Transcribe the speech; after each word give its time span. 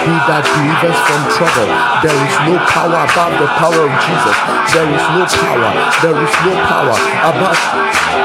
He 0.00 0.12
that 0.28 0.44
delivers 0.44 0.98
from 1.08 1.22
trouble. 1.32 1.68
There 2.04 2.18
is 2.20 2.34
no 2.44 2.56
power 2.68 3.00
above 3.04 3.34
the 3.40 3.48
power 3.56 3.80
of 3.86 3.92
Jesus. 4.04 4.36
There 4.74 4.90
is 4.90 5.04
no 5.16 5.22
power. 5.24 5.70
There 6.04 6.18
is 6.20 6.34
no 6.44 6.52
power 6.68 6.96
above 7.24 7.60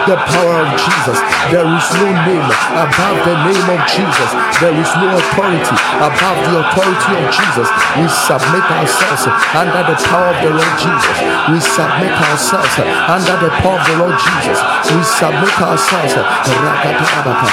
the 0.10 0.18
power 0.18 0.56
of 0.66 0.70
Jesus. 0.76 1.18
There 1.54 1.68
is 1.68 1.86
no 2.00 2.08
name 2.26 2.50
above 2.74 3.18
the 3.24 3.36
name 3.48 3.68
of 3.70 3.82
Jesus. 3.88 4.30
There 4.60 4.76
is 4.76 4.92
no 5.00 5.08
authority 5.16 5.76
above 6.02 6.40
the 6.52 6.65
authority 6.66 7.12
of 7.22 7.30
Jesus. 7.30 7.68
We 7.98 8.08
submit 8.10 8.66
ourselves 8.66 9.24
under 9.54 9.82
the 9.86 9.96
power 10.10 10.34
of 10.34 10.38
the 10.42 10.52
Lord 10.58 10.74
Jesus. 10.82 11.18
We 11.50 11.60
submit 11.62 12.14
ourselves 12.18 12.74
under 12.82 13.36
the 13.38 13.52
power 13.62 13.78
of 13.78 13.86
the 13.86 13.98
Lord 14.02 14.18
Jesus. 14.18 14.60
We 14.90 15.04
submit 15.04 15.56
ourselves. 15.62 16.14
Rakatarabaka, 16.16 17.48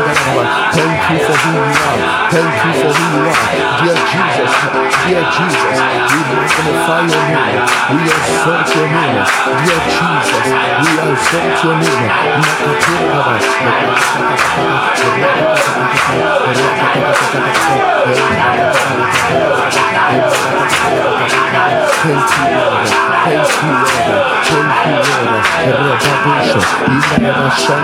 Thank 0.00 1.02
you 1.10 1.18
for 1.26 1.36
who 1.36 1.50
you 1.52 1.60
are. 1.60 2.30
Thank 2.32 2.56
you 2.64 2.72
for 2.80 2.90
who 2.96 3.04
you 3.12 3.28
are. 3.28 3.36
Dear 3.80 3.96
Jesus, 4.08 4.52
dear 5.04 5.24
Jesus, 5.28 5.76
we 6.10 6.20
magnify 6.32 7.04
your 7.04 7.24
name. 7.28 7.60
We 7.90 8.00
exalt 8.08 8.68
your 8.76 8.88
name. 8.88 9.20
Dear 9.60 9.80
Jesus, 9.92 10.46
we 10.80 10.90
exalt 11.04 11.56
your 11.64 11.76
name. 11.84 12.08
Makaturaba, 12.40 13.36
Thank 22.00 22.24
you, 22.32 22.48
Lord. 22.56 22.88
Thank 23.24 23.48
you, 23.60 23.72
Lord. 23.76 24.30
Thank 24.48 25.06
you, 25.06 25.14
Lord. 25.26 25.50
Rababusha, 27.20 27.80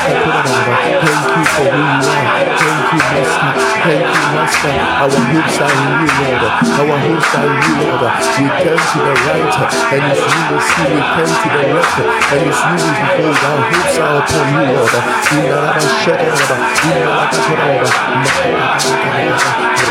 Thank 0.00 1.26
you 1.36 1.44
for 1.44 1.64
who 1.64 1.80
you 1.80 2.04
are. 2.10 2.50
Thank 2.60 2.92
you, 2.92 3.00
Master. 3.00 3.52
Thank 3.80 4.04
you, 4.04 4.24
Master. 4.36 4.74
Our 5.00 5.08
hopes 5.08 5.56
are 5.60 5.72
in 5.72 5.90
you, 6.00 6.10
Lord. 6.20 6.42
Our 6.80 6.98
hopes 7.00 7.32
are 7.36 7.48
in 7.48 7.62
you, 7.64 7.88
Lord. 7.88 8.12
We 8.36 8.46
turn 8.60 8.80
to 8.80 8.98
the 9.00 9.14
right 9.26 9.54
and 9.90 10.02
it's 10.10 10.20
you 10.20 10.58
see. 10.60 10.88
We 10.90 11.00
turn 11.00 11.30
to 11.30 11.48
the 11.50 11.62
left 11.74 11.96
and 12.00 12.42
it's 12.44 12.60
you 12.60 12.76
will 12.80 12.94
behold. 13.00 13.38
Our 13.40 13.60
hopes 13.70 13.96
are 13.98 14.09
upon 14.18 14.46
you, 14.50 14.64
Lord. 14.74 14.94
Inaraba 15.30 15.84
Shadaraba, 16.02 16.56
Inaraba 16.82 17.24
Kataraba, 17.30 17.90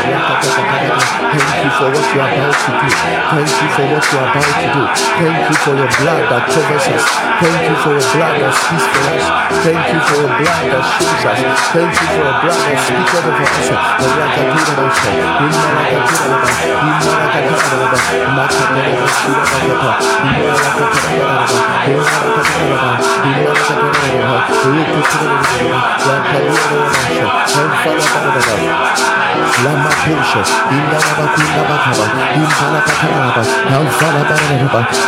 Thank 0.00 1.64
you 1.64 1.70
for 1.76 1.88
what 1.92 2.06
you 2.10 2.20
are 2.20 2.28
about 2.28 2.56
to 2.56 2.70
do. 2.72 2.88
Thank 3.30 3.52
you 3.60 3.68
for 3.70 3.84
what 3.86 4.04
you 4.10 4.18
are 4.18 4.28
about 4.30 4.50
to 4.50 4.66
do. 4.74 4.82
Thank 5.20 5.38
you 5.48 5.56
for 5.62 5.74
your 5.76 5.90
blood 6.00 6.22
that 6.30 6.42
covers 6.50 6.86
us. 6.90 7.04
Thank 7.40 7.70
you 7.70 7.76
for 7.80 7.92
your 7.94 8.08
blood 8.10 8.36
that 8.40 8.54
speaks 8.56 8.86
for 8.90 9.02
us. 9.14 9.24
Thank 9.62 9.84
you 9.92 10.00
for 10.00 10.16
your 10.20 10.32
blood 10.40 10.64
that 10.72 10.84
shields 10.98 11.24
us. 11.24 11.40
Thank 11.70 11.92
you 11.94 12.06
for 12.10 12.20
your 12.20 12.36
blood 12.42 12.60
that 12.66 12.80
speaks 12.82 13.14
over 13.14 13.30
us. 13.30 13.70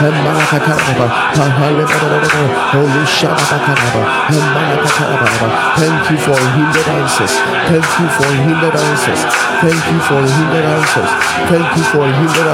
Emalakataraba, 0.02 1.06
Pahalebaraba, 1.34 2.42
Olushabakaraba, 2.78 4.02
Emalakataraba. 4.30 5.48
Thank 5.76 6.02
you 6.10 6.18
for 6.18 6.38
hindered 6.38 6.88
answers. 6.88 7.32
Thank 7.66 7.90
you 7.98 8.08
for 8.16 8.28
hindered 8.30 8.76
answers. 8.76 9.20
Thank 9.62 9.86
you 9.90 9.98
for 9.98 10.22
hindered 10.22 10.66
answers. 10.66 11.10
Thank 11.50 11.72
you 11.78 11.84
for 11.90 12.06
hindered 12.06 12.52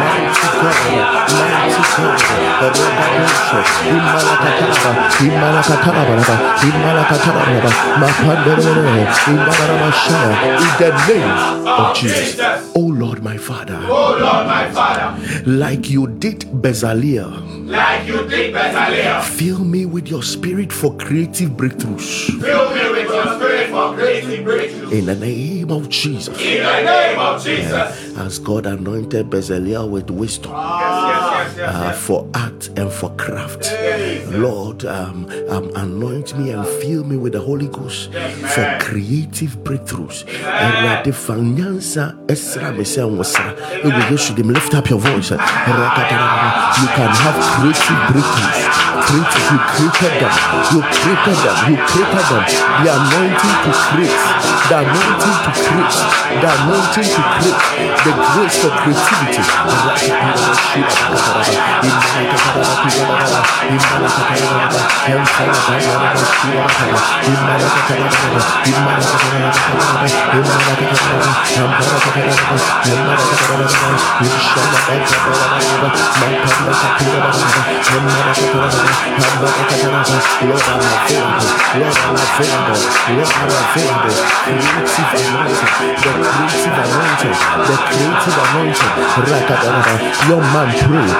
Mighty 0.00 0.48
God, 0.60 0.78
Mighty 1.30 1.84
God, 1.96 2.20
Rebabusha, 2.60 3.60
Imalakataraba, 3.90 4.90
Imalakataraba, 5.24 6.34
Imalakataraba, 6.68 7.70
Mahandaraba, 8.00 8.92
Imalakataraba, 9.30 9.88
in 10.60 10.72
the 10.78 10.90
name 11.08 11.66
of 11.66 11.94
Jesus. 11.96 12.72
Oh 12.74 12.80
Lord, 12.80 13.22
my 13.22 13.36
Father, 13.36 13.78
Oh 13.88 14.16
Lord, 14.20 14.46
my 14.46 14.68
Father, 14.70 15.14
like 15.46 15.90
you 15.90 16.06
did 16.18 16.40
Bezalel, 16.62 17.68
like 17.68 18.06
you 18.06 18.26
did 18.28 18.54
Bezalel, 18.54 19.22
fill 19.22 19.60
me 19.64 19.86
with 19.86 20.08
your 20.08 20.22
spirit 20.22 20.72
for 20.72 20.94
creative 20.96 21.50
breakthroughs. 21.50 22.26
fill 22.40 22.74
me 22.74 22.90
with 22.90 23.08
your 23.10 23.26
spirit 23.36 23.70
for 23.70 23.94
creative 23.94 24.44
breakthrough. 24.44 24.90
In 24.90 25.06
the 25.06 25.14
name 25.14 25.70
of 25.70 25.88
Jesus. 25.88 26.36
In 26.40 26.62
the 26.62 26.82
name 26.82 27.18
of 27.18 27.42
Jesus. 27.42 28.16
As 28.18 28.38
God 28.38 28.66
anointed 28.66 29.30
Bezalel 29.30 29.88
with 29.90 30.10
wisdom 30.10 30.52
Yes, 30.52 30.60
yes, 30.60 31.22
yes, 31.22 31.29
uh, 31.60 31.92
for 31.92 32.28
art 32.34 32.68
and 32.76 32.90
for 32.90 33.10
craft, 33.16 33.72
Lord, 34.32 34.84
um, 34.84 35.26
um, 35.48 35.70
anoint 35.76 36.36
me 36.38 36.50
and 36.50 36.66
fill 36.66 37.04
me 37.04 37.16
with 37.16 37.32
the 37.32 37.40
Holy 37.40 37.68
Ghost 37.68 38.12
for 38.12 38.78
creative 38.80 39.58
breakthroughs. 39.64 40.24
Awurade 40.44 41.14
fa 41.14 41.34
nyansa 41.34 42.14
ɛsra 42.26 42.76
me 42.76 42.84
sɛ 42.84 43.02
nwosra. 43.08 43.56
Ɛwɔ 43.82 44.10
Yesu 44.10 44.34
dim, 44.34 44.50
Lift 44.50 44.74
up 44.74 44.90
your 44.90 44.98
voice. 44.98 45.30
You 45.30 45.38
can 45.38 47.10
have 47.24 47.36
creative 47.54 48.00
breakthroughs. 48.10 48.80
Creative, 49.10 49.46
you 49.50 49.58
created 49.74 50.14
them. 50.22 50.34
You 50.70 50.80
created 50.86 51.38
them. 51.42 51.56
You 51.70 51.76
created 51.88 52.26
them. 52.30 52.44
The 52.84 52.90
anointing 52.94 53.56
to 53.64 53.72
create. 53.90 54.22
The 54.70 54.76
anointing 54.86 55.38
to 55.44 55.50
create. 55.50 55.98
The 56.40 56.48
anointing 56.54 57.08
to 57.10 57.22
create. 57.34 57.58
The 58.04 58.12
grace 58.30 58.56
for 58.62 58.70
creativity. 58.70 59.42
Creative 88.10 88.38
anointing. 88.44 88.94
Young 90.28 90.46
man 90.52 90.70
pray. 90.78 91.19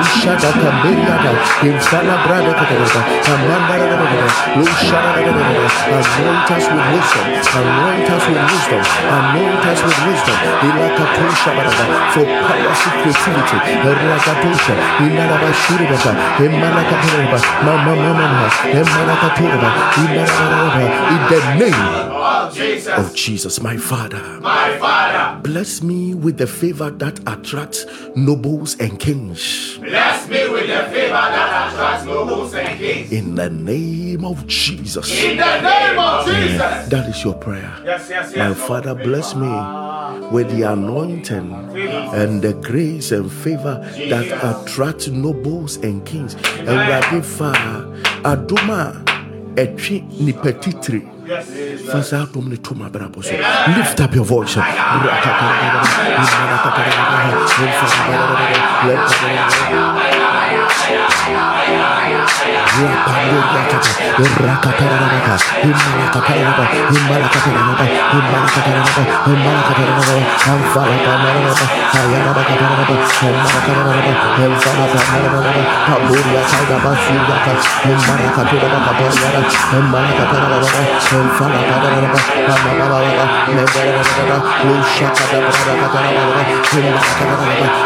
Elisha 0.00 0.32
Dakamberiata, 0.40 1.32
Imfala 1.60 2.16
Brada 2.24 2.52
Kataraba, 2.56 3.00
Amanda 3.28 4.00
Lusha 4.56 5.00
Anoint 5.90 6.50
us 6.50 6.64
with 6.72 6.88
wisdom, 6.88 7.24
anoint 7.52 8.08
us 8.08 8.24
with 8.24 8.40
wisdom, 8.48 8.80
anoint 9.12 9.66
us 9.66 9.80
with 9.84 10.00
wisdom. 10.08 10.36
For 12.14 12.24
creativity. 12.24 13.58
In 21.10 21.22
the 21.28 21.40
name 21.58 22.09
of 22.20 22.54
Jesus. 22.54 22.98
of 22.98 23.14
Jesus, 23.14 23.60
my 23.60 23.76
Father. 23.76 24.22
My 24.40 24.76
Father, 24.78 25.40
Bless 25.42 25.82
me 25.82 26.14
with 26.14 26.38
the 26.38 26.46
favor 26.46 26.90
that 26.90 27.18
attracts 27.26 27.86
nobles 28.14 28.76
and 28.78 28.98
kings. 29.00 29.78
bless 29.78 30.28
me 30.28 30.48
with 30.48 30.66
the 30.68 30.82
favor 30.92 31.10
that 31.12 31.72
attracts 31.72 32.04
nobles 32.04 32.54
and 32.54 32.78
kings. 32.78 33.10
In 33.12 33.34
the 33.34 33.50
name 33.50 34.24
of 34.24 34.46
Jesus. 34.46 35.10
In 35.22 35.36
the 35.38 35.60
name 35.60 35.98
of 35.98 36.26
Jesus. 36.26 36.88
That 36.88 37.06
is 37.08 37.24
your 37.24 37.34
prayer. 37.34 37.72
Yes, 37.84 38.08
yes, 38.10 38.32
yes. 38.34 38.58
My. 38.58 38.66
Father, 38.66 38.94
bless 38.94 39.34
me 39.34 39.48
with 40.30 40.48
the 40.56 40.62
anointing 40.70 41.52
and 42.14 42.42
the 42.42 42.52
grace 42.54 43.10
and 43.12 43.30
favor 43.32 43.80
that 44.08 44.26
attract 44.44 45.08
nobles 45.10 45.76
and 45.78 46.04
kings. 46.06 46.34
And 46.58 46.68
Rabbi 46.68 47.20
Father, 47.20 47.86
Aduma, 48.22 49.04
Etri 49.56 50.02
Nipetitri. 50.12 51.02
Yes. 51.02 51.19
First 51.30 52.12
out 52.12 52.32
to 52.32 52.74
my 52.74 52.88
brother. 52.88 53.22
Lift 53.76 54.00
up 54.00 54.14
your 54.16 54.24
voice. 54.24 54.56
The 81.20 81.26
anointing 81.26 81.60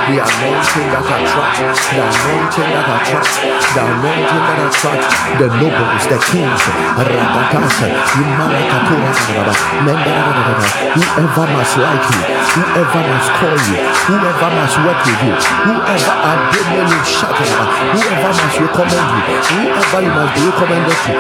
the 0.05 0.21
anointing 0.23 0.89
that 0.95 1.03
attracts, 1.03 1.83
the 1.91 1.99
anointing 1.99 2.71
that 2.71 2.87
the 5.35 5.51
whoever 10.95 11.51
must 11.51 11.75
like 11.75 12.07
you, 12.07 12.23
whoever 12.55 13.03
must 13.03 13.35
call 13.35 13.59
you, 13.67 13.83
whoever 14.07 14.47
must 14.55 14.79
work 14.87 15.03
with 15.03 15.27
you, 15.27 15.35
whoever 15.67 16.15
Adonai 16.23 16.87
you 16.87 17.03
Shakaraba, 17.03 17.67
whoever 17.99 18.31
must 18.31 18.63
recommend 18.63 19.11
you, 19.11 19.23
whoever 19.59 19.99
you 20.05 20.13
must 20.15 20.39
be 20.39 20.43
recommended 20.47 20.95
to, 20.95 21.11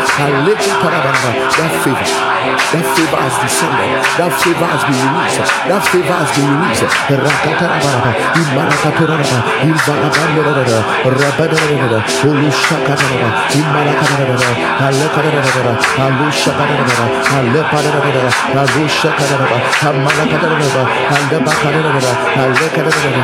little 0.46 0.78
Parabaraba, 0.78 1.30
that 1.58 1.74
favor, 1.94 2.34
that 2.74 2.84
favor 2.96 3.18
has 3.22 3.34
descended, 3.38 3.90
that 4.18 4.32
favor 4.42 4.66
has 4.66 4.82
been 4.84 4.98
released, 4.98 5.38
that 5.68 5.82
favor 5.90 6.16
has 6.18 6.30
been 6.34 6.48
released. 6.50 6.82
Rakatarabaraba, 7.14 8.10
Imarakaturaba, 8.34 9.38
Ivarabandara, 9.62 10.78
Rabadara, 11.06 12.00
Ulushakataraba, 12.24 13.28
Imarakataraba, 13.54 14.50
Alekataraba, 14.84 15.72
Alushakataraba, 16.04 17.06
Alepataraba, 17.38 18.30
Alushakataraba, 18.58 19.56
Amalakataraba, 19.84 20.82
Alebakataraba, 21.14 22.12
Alekataraba, 22.34 23.14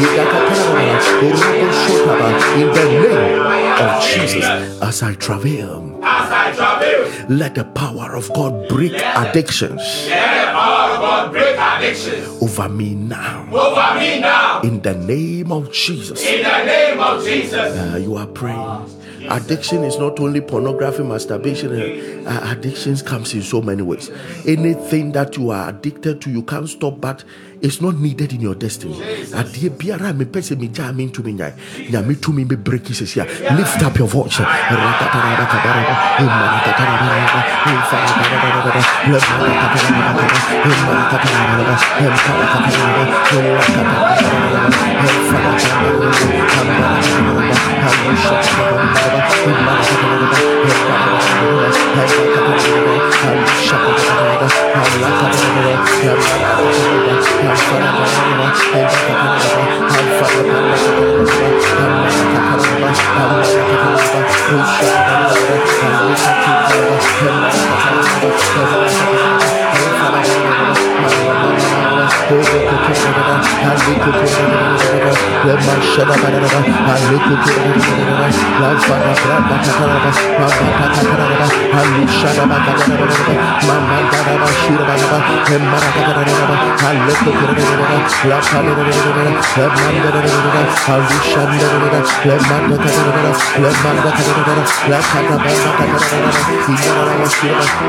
Idakataraba, 0.00 0.84
Urubu 1.20 1.68
Shotaba, 1.82 2.28
in 2.60 2.68
the 2.72 2.84
name 2.84 3.40
of 3.80 4.02
Jesus, 4.02 4.44
as 4.82 5.02
I 5.02 5.14
travail. 5.14 6.00
As 6.02 6.30
I 6.30 6.52
travel, 6.52 7.04
Let 7.28 7.54
the 7.54 7.64
power 7.64 8.14
of 8.14 8.30
God 8.34 8.68
break 8.68 8.92
addictions 8.92 9.80
let 10.08 10.46
the 10.46 10.52
power 10.52 10.90
of 10.92 11.00
God 11.00 11.32
break 11.32 11.56
addictions 11.56 12.42
over 12.42 12.68
me 12.68 12.94
now. 12.94 13.46
over 13.50 13.98
me 13.98 14.20
now. 14.20 14.60
In 14.62 14.80
the 14.82 14.94
name 14.94 15.50
of 15.52 15.72
Jesus. 15.72 16.20
In 16.26 16.42
the 16.42 16.64
name 16.64 17.00
of 17.00 17.24
Jesus. 17.24 17.54
Uh, 17.76 17.96
you 17.96 18.16
are 18.16 18.26
praying. 18.26 18.93
Addiction 19.28 19.84
is 19.84 19.98
not 19.98 20.18
only 20.20 20.40
pornography, 20.40 21.02
masturbation. 21.02 22.24
uh, 22.26 22.48
addictions 22.50 23.02
comes 23.02 23.34
in 23.34 23.42
so 23.42 23.60
many 23.60 23.82
ways. 23.82 24.10
Anything 24.46 25.12
that 25.12 25.36
you 25.36 25.50
are 25.50 25.68
addicted 25.68 26.20
to, 26.22 26.30
you 26.30 26.42
can't 26.42 26.68
stop, 26.68 27.00
but 27.00 27.22
it's 27.60 27.80
not 27.80 27.98
needed 27.98 28.32
in 28.32 28.40
your 28.40 28.54
destiny. 28.54 28.94
Lift 28.94 29.34
up 33.82 33.98
your 33.98 34.08
voice 34.08 34.38
Rakatarabakabaraba, 49.14 50.04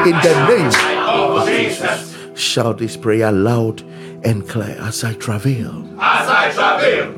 In 0.06 0.12
the 0.22 0.34
name 0.48 1.05
of 1.16 1.48
Jesus. 1.48 2.16
Shout 2.36 2.78
this 2.80 2.98
prayer 2.98 3.32
loud 3.32 3.82
and 4.24 4.48
clear 4.48 4.76
as 4.82 5.04
I 5.04 5.14
travail. 5.14 5.88
As 6.00 6.28
I 6.28 6.52
travail. 6.52 7.16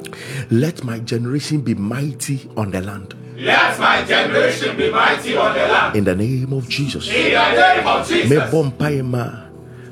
Let 0.51 0.84
my 0.84 1.00
generation 1.00 1.62
be 1.62 1.74
mighty 1.74 2.50
on 2.56 2.72
the 2.72 2.82
land. 2.82 3.16
Let 3.38 3.80
my 3.80 4.04
generation 4.04 4.77
be 4.77 4.92
mighty 4.92 5.38
on 5.38 5.54
the 5.54 5.68
land. 5.68 5.96
In 5.96 6.04
the 6.04 6.16
name 6.16 6.54
of 6.54 6.68
Jesus. 6.68 7.08
In 7.10 7.34
the 7.34 7.51
name 7.51 7.88
of 7.88 8.08
Jesus. 8.08 8.30
Me 8.30 8.38
bompae 8.38 9.04
ma 9.04 9.48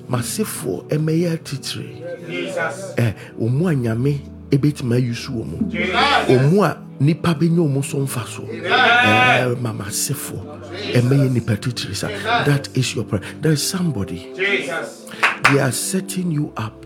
masefo 0.10 0.88
ɛmɛyɛ. 0.90 1.44
Jesus. 2.28 2.94
Eh, 2.98 3.14
anyame 3.40 4.35
omu. 4.52 5.72
Omu 6.30 6.64
a 6.64 6.78
nipa 7.00 7.34
so 7.84 8.06
so. 8.26 8.44
Eh, 8.44 9.56
mama 9.60 9.92
nipa 11.30 11.58
titiri 11.58 11.96
sa. 11.96 12.08
That 12.46 12.70
is 12.78 12.96
your 12.96 13.06
prayer. 13.06 13.24
There 13.42 13.52
is 13.54 13.64
somebody. 13.68 14.34
They 14.36 15.60
are 15.60 15.72
setting 15.72 16.32
you 16.32 16.54
up. 16.58 16.86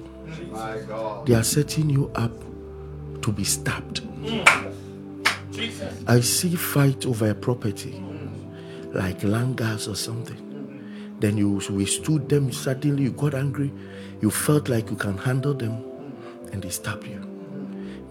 They 1.25 1.35
are 1.35 1.43
setting 1.43 1.89
you 1.89 2.11
up 2.15 2.31
to 3.21 3.31
be 3.31 3.43
stabbed. 3.43 4.01
I 6.07 6.21
see 6.21 6.55
fight 6.55 7.05
over 7.05 7.29
a 7.29 7.35
property, 7.35 8.01
like 8.93 9.23
land 9.23 9.57
langas 9.57 9.87
or 9.87 9.95
something. 9.95 10.37
Then 11.19 11.37
you 11.37 11.61
withstood 11.69 12.29
them. 12.29 12.51
Suddenly 12.51 13.03
you 13.03 13.11
got 13.11 13.33
angry. 13.33 13.71
You 14.21 14.31
felt 14.31 14.69
like 14.69 14.89
you 14.89 14.95
can 14.95 15.17
handle 15.17 15.53
them, 15.53 15.83
and 16.51 16.61
they 16.61 16.69
stab 16.69 17.03
you. 17.03 17.28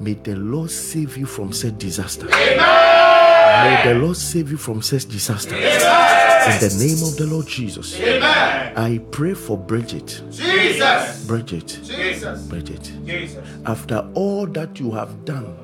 May 0.00 0.14
the 0.14 0.36
Lord 0.36 0.70
save 0.70 1.16
you 1.16 1.26
from 1.26 1.52
such 1.52 1.76
disaster. 1.78 2.26
Amen. 2.26 3.84
May 3.84 3.92
the 3.92 3.98
Lord 3.98 4.16
save 4.16 4.50
you 4.50 4.56
from 4.56 4.80
such 4.80 5.06
disaster. 5.06 5.56
Amen. 5.56 6.52
In 6.52 6.60
the 6.60 6.76
name 6.78 7.02
of 7.08 7.16
the 7.16 7.26
Lord 7.26 7.46
Jesus. 7.46 7.98
Amen. 8.00 8.76
I 8.76 8.98
pray 9.10 9.34
for 9.34 9.58
Bridget. 9.58 10.22
Jesus. 10.30 11.26
Bridget. 11.26 11.80
Jesus. 11.82 12.46
Bridget. 12.46 12.92
Jesus. 13.04 13.44
After 13.66 14.08
all 14.14 14.46
that 14.46 14.78
you 14.78 14.92
have 14.92 15.24
done 15.24 15.56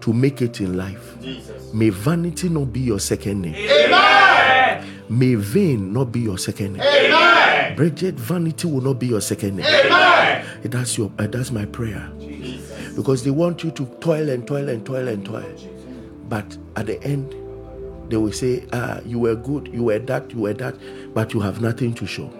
to 0.00 0.12
make 0.12 0.42
it 0.42 0.60
in 0.60 0.76
life, 0.76 1.16
Jesus. 1.20 1.74
may 1.74 1.90
vanity 1.90 2.48
not 2.48 2.72
be 2.72 2.80
your 2.80 3.00
second 3.00 3.42
name. 3.42 3.54
Amen. 3.56 4.86
May 5.08 5.34
vain 5.34 5.92
not 5.92 6.12
be 6.12 6.20
your 6.20 6.38
second 6.38 6.74
name. 6.74 6.82
Amen. 6.82 7.74
Bridget, 7.76 8.14
vanity 8.14 8.68
will 8.68 8.80
not 8.80 9.00
be 9.00 9.08
your 9.08 9.20
second 9.20 9.56
name. 9.56 9.66
Amen. 9.66 10.44
That's 10.62 10.96
your 10.96 11.10
uh, 11.18 11.26
that's 11.26 11.50
my 11.50 11.64
prayer. 11.66 12.10
Because 12.96 13.22
they 13.22 13.30
want 13.30 13.62
you 13.62 13.70
to 13.72 13.84
toil 14.00 14.30
and 14.30 14.46
toil 14.46 14.68
and 14.70 14.84
toil 14.84 15.06
and 15.06 15.24
toil. 15.24 15.44
But 16.30 16.56
at 16.76 16.86
the 16.86 17.00
end, 17.04 17.34
they 18.10 18.16
will 18.16 18.32
say, 18.32 18.64
ah, 18.72 19.00
you 19.04 19.18
were 19.18 19.36
good, 19.36 19.68
you 19.68 19.84
were 19.84 19.98
that, 19.98 20.30
you 20.32 20.40
were 20.40 20.54
that, 20.54 20.74
but 21.12 21.34
you 21.34 21.40
have 21.40 21.60
nothing 21.60 21.92
to 21.94 22.06
show. 22.06 22.30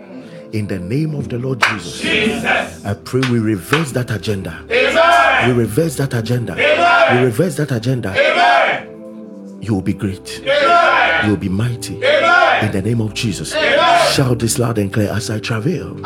In 0.52 0.66
the 0.66 0.78
name 0.78 1.14
of 1.14 1.28
the 1.28 1.38
Lord 1.38 1.60
Jesus, 1.60 2.00
Jesus. 2.00 2.84
I 2.84 2.94
pray 2.94 3.20
we 3.30 3.38
reverse 3.38 3.92
that 3.92 4.10
agenda. 4.10 4.64
Amen. 4.70 5.48
We 5.48 5.62
reverse 5.62 5.96
that 5.96 6.14
agenda. 6.14 6.54
Amen. 6.54 7.18
We 7.18 7.24
reverse 7.26 7.56
that 7.56 7.72
agenda. 7.72 8.10
Amen. 8.10 9.58
You 9.60 9.74
will 9.74 9.82
be 9.82 9.92
great. 9.92 10.40
Amen. 10.42 11.24
You 11.24 11.30
will 11.32 11.36
be 11.36 11.48
mighty. 11.48 11.96
Amen. 11.96 12.64
In 12.64 12.72
the 12.72 12.80
name 12.80 13.00
of 13.00 13.12
Jesus. 13.12 13.54
Amen. 13.54 14.12
Shout 14.12 14.38
this 14.38 14.58
loud 14.58 14.78
and 14.78 14.90
clear 14.92 15.10
as 15.10 15.28
I 15.28 15.40
travel. 15.40 16.00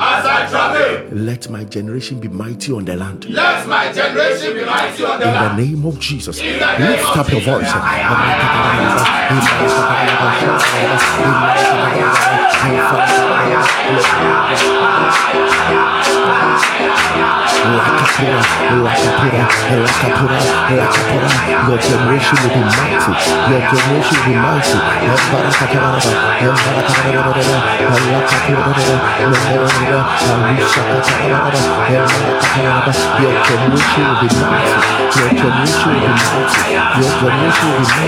As 1.11 1.17
I 1.17 1.17
travel, 1.17 1.27
Let 1.27 1.51
my 1.51 1.65
generation 1.65 2.21
be 2.21 2.29
mighty 2.29 2.73
on 2.73 2.85
the 2.85 2.97
land. 2.97 3.25
let 3.31 3.67
my 3.67 3.93
generation 3.93 4.55
be 4.55 4.65
mighty 4.65 5.05
on 5.05 5.19
the 5.21 5.27
In 5.27 5.33
the 5.33 5.57
name 5.57 5.85
of 5.87 5.99
Jesus. 5.99 6.39
In 6.41 6.59
Lift 6.59 7.17
up 7.17 7.29
your 7.31 7.41
voice. 7.41 7.71
Your 21.71 21.79
generation 21.79 22.37
will 22.43 22.51
be 22.51 22.61
mighty. 22.61 23.13
Your 23.51 23.63
generation 23.71 24.17
will 24.17 24.27
be 24.27 24.35
mighty. 24.35 24.79
Your 24.81 25.17
generation 25.17 25.55
will 34.01 34.19
be 34.21 34.21
mighty. 34.21 34.21
Your 34.21 34.21
generation 34.21 34.21
will 34.21 34.21
be 34.21 34.29
mighty. 34.35 34.81
Your 35.21 35.41
generation 37.11 37.69
will 37.71 37.79
be 37.79 38.01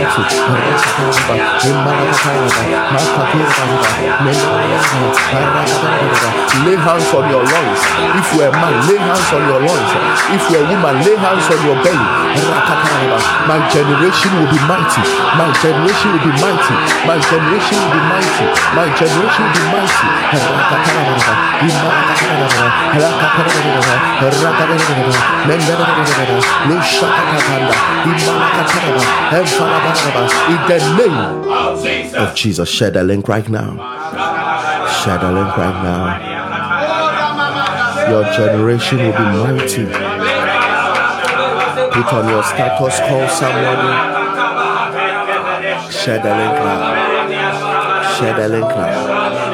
mighty. 3.06 4.31
Lay 6.62 6.76
hands 6.76 7.08
on 7.12 7.24
your 7.28 7.42
loins. 7.42 7.80
If 8.16 8.26
you 8.32 8.42
are 8.44 8.48
a 8.48 8.56
man, 8.56 8.74
lay 8.88 8.98
hands 9.00 9.28
on 9.32 9.42
your 9.48 9.60
loins. 9.60 9.92
If 10.32 10.42
you 10.48 10.56
are 10.60 10.64
a 10.64 10.70
woman, 10.72 10.94
lay 11.04 11.16
hands 11.16 11.46
on 11.52 11.60
your 11.66 11.76
belly. 11.82 12.08
My 13.48 13.58
generation 13.72 14.30
will 14.36 14.48
be 14.48 14.60
mighty. 14.68 15.02
My 15.36 15.48
generation 15.60 16.12
will 16.12 16.22
be 16.24 16.32
mighty. 16.40 16.74
My 17.04 17.18
generation 17.18 17.76
will 17.82 17.92
be 17.92 18.02
mighty. 18.08 18.46
My 18.76 18.86
generation 18.96 19.42
will 19.42 19.52
be 19.52 19.64
mighty. 19.68 20.06
In 30.52 30.58
the 30.68 30.78
name 30.98 31.18
of 32.16 32.34
Jesus, 32.34 32.68
share 32.68 32.90
the 32.90 33.02
link 33.02 33.28
right 33.28 33.48
now. 33.48 34.01
Link 35.04 35.56
right 35.56 35.82
now. 35.82 36.04
Your 38.08 38.24
generation 38.32 38.98
will 38.98 39.12
be 39.12 39.18
mighty. 39.18 39.84
Put 41.90 42.12
on 42.12 42.28
your 42.28 42.44
status, 42.44 43.00
call 43.00 43.26
the 46.22 46.28
link 46.38 46.58
now. 46.58 46.78
Link 46.78 46.78
now. 46.78 46.88
Link 48.22 48.36
now. 48.38 48.48
Link 48.48 48.68
now. 48.68 49.46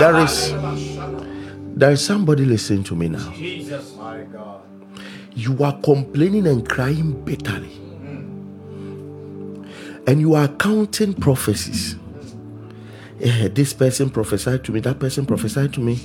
There 0.00 0.16
is 0.24 0.54
there 1.76 1.92
is 1.92 2.04
somebody 2.04 2.44
listening 2.44 2.82
to 2.84 2.96
me 2.96 3.08
now. 3.10 3.32
You 5.36 5.62
are 5.62 5.78
complaining 5.80 6.48
and 6.48 6.68
crying 6.68 7.12
bitterly. 7.24 7.83
And 10.06 10.20
you 10.20 10.34
are 10.34 10.48
counting 10.48 11.14
prophecies. 11.14 11.96
Eh, 13.20 13.48
this 13.48 13.72
person 13.72 14.10
prophesied 14.10 14.64
to 14.64 14.72
me, 14.72 14.80
that 14.80 14.98
person 14.98 15.24
prophesied 15.24 15.72
to 15.72 15.80
me, 15.80 15.98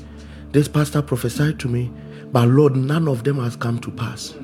this 0.52 0.68
pastor 0.68 1.02
prophesied 1.02 1.60
to 1.60 1.68
me, 1.68 1.92
but 2.32 2.48
Lord, 2.48 2.76
none 2.76 3.08
of 3.08 3.24
them 3.24 3.40
has 3.40 3.56
come 3.56 3.80
to 3.80 3.92
pass. 3.92 4.36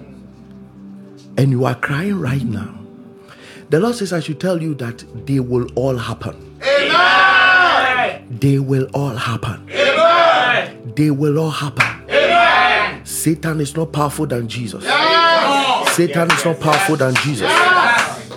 And 1.38 1.51
you 1.51 1.65
are 1.65 1.75
crying 1.75 2.19
right 2.19 2.43
now. 2.43 2.77
The 3.69 3.79
Lord 3.79 3.95
says, 3.95 4.13
I 4.13 4.19
should 4.19 4.39
tell 4.39 4.62
you 4.62 4.75
that 4.75 5.03
they 5.25 5.39
will 5.39 5.67
all 5.75 5.97
happen. 5.97 6.59
Amen. 6.63 8.27
They 8.29 8.59
will 8.59 8.88
all 8.93 9.15
happen. 9.15 9.69
Amen. 9.69 10.93
They 10.95 11.12
will 11.12 11.39
all 11.39 11.50
happen. 11.50 12.09
Amen. 12.09 13.05
Satan 13.05 13.62
is 13.62 13.75
not 13.75 13.91
powerful 13.91 14.27
than 14.27 14.47
Jesus. 14.47 14.83
Yes. 14.83 15.95
Satan 15.95 16.31
is 16.31 16.45
not 16.45 16.59
powerful 16.59 16.95
than 16.95 17.15
Jesus. 17.15 17.51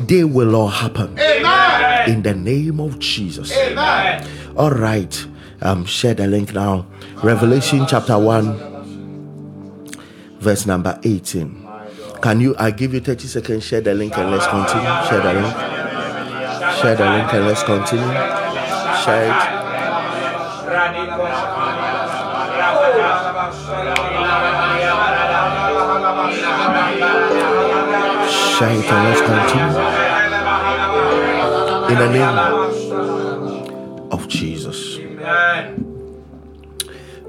They 0.07 0.25
will 0.25 0.55
all 0.55 0.69
happen. 0.69 1.19
Amen. 1.19 2.11
in 2.11 2.23
the 2.23 2.35
name 2.35 2.81
of 2.81 2.99
Jesus. 2.99 3.53
Amen. 3.57 4.27
All 4.57 4.71
right, 4.71 5.27
um, 5.61 5.85
share 5.85 6.15
the 6.15 6.27
link 6.27 6.55
now. 6.55 6.87
Revelation 7.23 7.85
chapter 7.89 8.19
1, 8.19 9.97
verse 10.41 10.67
number 10.67 10.99
18. 11.03 11.67
Can 12.23 12.41
you? 12.41 12.55
I 12.59 12.71
give 12.71 12.95
you 12.95 13.01
30 13.01 13.29
seconds. 13.29 13.65
Share 13.65 13.81
the 13.81 13.95
link 13.95 14.17
and 14.19 14.31
let's 14.31 14.47
continue. 14.47 14.89
Share 15.09 15.21
the 15.21 15.35
link. 15.35 15.55
Share 16.81 16.97
the 16.97 17.11
link 17.11 17.33
and 17.35 17.47
let's 17.47 17.63
continue. 17.63 18.13
Share 19.05 19.31
it. 19.31 19.59
It 28.61 28.65
and 28.65 28.83
let's 28.91 29.21
continue. 29.21 29.79
In 31.93 31.97
the 31.97 32.11
name 32.11 32.39
of 34.11 34.27
Jesus. 34.27 34.99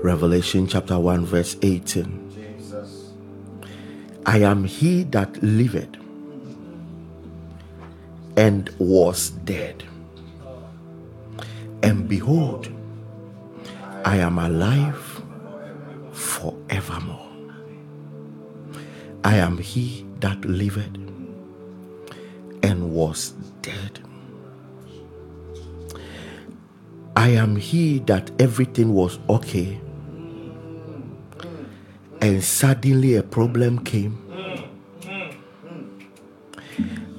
Revelation 0.01 0.65
chapter 0.65 0.97
1, 0.97 1.25
verse 1.27 1.55
18. 1.61 2.63
I 4.25 4.39
am 4.39 4.63
he 4.63 5.03
that 5.03 5.43
liveth 5.43 5.95
and 8.35 8.71
was 8.79 9.29
dead. 9.29 9.83
And 11.83 12.09
behold, 12.09 12.71
I 14.03 14.17
am 14.17 14.39
alive 14.39 15.21
forevermore. 16.11 17.27
I 19.23 19.35
am 19.35 19.59
he 19.59 20.07
that 20.21 20.43
liveth 20.43 21.08
and 22.63 22.91
was 22.91 23.33
dead. 23.61 23.99
I 27.15 27.29
am 27.29 27.55
he 27.57 27.99
that 27.99 28.31
everything 28.39 28.93
was 28.93 29.19
okay, 29.29 29.79
and 32.21 32.43
suddenly 32.43 33.15
a 33.15 33.23
problem 33.23 33.79
came. 33.83 34.17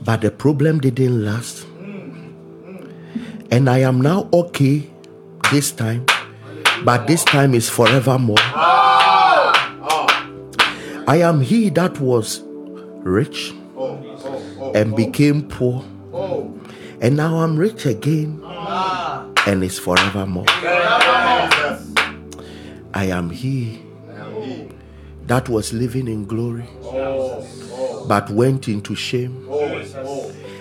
But 0.03 0.23
the 0.23 0.31
problem 0.31 0.81
didn't 0.81 1.25
last. 1.25 1.67
And 3.51 3.69
I 3.69 3.79
am 3.79 4.01
now 4.01 4.29
okay 4.33 4.89
this 5.51 5.73
time, 5.73 6.07
but 6.85 7.07
this 7.07 7.25
time 7.25 7.53
is 7.53 7.69
forevermore. 7.69 8.39
I 11.07 11.19
am 11.23 11.41
he 11.41 11.69
that 11.71 11.99
was 12.01 12.43
rich 13.03 13.53
and 14.75 14.95
became 14.97 15.43
poor, 15.49 15.85
and 17.01 17.17
now 17.17 17.37
I'm 17.41 17.57
rich 17.57 17.87
again, 17.87 18.43
and 19.47 19.65
it's 19.65 19.79
forevermore. 19.79 20.45
I 22.93 23.05
am 23.05 23.31
he 23.31 23.83
that 25.27 25.49
was 25.49 25.73
living 25.73 26.09
in 26.09 26.27
glory, 26.27 26.65
but 28.09 28.29
went 28.31 28.69
into 28.69 28.95
shame 28.95 29.47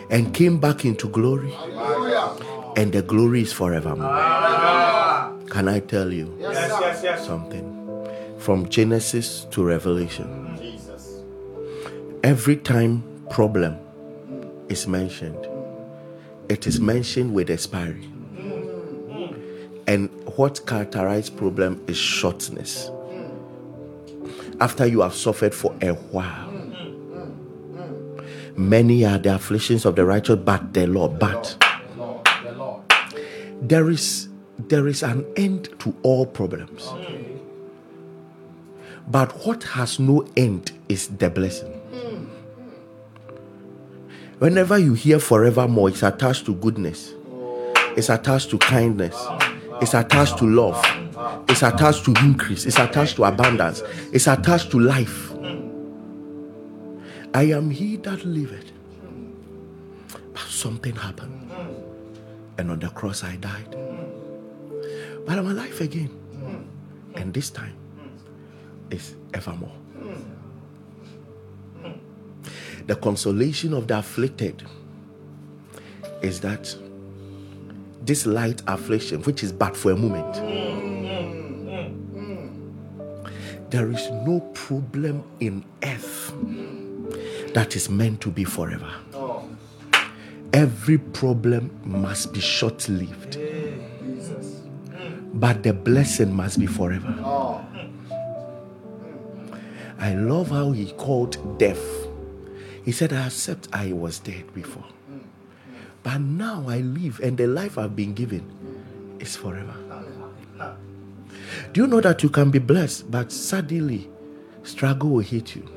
and 0.10 0.34
came 0.34 0.60
back 0.60 0.86
into 0.86 1.08
glory, 1.10 1.54
and 2.76 2.92
the 2.94 3.02
glory 3.02 3.42
is 3.42 3.52
forevermore. 3.52 4.08
Can 5.50 5.68
I 5.68 5.80
tell 5.80 6.14
you 6.14 6.32
something? 7.18 7.66
From 8.38 8.70
Genesis 8.70 9.46
to 9.52 9.64
Revelation, 9.64 10.58
every 12.24 12.56
time 12.56 13.04
problem 13.30 13.78
is 14.70 14.88
mentioned, 14.88 15.48
it 16.48 16.68
is 16.68 16.80
mentioned 16.80 17.34
with 17.34 17.50
expiry. 17.50 18.10
And 19.88 20.10
what 20.38 20.66
characterizes 20.68 21.30
problem 21.30 21.84
is 21.88 21.98
shortness. 21.98 22.92
After 24.62 24.86
you 24.86 25.02
have 25.02 25.16
suffered 25.16 25.56
for 25.56 25.76
a 25.82 25.94
while, 25.94 26.52
many 28.56 29.06
are 29.06 29.18
the 29.18 29.34
afflictions 29.34 29.86
of 29.86 29.96
the 29.96 30.06
righteous, 30.06 30.36
but 30.36 30.74
the 30.74 30.86
Lord, 30.86 31.18
but 31.18 31.58
there 33.62 33.90
is 33.90 34.30
there 34.68 34.88
is 34.88 35.04
an 35.04 35.26
end 35.36 35.70
to 35.80 35.96
all 36.04 36.26
problems. 36.26 36.90
But 39.08 39.32
what 39.46 39.64
has 39.64 40.00
no 40.00 40.28
end 40.36 40.72
is 40.88 41.08
the 41.08 41.30
blessing. 41.30 41.79
Whenever 44.40 44.78
you 44.78 44.94
hear 44.94 45.20
forevermore, 45.20 45.90
it's 45.90 46.02
attached 46.02 46.46
to 46.46 46.56
goodness, 46.56 47.14
it's 47.98 48.08
attached 48.08 48.50
to 48.52 48.58
kindness, 48.58 49.14
it's 49.82 49.94
attached 49.94 50.38
to 50.38 50.46
love, 50.46 50.82
it's 51.50 51.62
attached 51.62 52.06
to 52.06 52.14
increase, 52.24 52.66
it's 52.66 52.80
attached 52.80 53.18
to 53.18 53.26
abundance, 53.26 53.84
it's 54.14 54.28
attached 54.28 54.72
to 54.72 54.80
life. 54.80 55.34
I 57.34 57.44
am 57.52 57.70
he 57.70 57.98
that 57.98 58.24
liveth. 58.24 58.72
But 60.34 60.44
something 60.48 60.96
happened. 60.96 61.52
And 62.58 62.72
on 62.72 62.80
the 62.80 62.90
cross 62.90 63.26
I 63.26 63.36
died. 63.36 63.76
But 65.26 65.38
I'm 65.38 65.48
alive 65.48 65.82
again. 65.82 66.18
And 67.16 67.34
this 67.34 67.50
time 67.50 67.76
is 68.90 69.16
evermore. 69.34 69.79
The 72.90 72.96
consolation 72.96 73.76
of 73.76 73.88
the 73.88 74.00
afflicted 74.00 74.64
is 76.24 76.40
that 76.40 76.76
this 78.02 78.26
light 78.26 78.64
affliction, 78.66 79.22
which 79.22 79.44
is 79.44 79.52
but 79.52 79.78
for 79.78 79.92
a 79.92 79.96
moment, 79.96 80.34
there 83.70 83.92
is 83.92 84.10
no 84.10 84.40
problem 84.56 85.24
in 85.40 85.64
earth 85.84 86.34
that 87.54 87.76
is 87.76 87.92
meant 87.92 88.22
to 88.22 88.32
be 88.32 88.44
forever. 88.44 88.92
Every 90.52 90.98
problem 90.98 91.70
must 91.84 92.34
be 92.34 92.40
short 92.40 92.90
lived, 92.90 93.38
but 95.36 95.62
the 95.62 95.74
blessing 95.74 96.34
must 96.36 96.60
be 96.60 96.66
forever. 96.66 97.14
I 100.00 100.16
love 100.16 100.50
how 100.50 100.72
he 100.72 100.92
called 100.94 101.60
death. 101.60 101.99
He 102.84 102.92
said, 102.92 103.14
I 103.14 103.28
accept 103.28 103.68
I 103.74 103.92
was 103.92 104.20
dead 104.20 104.54
before, 104.54 104.86
but 106.04 106.20
now 106.20 106.66
I 106.68 106.80
live, 106.80 107.20
and 107.20 107.38
the 107.38 107.48
life 107.48 107.78
I've 107.78 107.96
been 107.96 108.14
given 108.14 109.18
is 109.20 109.36
forever. 109.36 109.76
Do 111.74 111.82
you 111.82 111.88
know 111.88 112.02
that 112.02 112.24
you 112.24 112.30
can 112.30 112.52
be 112.52 112.60
blessed, 112.60 113.12
but 113.12 113.32
suddenly 113.32 114.10
struggle 114.64 115.10
will 115.10 115.20
hit 115.20 115.56
you? 115.56 115.68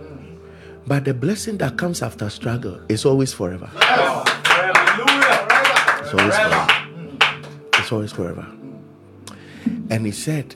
But 0.87 1.05
the 1.05 1.15
blessing 1.15 1.59
that 1.59 1.77
comes 1.77 2.03
after 2.03 2.29
struggle 2.31 2.81
is 2.89 3.05
always 3.05 3.33
forever. 3.33 3.71
It's 3.75 3.85
always 6.15 6.37
forever. 6.37 6.67
It's 7.75 7.93
always 7.93 8.13
forever. 8.13 8.47
And 9.91 10.07
he 10.07 10.13
said, 10.13 10.55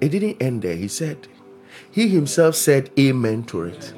it 0.00 0.10
didn't 0.10 0.40
end 0.40 0.62
there. 0.62 0.76
He 0.76 0.88
said, 0.88 1.28
he 1.90 2.08
himself 2.08 2.54
said 2.54 2.90
amen 2.98 3.44
to 3.44 3.64
it. 3.64 3.92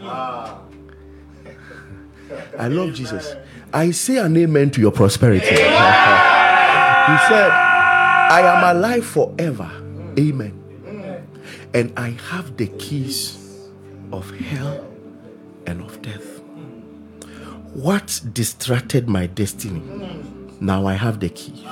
I 2.58 2.68
love 2.68 2.94
Jesus. 2.94 3.34
I 3.72 3.90
say 3.92 4.18
an 4.18 4.36
amen 4.36 4.70
to 4.72 4.80
your 4.80 4.92
prosperity. 4.92 5.46
he 5.50 5.56
said, 5.56 7.50
I 8.30 8.40
am 8.42 8.76
alive 8.76 9.06
forever. 9.06 9.70
Amen. 10.18 10.56
And 11.72 11.92
I 11.96 12.10
have 12.30 12.56
the 12.56 12.66
keys 12.66 13.68
of 14.12 14.30
hell 14.38 14.86
and 15.66 15.80
of 15.82 16.02
death. 16.02 16.40
What 17.72 18.20
distracted 18.32 19.08
my 19.08 19.26
destiny? 19.26 19.82
Now 20.60 20.86
I 20.86 20.94
have 20.94 21.20
the 21.20 21.28
keys. 21.28 21.64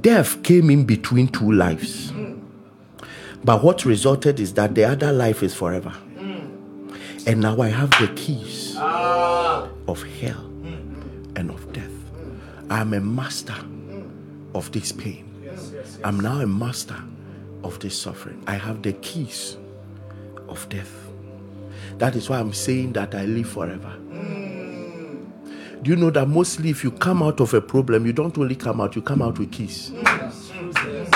Death 0.00 0.42
came 0.42 0.70
in 0.70 0.84
between 0.84 1.28
two 1.28 1.52
lives. 1.52 2.12
But 3.42 3.64
what 3.64 3.84
resulted 3.84 4.40
is 4.40 4.54
that 4.54 4.74
the 4.74 4.84
other 4.84 5.12
life 5.12 5.42
is 5.42 5.54
forever. 5.54 5.94
And 7.30 7.42
now 7.42 7.60
I 7.60 7.68
have 7.68 7.90
the 7.90 8.08
keys 8.16 8.74
ah. 8.76 9.68
of 9.86 10.02
hell 10.02 10.46
and 11.36 11.48
of 11.48 11.72
death. 11.72 11.92
I'm 12.68 12.92
a 12.92 12.98
master 13.00 13.54
of 14.52 14.72
this 14.72 14.90
pain. 14.90 15.30
I'm 16.02 16.18
now 16.18 16.40
a 16.40 16.46
master 16.48 17.00
of 17.62 17.78
this 17.78 17.96
suffering. 17.96 18.42
I 18.48 18.54
have 18.54 18.82
the 18.82 18.94
keys 18.94 19.56
of 20.48 20.68
death. 20.70 20.92
That 21.98 22.16
is 22.16 22.28
why 22.28 22.40
I'm 22.40 22.52
saying 22.52 22.94
that 22.94 23.14
I 23.14 23.26
live 23.26 23.48
forever. 23.48 23.90
Hmm. 23.90 25.26
Do 25.82 25.90
you 25.90 25.96
know 25.96 26.10
that 26.10 26.26
mostly 26.26 26.70
if 26.70 26.82
you 26.82 26.90
come 26.90 27.22
out 27.22 27.38
of 27.38 27.54
a 27.54 27.60
problem, 27.60 28.06
you 28.06 28.12
don't 28.12 28.36
only 28.38 28.56
come 28.56 28.80
out, 28.80 28.96
you 28.96 29.02
come 29.02 29.22
out 29.22 29.38
with 29.38 29.52
keys. 29.52 29.92
Hmm. 29.94 31.06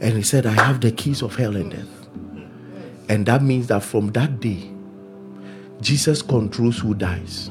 And 0.00 0.16
he 0.16 0.22
said, 0.24 0.46
I 0.46 0.60
have 0.64 0.80
the 0.80 0.90
keys 0.90 1.22
of 1.22 1.36
hell 1.36 1.54
and 1.54 1.70
death. 1.70 1.93
And 3.08 3.26
that 3.26 3.42
means 3.42 3.66
that 3.68 3.82
from 3.82 4.08
that 4.12 4.40
day, 4.40 4.70
Jesus 5.80 6.22
controls 6.22 6.78
who 6.78 6.94
dies. 6.94 7.50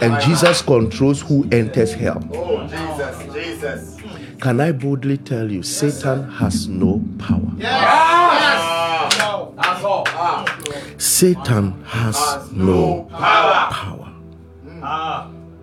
And 0.00 0.20
Jesus 0.22 0.62
controls 0.62 1.22
who 1.22 1.46
enters 1.52 1.92
hell. 1.94 2.22
Oh, 2.34 2.66
Jesus, 2.66 3.34
Jesus. 3.34 3.96
Can 4.40 4.60
I 4.60 4.72
boldly 4.72 5.16
tell 5.18 5.50
you, 5.50 5.62
Satan 5.62 6.28
has 6.32 6.68
no 6.68 7.02
power? 7.18 7.40
Yes, 7.56 9.14
That's 9.56 9.84
all. 9.84 10.46
Satan 10.98 11.82
has 11.84 12.52
no 12.52 13.04
Power. 13.10 13.70
power. 13.70 14.12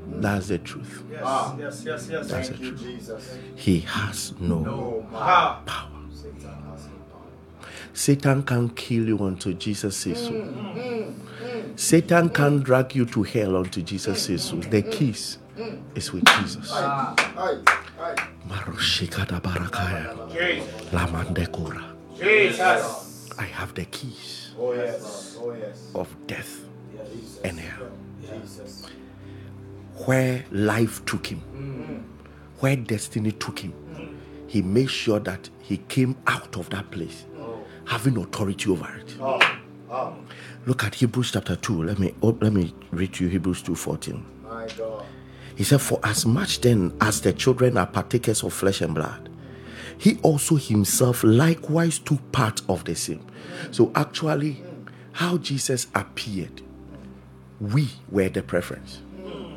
That's 0.08 0.48
the 0.48 0.58
truth. 0.58 1.04
Ah, 1.22 1.56
Yes, 1.60 1.84
yes, 1.86 2.08
yes. 2.10 2.28
That's 2.30 2.50
the 2.50 2.56
Thank 2.56 2.62
you, 2.64 2.70
truth. 2.72 2.82
Jesus. 2.82 3.38
He 3.56 3.80
has 3.82 4.34
no 4.40 5.06
my. 5.12 5.20
Ah, 5.20 5.62
power. 5.66 5.90
Satan 6.12 6.34
has 6.42 6.48
no 6.48 6.60
power. 6.60 6.63
Satan 7.94 8.44
can't 8.44 8.76
kill 8.76 9.08
you 9.08 9.18
until 9.26 9.54
Jesus 9.54 9.96
says 9.98 10.20
so. 10.24 10.32
Mm, 10.32 10.76
mm, 10.76 11.14
mm. 11.44 11.80
Satan 11.80 12.30
can't 12.30 12.64
drag 12.64 12.96
you 12.96 13.06
to 13.06 13.24
hell 13.24 13.56
until 13.58 13.84
Jesus 13.84 14.24
says 14.24 14.44
so. 14.44 14.56
The 14.56 14.82
keys 14.82 15.38
is 15.96 16.12
with 16.12 16.26
Jesus. 16.40 16.70
Ah, 16.74 17.14
ah, 17.18 17.34
ah. 17.38 17.74
Aye. 18.00 18.28
Maroshikada 18.50 19.40
barakaya, 19.40 20.30
Jesus. 20.34 20.90
lamandekura. 20.92 21.84
Jesus. 22.20 23.30
I 23.38 23.44
have 23.44 23.74
the 23.76 23.86
keys 23.86 24.52
Oh, 24.60 24.74
yes. 24.74 25.38
Oh, 25.40 25.54
yes. 25.54 25.92
of 25.96 26.08
death 26.28 26.62
Jesus. 27.12 27.40
and 27.44 27.60
hell. 27.60 27.88
where 30.06 30.44
life 30.52 31.06
took 31.06 31.28
him, 31.28 31.40
where 32.60 32.76
destiny 32.76 33.32
took 33.32 33.60
him, 33.60 33.74
he 34.48 34.62
made 34.62 34.90
sure 34.90 35.20
that 35.20 35.50
he 35.62 35.78
came 35.78 36.16
out 36.28 36.56
of 36.58 36.70
that 36.72 36.90
place 36.92 37.26
having 37.86 38.18
authority 38.18 38.70
over 38.72 38.92
it. 38.96 39.16
Ah, 39.22 39.60
ah. 39.90 40.14
Look 40.66 40.84
at 40.84 40.96
Hebrews 40.96 41.32
chapter 41.32 41.56
2. 41.56 41.84
Let 41.84 42.00
me 42.00 42.14
oh, 42.22 42.38
let 42.40 42.54
me 42.54 42.74
read 42.92 43.20
you 43.20 43.28
Hebrews 43.28 43.64
2:14. 43.64 44.24
My 44.44 44.68
God. 44.78 45.06
He 45.56 45.64
said, 45.64 45.82
For 45.82 46.00
as 46.04 46.26
much 46.26 46.62
then 46.62 46.96
as 47.00 47.22
the 47.22 47.34
children 47.34 47.78
are 47.78 47.86
partakers 47.86 48.44
of 48.44 48.54
flesh 48.54 48.82
and 48.82 48.96
blood, 48.96 49.30
he 49.98 50.18
also 50.24 50.56
himself 50.56 51.24
likewise 51.24 52.00
took 52.00 52.32
part 52.32 52.62
of 52.68 52.84
the 52.86 52.96
same. 52.96 53.26
So 53.72 53.92
actually, 53.96 54.64
how 55.14 55.38
Jesus 55.38 55.88
appeared, 55.94 56.62
we 57.60 57.90
were 58.10 58.30
the 58.30 58.42
preference. 58.42 59.02
Hmm. 59.24 59.56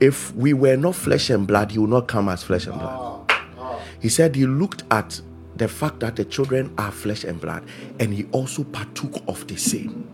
If 0.00 0.34
we 0.34 0.54
were 0.54 0.76
not 0.76 0.94
flesh 0.94 1.28
and 1.30 1.46
blood, 1.46 1.72
he 1.72 1.78
would 1.78 1.90
not 1.90 2.08
come 2.08 2.28
as 2.28 2.42
flesh 2.42 2.66
and 2.66 2.78
blood. 2.78 3.30
Ah, 3.58 3.80
he 4.00 4.08
said 4.08 4.34
he 4.34 4.46
looked 4.46 4.84
at 4.90 5.20
the 5.56 5.68
fact 5.68 6.00
that 6.00 6.16
the 6.16 6.24
children 6.24 6.72
are 6.78 6.90
flesh 6.90 7.24
and 7.24 7.40
blood, 7.40 7.64
and 8.00 8.12
he 8.14 8.26
also 8.32 8.64
partook 8.64 9.22
of 9.28 9.46
the 9.46 9.56
same. 9.56 10.08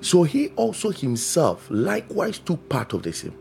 So 0.00 0.22
he 0.22 0.48
also 0.50 0.90
himself 0.90 1.66
likewise 1.70 2.38
took 2.38 2.68
part 2.68 2.92
of 2.92 3.02
the 3.02 3.12
same. 3.12 3.36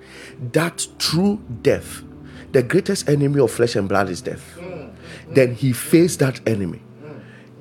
That 0.54 0.88
through 1.00 1.42
death, 1.62 2.04
the 2.52 2.64
greatest 2.64 3.08
enemy 3.10 3.40
of 3.40 3.52
flesh 3.52 3.76
and 3.76 3.88
blood 3.88 4.10
is 4.10 4.22
death. 4.22 4.60
Then 5.30 5.54
he 5.54 5.74
faced 5.74 6.20
that 6.20 6.48
enemy. 6.48 6.82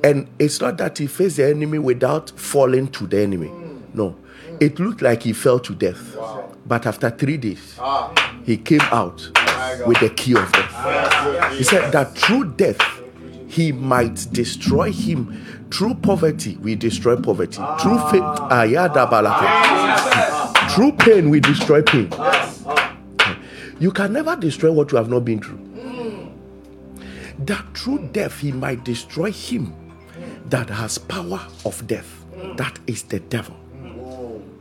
And 0.02 0.28
it's 0.38 0.60
not 0.60 0.78
that 0.78 0.98
he 0.98 1.06
faced 1.06 1.36
the 1.36 1.46
enemy 1.46 1.78
without 1.78 2.30
falling 2.30 2.88
to 2.88 3.06
the 3.06 3.20
enemy. 3.20 3.50
No. 3.92 4.16
It 4.60 4.78
looked 4.78 5.02
like 5.02 5.22
he 5.24 5.32
fell 5.32 5.58
to 5.60 5.74
death. 5.74 6.16
But 6.64 6.86
after 6.86 7.10
three 7.10 7.36
days, 7.36 7.76
ah. 7.78 8.12
he 8.44 8.56
came 8.56 8.80
out 8.82 9.30
with 9.86 10.00
the 10.00 10.10
key 10.10 10.36
of 10.36 10.50
death. 10.52 11.52
He 11.56 11.64
said 11.64 11.92
that 11.92 12.16
through 12.16 12.52
death, 12.52 12.80
he 13.56 13.72
might 13.72 14.26
destroy 14.32 14.92
him. 14.92 15.42
Through 15.70 15.94
poverty, 15.94 16.58
we 16.58 16.74
destroy 16.74 17.16
poverty. 17.16 17.62
Through 17.80 17.98
faith. 18.10 18.22
Through 20.74 20.92
pain, 20.92 21.30
we 21.30 21.40
destroy 21.40 21.80
pain. 21.80 22.12
You 23.80 23.90
can 23.92 24.12
never 24.12 24.36
destroy 24.36 24.70
what 24.70 24.92
you 24.92 24.98
have 24.98 25.08
not 25.08 25.24
been 25.24 25.40
through. 25.40 25.58
That 27.38 27.64
through 27.74 28.10
death, 28.12 28.40
he 28.40 28.52
might 28.52 28.84
destroy 28.84 29.32
him 29.32 29.74
that 30.50 30.68
has 30.68 30.98
power 30.98 31.40
of 31.64 31.86
death. 31.86 32.24
That 32.56 32.78
is 32.86 33.04
the 33.04 33.20
devil. 33.20 33.56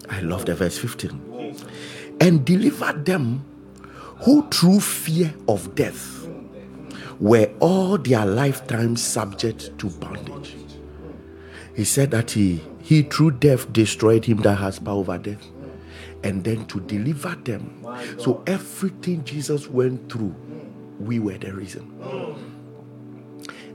I 0.09 0.21
love 0.21 0.45
the 0.45 0.55
verse 0.55 0.77
15. 0.77 1.55
And 2.21 2.45
deliver 2.45 2.93
them 2.93 3.43
who 4.23 4.47
through 4.49 4.79
fear 4.79 5.33
of 5.49 5.75
death 5.75 6.14
were 7.19 7.51
all 7.59 7.97
their 7.97 8.25
lifetime 8.25 8.95
subject 8.95 9.77
to 9.79 9.89
bondage. 9.89 10.55
He 11.75 11.83
said 11.83 12.11
that 12.11 12.31
he, 12.31 12.61
he 12.81 13.03
through 13.03 13.31
death 13.31 13.71
destroyed 13.73 14.25
him 14.25 14.37
that 14.37 14.55
has 14.55 14.79
power 14.79 14.95
over 14.95 15.17
death. 15.17 15.45
And 16.23 16.43
then 16.43 16.65
to 16.67 16.79
deliver 16.79 17.35
them. 17.35 17.85
So 18.17 18.43
everything 18.47 19.23
Jesus 19.23 19.67
went 19.67 20.11
through, 20.11 20.35
we 20.99 21.19
were 21.19 21.37
the 21.37 21.53
reason. 21.53 21.91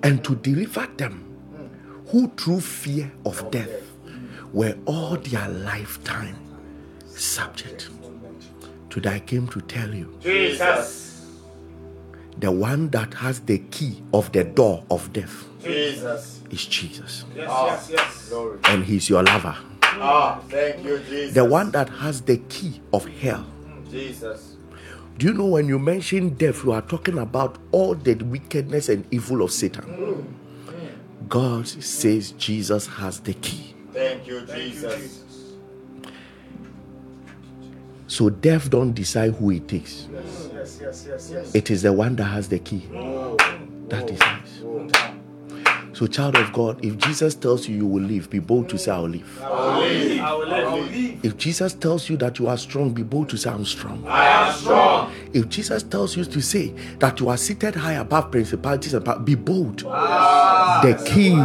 And 0.02 0.24
to 0.24 0.34
deliver 0.34 0.86
them 0.96 1.26
who 2.08 2.28
through 2.36 2.60
fear 2.60 3.12
of 3.24 3.50
death 3.50 3.70
were 4.52 4.76
all 4.86 5.16
their 5.16 5.48
lifetime 5.48 6.36
subject. 7.06 7.90
Today 8.88 9.14
I 9.16 9.20
came 9.20 9.46
to 9.48 9.60
tell 9.60 9.94
you 9.94 10.16
Jesus. 10.20 11.09
The 12.38 12.50
one 12.50 12.88
that 12.90 13.14
has 13.14 13.40
the 13.40 13.58
key 13.70 14.02
of 14.12 14.30
the 14.32 14.44
door 14.44 14.84
of 14.90 15.12
death 15.12 15.44
Jesus. 15.62 16.40
is 16.50 16.66
Jesus. 16.66 17.24
Yes, 17.34 17.48
ah. 17.50 17.66
yes, 17.66 17.90
yes. 17.90 18.32
And 18.64 18.84
he's 18.84 19.08
your 19.08 19.22
lover. 19.22 19.56
Ah, 19.82 20.40
thank 20.48 20.84
you, 20.84 20.98
Jesus. 21.00 21.34
The 21.34 21.44
one 21.44 21.70
that 21.72 21.88
has 21.88 22.22
the 22.22 22.38
key 22.48 22.80
of 22.92 23.06
hell. 23.06 23.44
Mm, 23.66 23.90
Jesus. 23.90 24.56
Do 25.18 25.26
you 25.26 25.34
know 25.34 25.46
when 25.46 25.68
you 25.68 25.78
mention 25.78 26.30
death, 26.30 26.64
you 26.64 26.72
are 26.72 26.80
talking 26.80 27.18
about 27.18 27.58
all 27.72 27.94
the 27.94 28.14
wickedness 28.14 28.88
and 28.88 29.04
evil 29.10 29.42
of 29.42 29.50
Satan? 29.50 29.84
Mm, 29.84 30.72
mm. 30.72 31.28
God 31.28 31.68
says 31.68 32.32
Jesus 32.32 32.86
has 32.86 33.20
the 33.20 33.34
key. 33.34 33.74
Thank 33.92 34.26
you, 34.26 34.46
Jesus. 34.46 35.24
So 38.06 38.30
death 38.30 38.70
don't 38.70 38.92
decide 38.92 39.34
who 39.34 39.50
it 39.50 39.68
takes. 39.68 40.08
Yes, 40.12 40.49
yes, 40.80 41.06
yes, 41.08 41.30
yes. 41.32 41.54
It 41.54 41.70
is 41.70 41.82
the 41.82 41.92
one 41.92 42.16
that 42.16 42.24
has 42.24 42.48
the 42.48 42.58
key 42.58 42.86
that 43.88 44.06
decides. 44.06 44.62
So, 45.92 46.06
child 46.06 46.36
of 46.36 46.52
God, 46.52 46.82
if 46.84 46.96
Jesus 46.96 47.34
tells 47.34 47.68
you 47.68 47.76
you 47.76 47.86
will 47.86 48.02
live, 48.02 48.30
be 48.30 48.38
bold 48.38 48.68
to 48.70 48.78
say, 48.78 48.90
I'll 48.90 49.08
live. 49.08 49.42
I 49.42 50.32
will 50.32 50.46
live. 50.46 51.24
If 51.24 51.36
Jesus 51.36 51.74
tells 51.74 52.08
you 52.08 52.16
that 52.18 52.38
you 52.38 52.46
are 52.48 52.56
strong, 52.56 52.94
be 52.94 53.02
bold 53.02 53.28
to 53.30 53.36
say, 53.36 53.50
I'm 53.50 53.64
strong. 53.64 54.06
I 54.06 54.48
am 54.48 54.54
strong. 54.54 55.12
If 55.34 55.48
Jesus 55.48 55.82
tells 55.82 56.16
you 56.16 56.24
to 56.24 56.40
say 56.40 56.68
that 57.00 57.20
you 57.20 57.28
are 57.28 57.36
seated 57.36 57.74
high 57.74 57.94
above 57.94 58.30
principalities 58.30 58.94
and 58.94 59.04
power, 59.04 59.18
be 59.18 59.34
bold. 59.34 59.84
Ah. 59.86 60.80
The 60.82 60.94
key 61.04 61.36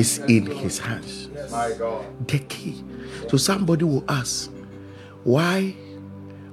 is 0.00 0.18
in 0.18 0.46
his 0.46 0.78
hands. 0.78 1.28
My 1.50 1.72
God. 1.78 2.04
The 2.26 2.38
key. 2.40 2.82
So 3.28 3.36
somebody 3.36 3.84
will 3.84 4.04
ask, 4.08 4.50
why? 5.22 5.76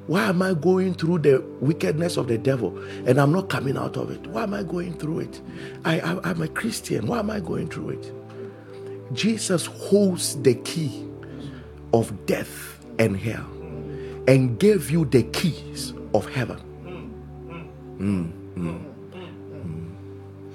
Why 0.10 0.24
am 0.24 0.42
I 0.42 0.56
going 0.56 0.96
through 0.96 1.20
the 1.20 1.40
wickedness 1.60 2.18
of 2.18 2.28
the 2.28 2.40
devil 2.40 2.76
and 3.06 3.22
I'm 3.22 3.32
not 3.32 3.48
coming 3.48 3.78
out 3.78 3.96
of 3.96 4.10
it? 4.10 4.26
Why 4.26 4.42
am 4.42 4.56
I 4.56 4.64
going 4.64 4.96
through 4.96 5.20
it? 5.20 5.40
I, 5.86 6.00
I, 6.00 6.32
I'm 6.32 6.42
a 6.42 6.48
Christian. 6.48 7.06
Why 7.06 7.20
am 7.20 7.30
I 7.30 7.40
going 7.40 7.68
through 7.68 7.90
it? 7.92 8.12
Jesus 9.14 9.68
holds 9.68 10.42
the 10.42 10.56
key 10.56 11.08
of 11.94 12.26
death 12.26 12.84
and 12.98 13.16
hell 13.16 13.46
and 14.28 14.60
gave 14.60 14.90
you 14.90 15.06
the 15.06 15.22
keys 15.22 15.94
of 16.16 16.28
heaven. 16.28 16.58
Mm, 18.00 18.32
mm, 18.58 18.84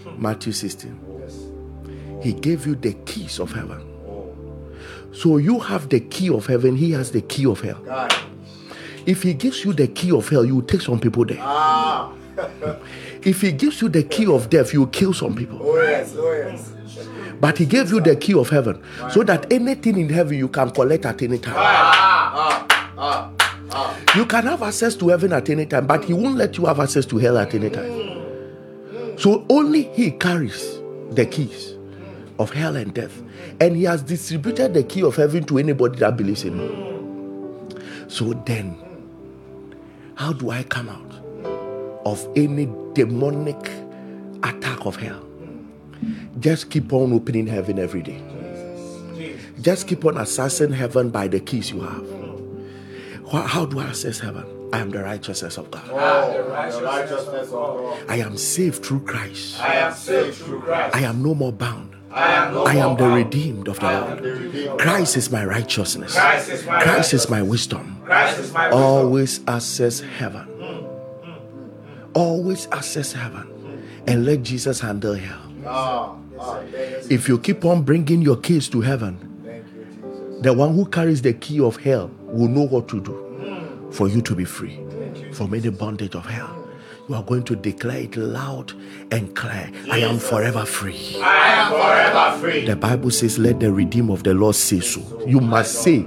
mm. 0.05 0.19
Matthew 0.19 0.53
16. 0.53 2.21
He 2.21 2.33
gave 2.33 2.67
you 2.67 2.75
the 2.75 2.95
keys 3.07 3.39
of 3.39 3.53
heaven. 3.53 3.89
So 5.13 5.37
you 5.37 5.61
have 5.61 5.91
the 5.91 6.01
key 6.01 6.29
of 6.29 6.47
heaven, 6.47 6.75
he 6.75 6.91
has 6.91 7.13
the 7.13 7.21
key 7.21 7.47
of 7.47 7.61
hell. 7.61 7.81
God. 7.85 8.13
If 9.07 9.23
he 9.23 9.35
gives 9.35 9.65
you 9.65 9.73
the 9.73 9.89
key 9.89 10.11
of 10.13 10.29
hell, 10.29 10.45
you 10.45 10.57
will 10.57 10.63
take 10.63 10.81
some 10.81 10.99
people 10.99 11.25
there. 11.25 11.39
Ah. 11.41 12.13
If 13.23 13.41
he 13.43 13.53
gives 13.53 13.81
you 13.81 13.89
the 13.89 14.03
key 14.03 14.27
of 14.27 14.51
death, 14.51 14.73
you 14.73 14.81
will 14.81 14.87
kill 14.89 15.15
some 15.15 15.35
people. 15.35 15.59
Oh, 15.63 15.81
yes. 15.83 16.15
Oh, 16.17 16.33
yes. 16.33 16.71
But 17.41 17.59
he 17.59 17.67
gave 17.67 17.91
you 17.91 18.01
the 18.01 18.17
key 18.17 18.35
of 18.35 18.49
heaven 18.49 18.83
so 19.11 19.23
that 19.25 19.53
anything 19.53 19.99
in 19.99 20.09
heaven 20.09 20.37
you 20.39 20.49
can 20.49 20.71
collect 20.71 21.05
at 21.05 21.21
any 21.23 21.39
time. 21.39 21.55
Ah. 21.57 22.67
Ah. 22.97 23.31
Ah. 23.71 23.97
You 24.17 24.25
can 24.27 24.45
have 24.45 24.63
access 24.63 24.95
to 24.97 25.09
heaven 25.09 25.33
at 25.33 25.49
any 25.51 25.67
time, 25.67 25.87
but 25.87 26.05
he 26.05 26.13
won't 26.13 26.37
let 26.37 26.57
you 26.57 26.67
have 26.67 26.79
access 26.81 27.05
to 27.07 27.19
hell 27.19 27.37
at 27.39 27.55
any 27.55 27.71
time. 27.71 28.15
So 29.19 29.45
only 29.49 29.85
he 29.95 30.13
carries 30.13 30.79
the 31.11 31.27
keys 31.27 31.75
of 32.39 32.53
hell 32.53 32.77
and 32.77 32.95
death. 32.95 33.23
And 33.61 33.77
he 33.77 33.85
has 33.85 34.03
distributed 34.03 34.75
the 34.75 34.83
key 34.83 35.03
of 35.03 35.17
heaven 35.17 35.45
to 35.45 35.59
anybody 35.59 35.99
that 36.01 36.17
believes 36.17 36.45
in 36.45 36.59
him. 36.59 38.09
So 38.09 38.33
then, 38.47 38.77
how 40.17 40.33
do 40.33 40.51
I 40.51 40.63
come 40.63 40.89
out 40.89 41.13
of 42.07 42.27
any 42.37 42.67
demonic 42.93 43.71
attack 44.43 44.87
of 44.87 44.97
hell? 44.97 45.25
Just 46.41 46.71
keep 46.71 46.93
on 46.93 47.13
opening 47.13 47.47
heaven 47.47 47.79
every 47.79 48.03
day. 48.03 48.23
Just 49.61 49.89
keep 49.89 50.05
on 50.05 50.15
accessing 50.15 50.73
heaven 50.75 51.11
by 51.11 51.29
the 51.29 51.41
keys 51.41 51.71
you 51.71 51.81
have. 51.81 52.07
How 53.49 53.65
do 53.65 53.81
I 53.81 53.85
access 53.85 54.19
heaven? 54.21 54.45
I 54.73 54.81
am 54.81 54.91
the 54.91 55.03
righteousness 55.03 55.57
of 55.57 55.71
God. 55.71 55.87
The 55.89 56.83
righteousness 56.83 57.47
of 57.47 57.51
God. 57.51 58.05
I 58.09 58.17
am 58.17 58.37
saved 58.37 58.85
through 58.85 59.01
Christ. 59.01 59.61
I 59.61 59.75
am 59.77 59.95
saved 59.95 60.37
through 60.37 60.61
Christ. 60.63 60.95
I 60.97 61.01
am 61.01 61.23
no 61.23 61.35
more 61.35 61.53
bound. 61.53 61.94
I 62.15 62.33
am 62.35 62.55
no 62.55 62.65
I 62.65 62.75
am 62.75 62.89
more 62.91 62.97
the 62.97 63.09
redeemed 63.09 63.67
of 63.69 63.81
the 63.81 63.91
Lord. 63.91 64.79
Christ 64.79 65.17
is 65.17 65.31
my 65.33 65.45
righteousness. 65.45 66.15
Christ 66.15 66.49
is 66.51 66.65
my 66.65 66.81
Christ 66.83 67.13
is 67.13 67.23
righteousness. 67.23 67.31
my 67.31 67.43
wisdom. 67.43 68.01
Christ 68.05 68.39
is 68.39 68.53
my. 68.53 68.71
Always 68.71 69.41
access 69.49 70.01
heaven. 70.01 70.47
Always 72.15 72.69
access 72.71 73.13
heaven. 73.13 73.51
And 74.07 74.25
let 74.25 74.43
Jesus 74.45 74.81
handle 74.81 75.15
hell. 75.15 75.41
Ah. 75.67 76.17
Ah. 76.39 76.61
If 77.11 77.29
you 77.29 77.39
keep 77.39 77.65
on 77.65 77.83
bringing 77.83 78.23
your 78.23 78.37
keys 78.37 78.69
to 78.69 78.81
heaven, 78.81 79.19
Thank 79.45 79.65
you, 79.75 79.85
Jesus. 79.85 80.43
the 80.43 80.53
one 80.53 80.75
who 80.75 80.85
carries 80.87 81.23
the 81.23 81.33
key 81.33 81.61
of 81.61 81.77
hell 81.79 82.11
will 82.27 82.49
know 82.49 82.63
what 82.67 82.89
to 82.89 83.01
do 83.01 83.89
for 83.91 84.09
you 84.09 84.21
to 84.23 84.35
be 84.35 84.45
free 84.45 84.79
from 85.33 85.55
any 85.55 85.71
bondage 85.71 86.15
of 86.15 86.27
hell. 86.27 86.64
You 87.07 87.17
are 87.17 87.23
going 87.23 87.43
to 87.45 87.57
declare 87.57 87.99
it 87.99 88.17
loud 88.17 88.73
and 89.13 89.37
clear. 89.37 89.71
I 89.91 89.99
am 89.99 90.19
forever 90.19 90.65
free. 90.65 91.21
I 91.23 91.53
am 91.53 91.71
forever 91.73 92.39
free. 92.41 92.65
The 92.65 92.77
Bible 92.77 93.11
says, 93.11 93.39
Let 93.39 93.61
the 93.61 93.71
redeemer 93.71 94.15
of 94.15 94.23
the 94.23 94.33
Lord 94.33 94.55
say 94.55 94.81
so. 94.81 95.03
You 95.27 95.41
must 95.41 95.83
say, 95.83 96.07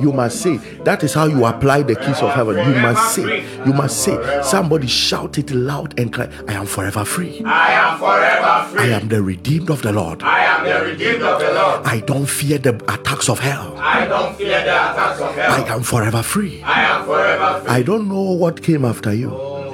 You 0.00 0.12
must 0.12 0.40
say, 0.40 0.58
that 0.84 1.02
is 1.02 1.14
how 1.14 1.24
you 1.26 1.44
apply 1.46 1.82
the 1.82 1.96
keys 1.96 2.20
of 2.22 2.30
heaven. 2.32 2.56
You 2.58 2.80
must 2.80 3.14
say, 3.14 3.44
you 3.66 3.72
must 3.72 4.04
say, 4.04 4.42
somebody 4.42 4.86
shout 4.86 5.36
it 5.38 5.50
loud 5.50 5.98
and 5.98 6.12
cry, 6.12 6.28
I 6.46 6.52
am 6.52 6.66
forever 6.66 7.04
free. 7.04 7.42
I 7.44 7.72
am 7.72 7.98
forever 7.98 8.68
free. 8.70 8.92
I 8.92 8.96
am 9.00 9.08
the 9.08 9.22
redeemed 9.22 9.68
of 9.70 9.82
the 9.82 9.92
Lord. 9.92 10.22
I 10.22 10.44
am 10.44 10.64
the 10.64 10.90
redeemed 10.92 11.22
of 11.22 11.40
the 11.40 11.52
Lord. 11.52 11.86
I 11.86 12.00
don't 12.00 12.26
fear 12.26 12.58
the 12.58 12.74
attacks 12.92 13.28
of 13.28 13.40
hell. 13.40 13.74
I 13.78 14.06
don't 14.06 14.36
fear 14.36 14.62
the 14.62 14.70
attacks 14.70 15.20
of 15.20 15.34
hell. 15.34 15.64
I 15.64 15.74
am 15.74 15.82
forever 15.82 16.22
free. 16.22 16.62
I 16.62 16.82
am 16.82 17.04
forever 17.04 17.60
free. 17.60 17.68
I 17.70 17.82
don't 17.82 18.08
know 18.08 18.22
what 18.32 18.62
came 18.62 18.84
after 18.84 19.12
you. 19.14 19.30
Oh, 19.32 19.65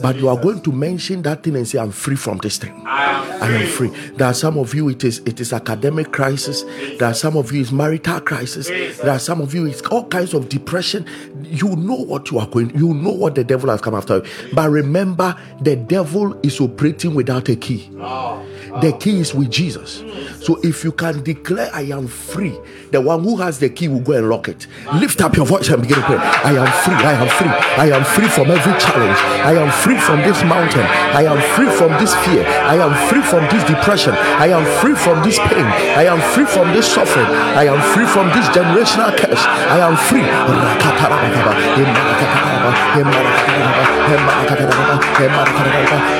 But 0.00 0.16
you 0.16 0.28
are 0.28 0.36
going 0.36 0.60
to 0.62 0.72
mention 0.72 1.22
that 1.22 1.42
thing 1.42 1.56
and 1.56 1.66
say, 1.66 1.78
I'm 1.78 1.90
free 1.92 2.16
from 2.16 2.38
this 2.38 2.58
thing. 2.58 2.82
I 2.86 3.62
am 3.62 3.66
free. 3.68 3.88
There 4.16 4.26
are 4.26 4.34
some 4.34 4.58
of 4.58 4.74
you 4.74 4.88
it 4.88 5.04
is 5.04 5.18
it 5.20 5.40
is 5.40 5.52
academic 5.52 6.12
crisis. 6.12 6.62
There 6.98 7.08
are 7.08 7.14
some 7.14 7.36
of 7.36 7.52
you 7.52 7.60
it's 7.60 7.72
marital 7.72 8.20
crisis. 8.20 8.68
There 8.68 9.10
are 9.10 9.18
some 9.18 9.40
of 9.40 9.54
you 9.54 9.66
it's 9.66 9.82
all 9.82 10.06
kinds 10.08 10.34
of 10.34 10.48
depression. 10.48 11.06
You 11.42 11.76
know 11.76 11.94
what 11.94 12.30
you 12.30 12.38
are 12.38 12.46
going. 12.48 12.76
You 12.76 12.94
know 12.94 13.12
what 13.12 13.34
the 13.34 13.44
devil 13.44 13.70
has 13.70 13.80
come 13.80 13.94
after 13.94 14.16
you. 14.18 14.24
But 14.52 14.70
remember, 14.70 15.36
the 15.60 15.76
devil 15.76 16.38
is 16.42 16.60
operating 16.60 17.14
without 17.14 17.48
a 17.48 17.56
key. 17.56 17.90
Ah, 18.00 18.42
ah. 18.72 18.80
The 18.80 18.92
key 18.92 19.20
is 19.20 19.34
with 19.34 19.50
Jesus. 19.50 20.02
So 20.44 20.60
if 20.62 20.84
you 20.84 20.92
can 20.92 21.22
declare, 21.22 21.70
I 21.72 21.82
am 21.82 22.06
free, 22.06 22.56
the 22.90 23.00
one 23.00 23.22
who 23.22 23.36
has 23.36 23.58
the 23.58 23.68
key 23.68 23.88
will 23.88 24.00
go 24.00 24.12
and 24.12 24.28
lock 24.28 24.48
it. 24.48 24.66
Lift 24.94 25.20
up 25.20 25.36
your 25.36 25.46
voice 25.46 25.68
and 25.68 25.82
begin 25.82 25.96
to 25.98 26.02
pray. 26.04 26.16
I 26.16 26.52
am 26.52 26.84
free. 26.84 26.94
I 26.94 27.12
am 27.12 27.28
free. 27.28 27.48
I 27.48 27.96
am 27.96 28.04
free 28.04 28.28
from 28.28 28.50
every 28.50 28.78
challenge. 28.80 29.18
I 29.18 29.52
am 29.54 29.70
free 29.82 29.98
from 29.98 30.18
this 30.26 30.42
mountain. 30.44 30.86
I 31.14 31.22
am 31.24 31.38
free 31.54 31.70
from 31.70 31.92
this 32.00 32.14
fear. 32.24 32.42
I 32.46 32.76
am 32.76 32.92
free 33.08 33.22
from 33.22 33.42
this 33.50 33.62
depression. 33.64 34.14
I 34.14 34.48
am 34.48 34.64
free 34.80 34.94
from 34.94 35.22
this 35.22 35.38
pain. 35.38 35.66
I 35.94 36.04
am 36.10 36.20
free 36.34 36.46
from 36.46 36.72
this 36.74 36.86
suffering. 36.90 37.26
I 37.54 37.64
am 37.70 37.80
free 37.94 38.06
from 38.06 38.26
this 38.34 38.46
generational 38.50 39.12
curse. 39.16 39.44
I 39.70 39.78
am 39.86 39.94
free. 40.08 40.26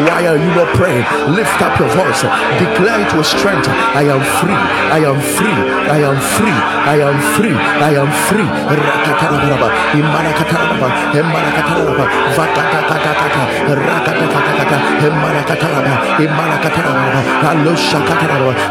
Why 0.07 0.21
are 0.27 0.37
you 0.37 0.51
not 0.55 0.69
praying? 0.77 1.05
Lift 1.35 1.59
up 1.63 1.79
your 1.81 1.89
voice. 1.89 2.23
Declare 2.63 3.01
it 3.07 3.13
with 3.17 3.27
strength. 3.27 3.69
I 3.69 4.05
am 4.15 4.23
free. 4.39 4.59
I 4.95 5.01
am 5.11 5.19
free. 5.37 5.59
I 5.89 5.99
am 6.09 6.19
free. 6.37 6.59
I 6.95 6.97
am 7.09 7.17
free. 7.35 7.57
I 7.57 7.93
am 8.03 8.11
free. 8.29 8.49
Rakatarabaraba. 8.79 9.69
Imarakataraba. 9.99 10.89
Imarakataraba. 11.17 12.09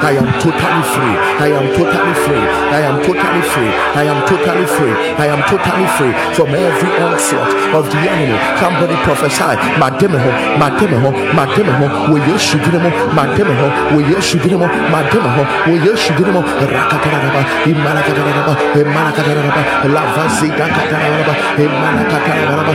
I 0.08 0.12
am 0.16 0.28
totally 0.40 0.84
free. 0.94 1.16
I 1.42 1.50
am 1.52 1.66
totally 1.74 2.14
free. 2.24 2.44
I 2.72 2.82
am 2.86 2.98
totally 3.02 3.42
free. 3.42 3.72
I 3.98 4.04
am 4.08 4.20
totally 4.28 4.68
free. 4.68 4.94
I 5.18 5.26
am 5.28 5.42
totally 5.50 5.88
free 5.98 6.14
from 6.36 6.50
every 6.56 6.92
onslaught 7.02 7.52
of 7.76 7.86
the 7.92 7.98
enemy. 7.98 8.38
Somebody 8.62 8.96
prophesy. 9.04 9.56
Mademeho, 9.82 10.32
Mademeho, 10.62 11.10
Mademeho, 11.34 11.88
will 12.14 12.24
you 12.28 12.38
him? 12.38 12.86
Mademeho, 13.18 13.68
will 13.96 14.08
you 14.08 14.22
him? 14.22 14.62
Mademeho, 14.94 15.44
will 15.68 15.82
you 15.84 15.96
him? 15.96 16.38
Rakataraba, 16.68 17.42
Imalakataraba, 17.66 18.54
Imalakataraba, 18.78 19.62
Lavazika 19.92 20.66
Kataraba, 20.68 21.34
Imalakataraba, 21.58 22.74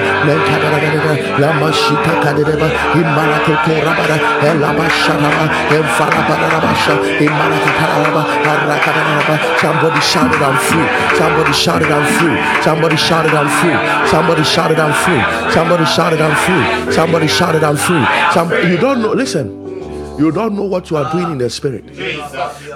Nekataraba, 1.93 1.93
Lamashita 1.93 2.13
Kadaraba, 2.23 2.69
Imalakotorabara, 2.95 4.17
Elabasharaba, 4.49 5.45
Enfarabarabasha, 5.77 6.95
Imalakataraba, 7.19 8.23
Arakataraba. 8.51 9.35
Somebody 9.59 10.01
shouted, 10.01 10.43
I'm 10.43 10.57
free. 10.57 11.17
Somebody 11.17 11.53
shouted, 11.53 11.91
I'm 11.91 12.07
free. 12.19 12.63
Somebody 12.63 12.97
shouted, 12.97 13.35
I'm 13.35 13.49
free. 13.49 14.09
Somebody 14.11 14.45
shouted, 14.45 14.79
I'm 14.79 14.93
free. 14.93 15.53
Somebody 15.53 15.85
shouted, 15.85 16.21
I'm 16.21 16.35
free. 16.35 16.93
Somebody 16.93 17.27
shouted, 17.29 17.65
I'm 17.65 17.77
free. 17.77 18.71
You 18.71 18.77
don't 18.79 19.03
know, 19.03 19.13
listen. 19.13 19.62
You 20.19 20.31
don't 20.31 20.55
know 20.55 20.65
what 20.65 20.91
you 20.91 20.97
are 20.97 21.11
doing 21.13 21.33
in 21.33 21.39
the 21.39 21.47
ah. 21.47 21.49
spirit. 21.49 21.85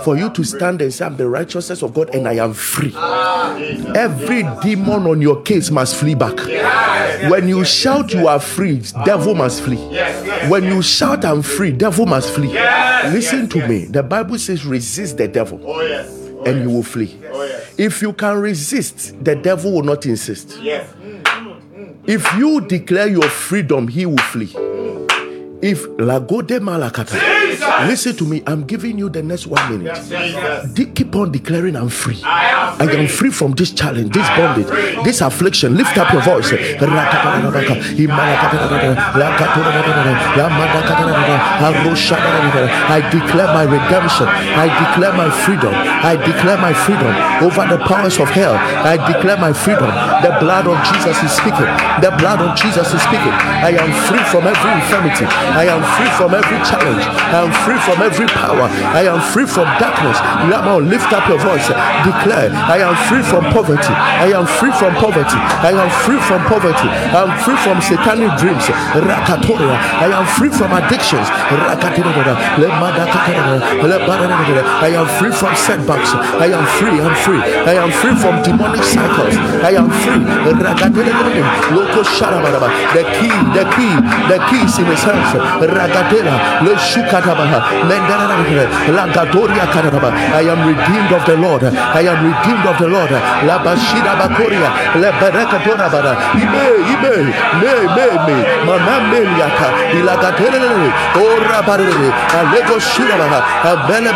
For 0.05 0.17
you 0.17 0.31
to 0.31 0.45
stand 0.45 0.83
and 0.83 0.93
say, 0.93 1.05
I'm 1.05 1.17
the 1.17 1.29
righteousness 1.29 1.83
of 1.83 1.95
God 1.95 2.15
and 2.15 2.27
I 2.27 2.35
am 2.35 2.55
free. 2.55 2.93
Ah, 2.95 3.57
Every 3.95 4.43
demon 4.63 5.07
on 5.07 5.21
your 5.21 5.43
case 5.43 5.71
must 5.71 5.97
flee 5.97 6.15
back. 6.15 6.39
When 7.31 7.49
you 7.49 7.65
shout 7.65 8.13
you 8.13 8.29
are 8.29 8.41
free, 8.41 8.83
devil 9.05 9.35
must 9.35 9.63
flee. 9.63 9.77
When 10.49 10.65
you 10.65 10.83
shout 10.83 11.25
I'm 11.25 11.43
free, 11.43 11.73
devil 11.73 12.07
must 12.07 12.35
flee. 12.35 12.49
Listen 13.13 13.49
to 13.51 13.67
me. 13.69 13.87
The 13.87 14.03
Bible 14.03 14.39
says 14.39 14.65
resist 14.65 15.17
the 15.17 15.29
devil 15.29 15.61
Oh, 15.65 15.81
yes. 15.81 16.09
Oh, 16.11 16.45
and 16.45 16.63
you 16.63 16.71
will 16.77 16.83
flee. 16.83 17.19
Oh. 17.31 17.61
If 17.79 18.03
you 18.03 18.13
can 18.13 18.39
resist, 18.41 19.23
the 19.25 19.35
devil 19.35 19.73
will 19.73 19.83
not 19.83 20.07
insist. 20.07 20.59
If 22.07 22.37
you 22.37 22.61
declare 22.61 23.09
your 23.09 23.29
freedom, 23.29 23.89
he 23.89 24.07
will 24.07 24.17
flee. 24.19 24.55
If 25.63 25.87
Lagode 25.97 26.61
Malakata, 26.61 27.36
listen 27.89 28.17
to 28.17 28.25
me, 28.25 28.43
I'm 28.47 28.65
giving 28.65 28.99
you 28.99 29.09
the 29.09 29.23
next 29.23 29.47
one 29.47 29.79
minute. 29.79 29.95
Jesus. 29.97 30.73
De- 30.73 30.87
keep 30.87 31.15
on 31.17 31.31
declaring 31.33 31.77
I'm 31.77 31.89
free. 31.89 32.21
I 32.25 32.47
am 32.47 32.81
I 32.83 32.87
free. 32.87 32.97
am 32.99 33.07
free 33.09 33.31
from 33.31 33.53
this 33.53 33.73
challenge, 33.73 34.13
this 34.13 34.29
bondage, 34.31 34.69
this 35.05 35.21
affliction. 35.21 35.77
Lift 35.77 35.97
up 35.99 36.13
your 36.13 36.23
voice. 36.23 36.53
I 42.89 43.01
declare 43.11 43.47
my 43.53 43.65
redemption. 43.65 44.27
I 44.29 44.67
declare 44.71 45.13
my 45.13 45.31
freedom. 45.45 45.73
I 45.75 46.17
declare 46.17 46.59
my 46.59 46.73
freedom 46.73 47.13
over 47.43 47.67
the 47.67 47.79
powers 47.85 48.19
of 48.19 48.29
hell. 48.31 48.55
I 48.57 48.97
declare 49.13 49.37
my 49.37 49.53
freedom. 49.53 49.91
The 50.23 50.33
blood 50.41 50.67
of 50.67 50.79
Jesus 50.87 51.17
is 51.23 51.33
speaking. 51.33 51.69
The 52.01 52.15
blood 52.19 52.41
of 52.41 52.57
Jesus 52.57 52.87
is 52.95 53.03
speaking. 53.03 53.35
I 53.65 53.75
am 53.77 53.91
free 54.07 54.23
from 54.31 54.47
every 54.47 54.73
infirmity. 54.81 55.27
I 55.27 55.67
am 55.67 55.83
free 55.97 56.11
from 56.17 56.35
every 56.35 56.59
challenge. 56.65 57.05
I 57.05 57.46
am 57.47 57.53
free 57.63 57.79
from 57.87 58.03
every 58.03 58.27
power. 58.27 58.67
I 58.91 59.07
am 59.07 59.23
free 59.31 59.47
from 59.47 59.67
darkness. 59.79 60.19
Lama, 60.51 60.83
lift 60.83 61.13
up 61.15 61.29
your 61.31 61.39
voice. 61.39 61.69
Declare, 62.03 62.51
I 62.51 62.83
am 62.83 62.97
free 63.07 63.23
from 63.23 63.45
poverty. 63.55 63.95
I 63.95 64.35
am 64.35 64.47
free 64.59 64.73
from 64.75 64.91
poverty. 64.99 65.39
I 65.63 65.71
am 65.71 65.91
free 66.03 66.19
from 66.27 66.43
poverty. 66.51 66.89
I 66.91 67.23
am 67.23 67.31
free 67.47 67.57
from 67.63 67.79
satanic 67.81 68.35
dreams. 68.39 68.67
I 68.67 70.11
am 70.11 70.27
free 70.35 70.51
from 70.51 70.73
addictions. 70.75 71.29
I 74.83 74.91
am 74.91 75.07
free 75.19 75.31
from 75.31 75.55
setbacks. 75.55 76.11
I 76.43 76.51
am 76.51 76.67
free. 76.79 76.99
I'm 76.99 77.15
free. 77.23 77.41
I 77.71 77.75
am 77.79 77.91
free 77.91 78.15
from 78.19 78.43
demonic 78.43 78.83
cycles. 78.83 79.37
I 79.63 79.73
am 79.79 79.91
free. 80.03 80.19
The 82.97 83.05
key, 83.17 83.35
the 83.55 83.65
key, 83.77 83.93
the 84.31 84.39
key 84.51 84.63
is 84.65 84.79
in 84.79 84.87
his 84.87 85.03
hands. 85.05 85.31
I 90.37 90.43
am 90.49 90.61
redeemed 90.67 91.13
of 91.13 91.25
the 91.27 91.37
Lord. 91.37 91.65
I 91.65 92.01
am 92.01 92.25
redeemed 92.25 92.67
of 92.67 92.79
the 92.79 92.89
Lord. 92.89 93.11
La 93.45 93.59
bakoria. 93.59 94.71
Bara. 95.87 96.17
Ime, 96.35 96.65
ime, 96.93 97.13
me, 97.61 97.73
me, 97.97 98.07
me. 98.27 98.37
Meliaka. 99.11 99.69
Ilagadele. 99.93 100.93
Ora. 101.17 101.59
Alego. 102.39 102.77
Abele. 103.65 104.11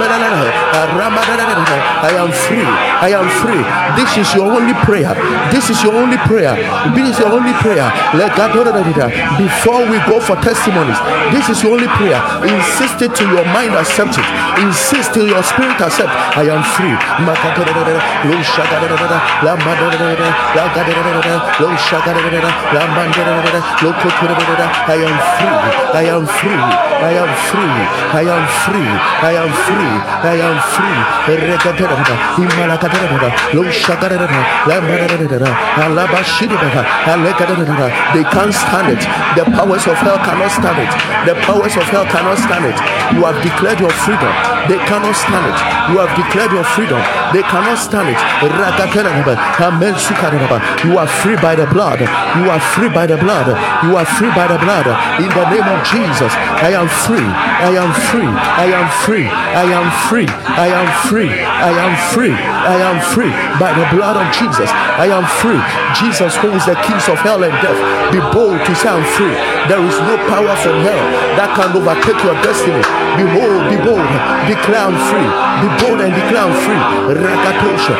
I 2.02 2.12
am 2.16 2.30
free. 2.32 2.66
I 3.00 3.10
am 3.14 3.28
free. 3.28 3.62
This 3.96 4.16
is 4.18 4.34
your 4.34 4.50
only 4.52 4.74
prayer. 4.84 5.14
This 5.50 5.70
is 5.70 5.82
your 5.82 5.94
only 5.94 6.16
prayer. 6.18 6.54
This 6.94 7.08
is 7.10 7.18
your 7.18 7.32
only 7.32 7.52
prayer. 7.54 7.90
Before 9.38 9.82
we 9.90 9.98
go 10.10 10.20
for 10.20 10.36
testimonies, 10.36 10.98
this 11.32 11.48
is 11.48 11.62
your 11.62 11.72
only 11.72 11.88
prayer. 11.88 12.20
Insist 12.44 13.02
it 13.02 13.09
till 13.14 13.30
your 13.30 13.44
mind 13.46 13.72
accepts 13.74 14.18
it. 14.18 14.26
Insist 14.62 15.14
till 15.14 15.28
your 15.28 15.42
spirit 15.42 15.80
accept. 15.80 16.10
I 16.36 16.44
am 16.48 16.62
free. 16.62 16.90
I 16.90 17.34
am 26.06 26.26
free. 26.26 26.60
I 27.00 27.14
am 27.16 27.34
free. 27.48 27.70
I 27.70 27.72
am 27.82 27.82
free. 27.88 27.90
I 28.10 28.22
am 28.32 28.46
free. 28.60 28.90
I 29.10 29.34
am 29.34 29.50
free. 29.64 29.90
I 30.20 30.36
am 30.40 30.56
free. 30.74 31.00
They 38.14 38.24
can't 38.24 38.54
stand 38.54 38.88
it. 38.92 39.02
The 39.36 39.44
powers 39.54 39.86
of 39.86 39.96
hell 39.96 40.18
cannot 40.18 40.50
stand 40.50 40.78
it. 40.78 40.90
The 41.26 41.34
powers 41.46 41.76
of 41.76 41.82
hell 41.84 42.04
cannot 42.06 42.38
stand 42.38 42.64
it. 42.66 42.99
You 43.16 43.24
have 43.26 43.38
declared 43.42 43.80
your 43.80 43.90
freedom. 44.04 44.32
They 44.68 44.78
cannot 44.86 45.16
stand 45.16 45.46
it. 45.48 45.58
You 45.90 45.98
have 45.98 46.12
declared 46.14 46.52
your 46.52 46.64
freedom. 46.64 47.00
They 47.34 47.42
cannot 47.42 47.78
stand 47.78 48.12
it. 48.12 48.20
You 50.84 50.98
are 50.98 51.06
free 51.06 51.36
by 51.36 51.54
the 51.54 51.66
blood. 51.72 52.00
You 52.38 52.50
are 52.50 52.60
free 52.60 52.88
by 52.88 53.06
the 53.06 53.16
blood. 53.16 53.48
You 53.84 53.96
are 53.96 54.06
free 54.06 54.30
by 54.30 54.46
the 54.46 54.58
blood. 54.62 54.86
In 55.18 55.28
the 55.28 55.44
name 55.50 55.66
of 55.66 55.80
Jesus, 55.86 56.32
I 56.62 56.76
am 56.76 56.86
free. 56.86 57.24
I 57.24 57.74
am 57.74 57.90
free. 58.10 58.30
I 58.30 58.68
am 58.70 58.86
free. 59.04 59.26
I 59.26 59.66
am 59.66 59.86
free. 60.08 60.28
I 60.28 60.68
am 60.68 60.88
free. 61.08 61.30
I 61.30 61.72
am 61.72 61.92
free. 62.12 62.34
I 62.34 62.76
am 62.78 62.98
free 63.12 63.32
by 63.58 63.72
the 63.74 63.86
blood 63.96 64.16
of 64.16 64.28
Jesus. 64.32 64.70
I 64.70 65.08
am 65.08 65.24
free. 65.40 65.60
Jesus 65.96 66.36
who 66.36 66.52
is 66.52 66.64
the 66.66 66.76
keys 66.86 67.08
of 67.08 67.18
hell 67.20 67.42
and 67.42 67.54
death. 67.64 67.78
Be 68.12 68.20
bold 68.32 68.60
to 68.64 68.72
say 68.74 68.88
I'm 68.88 69.04
free. 69.16 69.34
There 69.68 69.80
is 69.80 69.96
no 70.04 70.16
power 70.28 70.54
from 70.60 70.80
hell 70.84 71.04
that 71.38 71.56
can 71.56 71.72
overtake 71.76 72.20
your 72.22 72.36
destiny. 72.42 72.82
Behold, 73.16 73.68
be 73.68 73.76
bold, 73.84 74.10
be 74.48 74.54
I'm 74.80 74.96
free. 75.10 75.28
Be 75.60 75.68
bold 75.82 76.00
and 76.00 76.14
declare 76.14 76.46
I'm 76.46 76.54
free. 76.64 76.80
Rakatosha, 77.20 77.94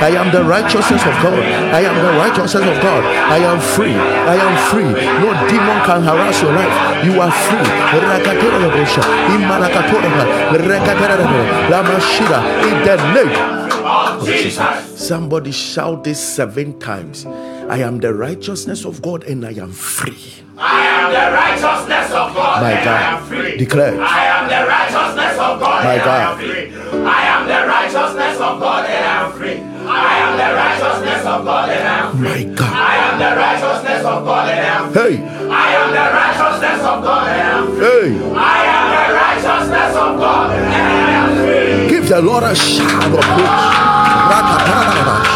I 0.00 0.10
am 0.16 0.30
the 0.32 0.42
righteousness 0.44 1.02
of 1.02 1.14
God. 1.22 1.38
I 1.38 1.80
am 1.80 1.96
the 1.96 2.12
righteousness 2.18 2.64
of 2.64 2.80
God. 2.80 3.04
I 3.04 3.38
am 3.38 3.60
free. 3.60 3.94
I 3.94 4.36
am 4.36 4.56
free. 4.70 4.90
No 5.20 5.32
demon 5.48 5.78
can 5.84 6.02
harass 6.02 6.40
your 6.42 6.52
life. 6.52 7.04
You 7.04 7.20
are 7.20 7.30
free. 7.30 7.68
In 12.68 12.82
the 12.84 12.96
name 13.14 13.58
Somebody 14.96 15.52
shout 15.52 16.04
this 16.04 16.20
seven 16.20 16.78
times. 16.78 17.26
I 17.68 17.78
am 17.84 18.00
the 18.00 18.14
righteousness 18.14 18.84
of 18.86 19.02
God 19.02 19.24
and 19.24 19.44
I 19.44 19.52
am 19.52 19.72
free. 19.72 20.16
I 20.56 20.86
am 20.88 21.12
the 21.12 21.36
righteousness 21.36 22.08
of 22.10 22.32
God. 22.34 22.62
My 22.62 22.72
and 22.72 22.84
God. 22.84 22.96
I 22.96 23.02
am 23.12 23.26
free. 23.28 23.56
Declare. 23.58 24.00
I 24.00 24.24
am 24.24 24.48
the 24.48 24.66
righteousness 24.66 25.36
of 25.36 25.60
God. 25.60 25.84
My 25.84 25.92
and 25.94 26.04
God. 26.04 26.08
I 26.08 26.24
am 26.24 26.38
free. 26.38 26.72
I 27.04 27.22
am 27.28 27.44
the 27.44 27.60
righteousness 27.68 28.36
of 28.40 28.58
God 28.58 28.84
and 28.88 29.04
I 29.04 29.20
am 29.20 29.32
free. 29.36 29.60
I 29.84 30.16
am 30.24 30.32
the 30.40 30.48
righteousness 30.56 31.22
of 31.28 31.44
God 31.44 31.68
and 31.68 31.88
I 31.88 32.00
am 32.00 32.16
free. 32.16 32.24
My 32.24 32.42
God. 32.56 32.72
I 32.72 32.96
am 33.04 33.18
the 33.20 33.36
righteousness 33.36 34.02
of 34.04 34.24
God 34.24 34.48
and 34.48 34.60
I 34.60 34.72
am 34.72 34.88
free. 34.92 35.16
Hey, 35.16 35.28
I 35.48 35.68
am 35.76 35.88
the 35.92 36.06
righteousness 36.16 36.80
of 36.88 36.96
God 37.04 37.28
and 37.28 37.36
I 37.36 37.52
am 37.52 37.68
free. 37.68 37.84
hey. 37.84 38.08
I 38.32 38.64
am 38.64 38.86
the 38.96 39.04
righteousness 39.12 39.92
of 39.92 40.10
God 40.16 40.48
and 40.56 40.72
I 40.72 41.12
am 41.20 41.28
free. 41.44 41.92
Give 41.92 42.08
the 42.08 42.20
Lord 42.22 42.44
a 42.44 42.54
shout 42.56 43.12
of 43.12 43.20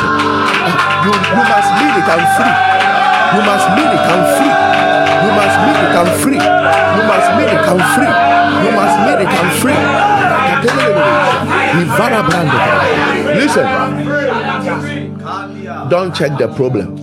praise. 0.08 0.21
You, 0.62 1.12
you 1.12 1.42
must 1.52 1.70
mean 1.78 1.94
it, 1.98 2.06
I'm 2.06 2.24
free. 2.36 2.54
You 3.32 3.40
must 3.48 3.66
mean 3.76 3.90
it, 3.90 4.04
I'm 4.12 4.24
free. 4.36 4.52
You 5.22 5.30
must 5.38 5.56
mean 5.66 5.80
it, 5.82 5.94
I'm 5.96 6.10
free. 6.22 6.42
You 6.92 7.02
must 7.10 7.28
mean 7.36 7.50
it, 7.54 7.62
I'm 7.70 7.80
free. 7.98 8.12
You 8.62 8.70
must 8.78 8.96
mean 9.06 9.18
it, 9.22 9.30
I'm 9.32 9.50
free. 9.60 9.80
Listen, 13.34 13.66
don't 15.88 16.14
check 16.14 16.38
the 16.38 16.48
problem, 16.54 16.96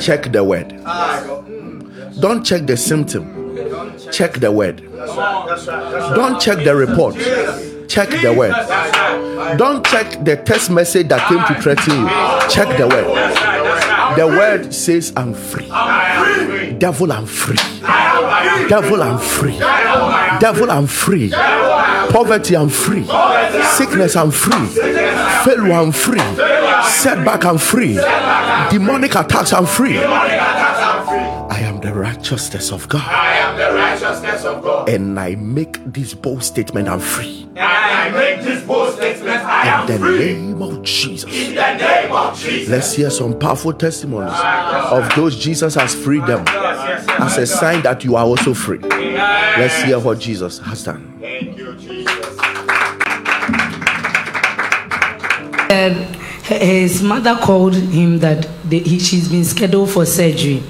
check 0.00 0.30
the 0.32 0.44
word. 0.44 0.68
Don't 2.20 2.44
check 2.44 2.66
the 2.66 2.76
symptom, 2.76 3.56
check 4.10 4.34
the 4.34 4.50
word. 4.52 4.82
Don't 6.14 6.40
check 6.40 6.64
the 6.64 6.74
report, 6.76 7.14
check 7.92 8.08
the 8.08 8.32
word. 8.32 8.52
Don't 9.58 9.84
check 9.84 10.24
the 10.24 10.36
text 10.36 10.70
message 10.70 11.08
that 11.08 11.28
came 11.28 11.44
to 11.46 11.62
threaten 11.62 12.00
you, 12.00 12.08
check 12.48 12.76
the 12.78 12.88
word. 12.88 13.04
The 14.16 14.26
word 14.26 14.74
says, 14.74 15.12
I'm 15.16 15.34
free. 15.34 15.68
Devil, 16.78 17.12
I'm 17.12 17.26
free. 17.26 17.56
Devil, 18.68 19.02
I'm 19.02 19.18
free. 19.18 19.58
Devil, 19.58 20.70
I'm 20.70 20.86
free. 20.86 21.30
Poverty, 21.30 22.56
I'm 22.56 22.68
free. 22.68 23.04
Sickness, 23.76 24.16
I'm 24.16 24.30
free. 24.30 24.66
Failure, 25.44 25.72
I'm 25.72 25.92
free. 25.92 26.20
Setback, 26.84 27.44
I'm 27.44 27.58
free. 27.58 27.94
Demonic 28.70 29.14
attacks, 29.14 29.52
I'm 29.52 29.66
free. 29.66 29.98
I 29.98 31.58
am 31.60 31.80
the 31.80 31.92
righteousness 31.92 32.72
of 32.72 32.88
God. 32.88 33.08
I 33.08 33.34
am 33.36 33.56
the 33.56 33.78
righteousness 33.78 34.44
of 34.44 34.62
God. 34.62 34.88
And 34.88 35.18
I 35.18 35.34
make 35.36 35.78
this 35.84 36.14
bold 36.14 36.42
statement 36.42 36.88
I'm 36.88 37.00
free. 37.00 37.41
And 37.54 37.60
I 37.60 38.10
make 38.10 38.42
this 38.44 38.64
bold 38.64 38.94
statement. 38.94 39.42
I 39.44 39.66
am 39.66 39.80
In 39.90 40.00
the 40.00 40.06
free. 40.06 40.18
name 40.18 40.62
of 40.62 40.82
Jesus. 40.82 41.24
In 41.30 41.54
the 41.54 41.74
name 41.74 42.10
of 42.12 42.38
Jesus. 42.38 42.68
Let's 42.68 42.94
hear 42.94 43.10
some 43.10 43.38
powerful 43.38 43.74
testimonies 43.74 44.32
ah, 44.34 44.96
of 44.96 45.14
those 45.14 45.36
Jesus 45.38 45.74
has 45.74 45.94
freed 45.94 46.24
them 46.24 46.44
as 46.48 47.36
a 47.36 47.46
sign 47.46 47.82
that 47.82 48.04
you 48.04 48.16
are 48.16 48.24
also 48.24 48.54
free. 48.54 48.78
Let's 48.78 49.82
hear 49.82 49.98
what 49.98 50.18
Jesus 50.18 50.58
has 50.60 50.82
done. 50.84 51.18
Thank 51.20 51.58
you, 51.58 51.74
Jesus. 51.74 52.38
And 55.70 55.96
his 56.44 57.02
mother 57.02 57.34
called 57.36 57.74
him 57.74 58.18
that 58.20 58.46
they, 58.64 58.78
he, 58.80 58.98
she's 58.98 59.28
been 59.28 59.44
scheduled 59.44 59.90
for 59.90 60.04
surgery. 60.04 60.62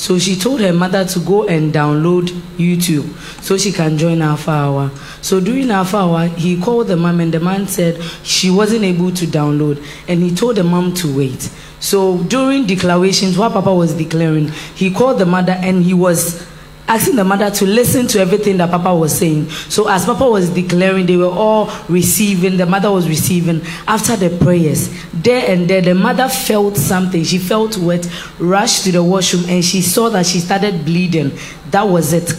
So 0.00 0.18
she 0.18 0.34
told 0.34 0.62
her 0.62 0.72
mother 0.72 1.04
to 1.04 1.18
go 1.18 1.46
and 1.46 1.74
download 1.74 2.28
YouTube 2.56 3.06
so 3.42 3.58
she 3.58 3.70
can 3.70 3.98
join 3.98 4.22
Alpha 4.22 4.50
Hour. 4.50 4.90
So 5.20 5.40
during 5.40 5.70
Alpha 5.70 5.98
Hour, 5.98 6.26
he 6.26 6.58
called 6.58 6.86
the 6.86 6.96
mom 6.96 7.20
and 7.20 7.34
the 7.34 7.38
man 7.38 7.66
said 7.66 8.02
she 8.22 8.50
wasn't 8.50 8.84
able 8.84 9.12
to 9.12 9.26
download. 9.26 9.84
And 10.08 10.22
he 10.22 10.34
told 10.34 10.56
the 10.56 10.64
mom 10.64 10.94
to 10.94 11.14
wait. 11.18 11.50
So 11.80 12.16
during 12.22 12.66
declarations, 12.66 13.36
what 13.36 13.52
Papa 13.52 13.74
was 13.74 13.92
declaring, 13.92 14.48
he 14.74 14.90
called 14.90 15.18
the 15.18 15.26
mother 15.26 15.52
and 15.52 15.82
he 15.82 15.92
was 15.92 16.48
asking 16.90 17.14
the 17.14 17.22
mother 17.24 17.50
to 17.52 17.64
listen 17.64 18.08
to 18.08 18.18
everything 18.18 18.56
that 18.56 18.68
Papa 18.68 18.92
was 18.92 19.16
saying. 19.16 19.48
So 19.48 19.88
as 19.88 20.04
Papa 20.04 20.28
was 20.28 20.50
declaring, 20.50 21.06
they 21.06 21.16
were 21.16 21.30
all 21.30 21.70
receiving, 21.88 22.56
the 22.56 22.66
mother 22.66 22.90
was 22.90 23.08
receiving 23.08 23.62
after 23.86 24.16
the 24.16 24.36
prayers. 24.44 24.90
There 25.12 25.48
and 25.48 25.70
there, 25.70 25.80
the 25.80 25.94
mother 25.94 26.28
felt 26.28 26.76
something. 26.76 27.22
She 27.22 27.38
felt 27.38 27.78
wet, 27.78 28.10
rushed 28.40 28.82
to 28.84 28.92
the 28.92 29.04
washroom, 29.04 29.44
and 29.48 29.64
she 29.64 29.82
saw 29.82 30.08
that 30.10 30.26
she 30.26 30.40
started 30.40 30.84
bleeding. 30.84 31.30
That 31.70 31.84
was 31.84 32.12
it. 32.12 32.32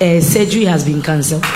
Uh, 0.00 0.20
surgery 0.20 0.64
has 0.64 0.84
been 0.84 1.02
cancelled. 1.02 1.42
Give 1.42 1.50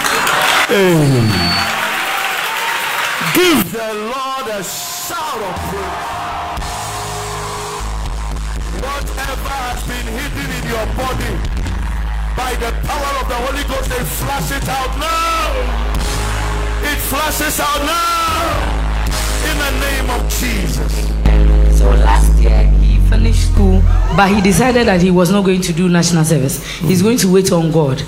the 3.73 3.95
Lord 3.95 4.49
a 4.51 4.65
shout 4.65 5.41
of 5.47 5.55
praise. 5.71 6.67
Whatever 8.83 9.55
has 9.63 9.83
been 9.87 10.07
hidden 10.11 10.51
in 10.59 10.65
your 10.69 10.87
body, 10.97 11.56
by 12.37 12.53
the 12.55 12.71
power 12.87 13.13
of 13.21 13.29
the 13.29 13.35
Holy 13.35 13.65
Ghost, 13.65 13.89
they 13.89 14.05
flash 14.05 14.51
it 14.53 14.69
out 14.69 14.93
now. 15.01 15.87
It 16.85 16.99
flashes 17.09 17.59
out 17.59 17.81
now. 17.81 18.77
In 19.51 19.57
the 19.65 19.73
name 19.87 20.11
of 20.11 20.29
Jesus. 20.29 21.79
So 21.79 21.87
last 21.91 22.33
year 22.41 22.65
he 22.81 22.99
finished 23.09 23.53
school, 23.53 23.81
but 24.17 24.29
he 24.31 24.41
decided 24.41 24.87
that 24.87 25.01
he 25.01 25.11
was 25.11 25.31
not 25.31 25.45
going 25.45 25.61
to 25.63 25.73
do 25.73 25.89
national 25.89 26.25
service. 26.25 26.65
He's 26.81 27.03
going 27.03 27.19
to 27.19 27.33
wait 27.33 27.53
on 27.53 27.71
God. 27.73 28.03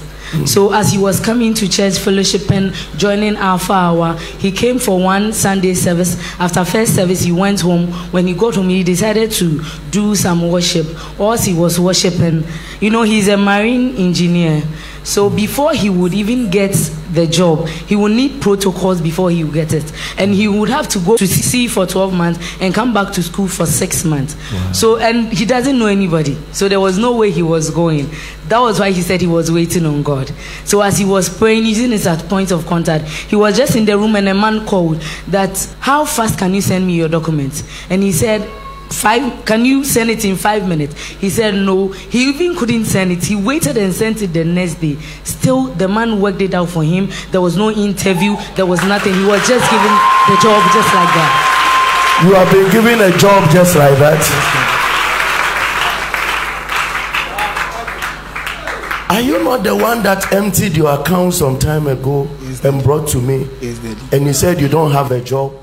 So 0.47 0.73
as 0.73 0.93
he 0.93 0.99
was 0.99 1.21
coming 1.21 1.55
to 1.55 1.69
church 1.69 1.99
fellowship 1.99 2.51
and 2.51 2.73
joining 2.97 3.37
Alpha 3.37 3.73
Hour, 3.73 4.15
he 4.39 4.53
came 4.53 4.79
for 4.79 5.01
one 5.01 5.33
Sunday 5.33 5.75
service. 5.75 6.17
After 6.39 6.65
first 6.65 6.95
service, 6.95 7.23
he 7.23 7.33
went 7.33 7.61
home. 7.61 7.89
When 8.13 8.27
he 8.27 8.35
got 8.35 8.55
home, 8.57 8.69
he 8.69 8.83
decided 8.83 9.33
to 9.33 9.63
do 9.91 10.15
some 10.15 10.49
worship. 10.51 10.87
Whilst 11.19 11.47
he 11.47 11.55
was 11.55 11.81
worshiping, 11.81 12.45
you 12.81 12.91
know, 12.91 13.03
he's 13.03 13.29
a 13.29 13.37
marine 13.37 13.97
engineer. 13.97 14.63
So 15.09 15.31
before 15.31 15.73
he 15.73 15.89
would 15.89 16.13
even 16.13 16.51
get 16.51 16.73
the 17.15 17.27
job, 17.27 17.67
he 17.67 17.97
would 17.97 18.13
need 18.13 18.43
protocols 18.43 19.01
before 19.01 19.31
he 19.31 19.43
would 19.43 19.55
get 19.55 19.73
it. 19.73 19.91
And 20.19 20.35
he 20.35 20.49
would 20.49 20.69
have 20.69 20.87
to 20.91 20.99
go 20.99 21.17
to 21.17 21.27
sea 21.27 21.67
for 21.67 21.87
12 21.87 22.13
months 22.13 22.57
and 22.61 22.75
come 22.75 22.93
back 22.93 23.15
to 23.15 23.23
school 23.23 23.49
for 23.49 23.65
six 23.65 24.05
months. 24.05 24.37
So, 24.79 24.99
and 24.99 25.33
he 25.33 25.47
doesn't 25.47 25.79
know 25.79 25.87
anybody. 25.87 26.37
So 26.53 26.69
there 26.69 26.79
was 26.79 26.99
no 26.99 27.17
way 27.17 27.31
he 27.31 27.43
was 27.43 27.71
going. 27.71 28.11
That 28.49 28.59
was 28.59 28.79
why 28.79 28.91
he 28.91 29.01
said 29.01 29.23
he 29.23 29.27
was 29.27 29.51
waiting 29.51 29.87
on 29.87 30.03
God. 30.03 30.31
So 30.67 30.83
as 30.83 30.99
he 30.99 31.07
was 31.07 31.31
praying, 31.31 31.65
using 31.65 31.91
it 31.93 32.07
as 32.07 32.23
point 32.25 32.51
of 32.51 32.67
contact, 32.67 33.09
he 33.09 33.35
was 33.35 33.57
just 33.57 33.77
in 33.77 33.87
the 33.87 33.97
room 33.97 34.15
and 34.15 34.29
a 34.29 34.35
man 34.35 34.67
called 34.67 35.01
that, 35.29 35.75
how 35.81 36.05
fast 36.05 36.39
can 36.39 36.53
you 36.53 36.61
send 36.61 36.87
me 36.87 36.97
your 36.97 37.09
documents? 37.09 37.63
And 37.89 38.03
he 38.03 38.13
said, 38.13 38.47
five 38.91 39.45
can 39.45 39.65
you 39.65 39.85
send 39.85 40.11
it 40.11 40.25
in 40.25 40.35
five 40.37 40.67
minutes 40.69 40.95
he 41.21 41.29
said 41.31 41.55
no 41.55 41.89
he 41.89 42.29
even 42.31 42.57
couldn't 42.57 42.85
send 42.85 43.13
it 43.13 43.23
he 43.25 43.37
waited 43.37 43.77
and 43.77 43.93
sent 43.93 44.23
it 44.23 44.29
the 44.33 44.45
next 44.45 44.75
day 44.77 44.97
still 45.25 45.65
the 45.75 45.87
man 45.87 46.21
worked 46.21 46.41
it 46.41 46.55
out 46.55 46.69
for 46.69 46.83
him 46.83 47.09
there 47.31 47.41
was 47.41 47.57
no 47.57 47.71
interview 47.71 48.35
there 48.57 48.67
was 48.67 48.83
nothing 48.85 49.13
he 49.15 49.25
was 49.25 49.41
just 49.47 49.71
given 49.71 49.93
the 50.29 50.37
job 50.43 50.63
just 50.73 50.89
like 50.95 51.13
that 51.15 51.55
You 52.27 52.35
have 52.35 52.51
been 52.51 52.69
given 52.73 53.01
a 53.01 53.17
job 53.17 53.49
just 53.53 53.77
like 53.77 53.97
that. 53.99 54.19
Are 59.11 59.21
you 59.23 59.43
not 59.43 59.63
the 59.65 59.75
one 59.75 60.03
that 60.03 60.33
emptied 60.33 60.77
your 60.77 61.01
account 61.01 61.33
some 61.33 61.59
time 61.59 61.87
ago 61.87 62.29
and 62.63 62.83
brought 62.83 63.09
to 63.09 63.19
me? 63.19 63.49
Yes, 63.61 63.79
Daddy. 63.79 64.01
And 64.17 64.27
you 64.27 64.33
said 64.35 64.61
you 64.61 64.69
don't 64.69 64.91
have 64.93 65.11
a 65.13 65.21
job? 65.23 65.55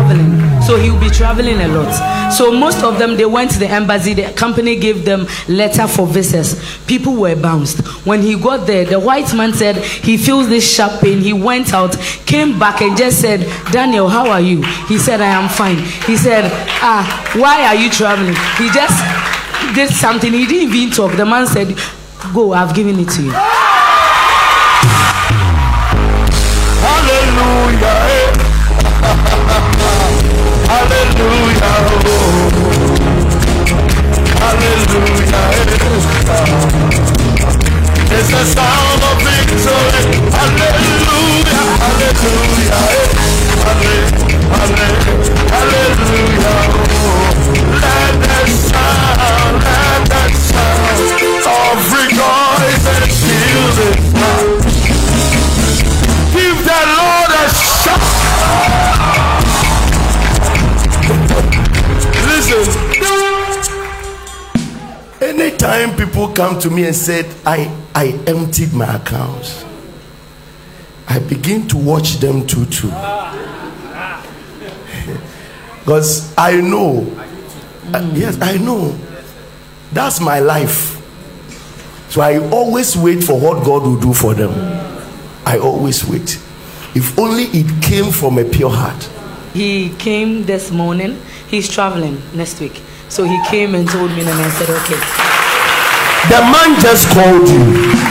Traveling. 0.00 0.62
So 0.62 0.76
he'll 0.76 1.00
be 1.00 1.10
traveling 1.10 1.60
a 1.60 1.68
lot. 1.68 2.32
So 2.32 2.52
most 2.52 2.82
of 2.82 2.98
them 2.98 3.16
they 3.16 3.26
went 3.26 3.50
to 3.52 3.58
the 3.58 3.66
embassy. 3.68 4.14
The 4.14 4.32
company 4.32 4.76
gave 4.76 5.04
them 5.04 5.26
letter 5.48 5.86
for 5.86 6.06
visas. 6.06 6.60
People 6.86 7.16
were 7.16 7.36
bounced. 7.36 7.78
When 8.06 8.22
he 8.22 8.38
got 8.38 8.66
there, 8.66 8.84
the 8.84 8.98
white 9.00 9.34
man 9.34 9.52
said 9.52 9.76
he 9.76 10.16
feels 10.16 10.48
this 10.48 10.68
sharp 10.74 11.00
pain. 11.00 11.20
He 11.20 11.32
went 11.32 11.72
out, 11.74 11.96
came 12.26 12.58
back 12.58 12.80
and 12.82 12.96
just 12.96 13.20
said, 13.20 13.40
Daniel, 13.72 14.08
how 14.08 14.28
are 14.30 14.40
you? 14.40 14.62
He 14.86 14.98
said, 14.98 15.20
I 15.20 15.26
am 15.26 15.48
fine. 15.48 15.78
He 16.06 16.16
said, 16.16 16.44
Ah, 16.82 17.32
why 17.36 17.66
are 17.66 17.74
you 17.74 17.90
traveling? 17.90 18.34
He 18.58 18.70
just 18.72 19.74
did 19.74 19.90
something. 19.90 20.32
He 20.32 20.46
didn't 20.46 20.74
even 20.74 20.90
talk. 20.90 21.16
The 21.16 21.26
man 21.26 21.46
said, 21.46 21.76
Go, 22.34 22.52
I've 22.52 22.74
given 22.74 22.98
it 22.98 23.08
to 23.10 23.22
you. 23.22 23.69
Give 56.32 56.64
the 56.64 56.80
Lord 56.96 57.30
a 57.30 57.48
shout. 57.54 59.09
Listen. 62.26 62.66
Anytime 65.22 65.96
people 65.96 66.28
come 66.28 66.58
to 66.60 66.70
me 66.70 66.86
and 66.86 66.96
said, 66.96 67.26
I, 67.44 67.70
I 67.94 68.18
emptied 68.26 68.72
my 68.72 68.96
accounts, 68.96 69.64
I 71.06 71.18
begin 71.18 71.68
to 71.68 71.76
watch 71.76 72.14
them 72.16 72.46
too 72.46 72.66
too. 72.66 72.90
Because 75.80 76.32
I 76.36 76.60
know, 76.60 77.06
uh, 77.92 78.10
yes, 78.14 78.38
I 78.40 78.58
know. 78.58 78.96
That's 79.92 80.20
my 80.20 80.38
life. 80.38 80.96
So 82.10 82.20
I 82.20 82.38
always 82.50 82.96
wait 82.96 83.24
for 83.24 83.38
what 83.40 83.64
God 83.64 83.82
will 83.82 83.98
do 83.98 84.12
for 84.12 84.34
them. 84.34 84.52
I 85.46 85.58
always 85.58 86.06
wait. 86.06 86.38
If 86.94 87.18
only 87.18 87.44
it 87.44 87.82
came 87.82 88.12
from 88.12 88.38
a 88.38 88.44
pure 88.44 88.70
heart. 88.70 89.08
He 89.52 89.90
came 89.96 90.44
this 90.44 90.70
morning. 90.70 91.20
He's 91.48 91.68
traveling 91.68 92.22
next 92.34 92.60
week. 92.60 92.80
So 93.08 93.24
he 93.24 93.38
came 93.48 93.74
and 93.74 93.88
told 93.88 94.10
me, 94.12 94.20
and 94.20 94.28
I 94.28 94.50
said, 94.50 94.70
okay. 94.70 95.00
The 96.28 96.40
man 96.52 96.80
just 96.80 97.08
called 97.10 97.48
you. 97.48 98.10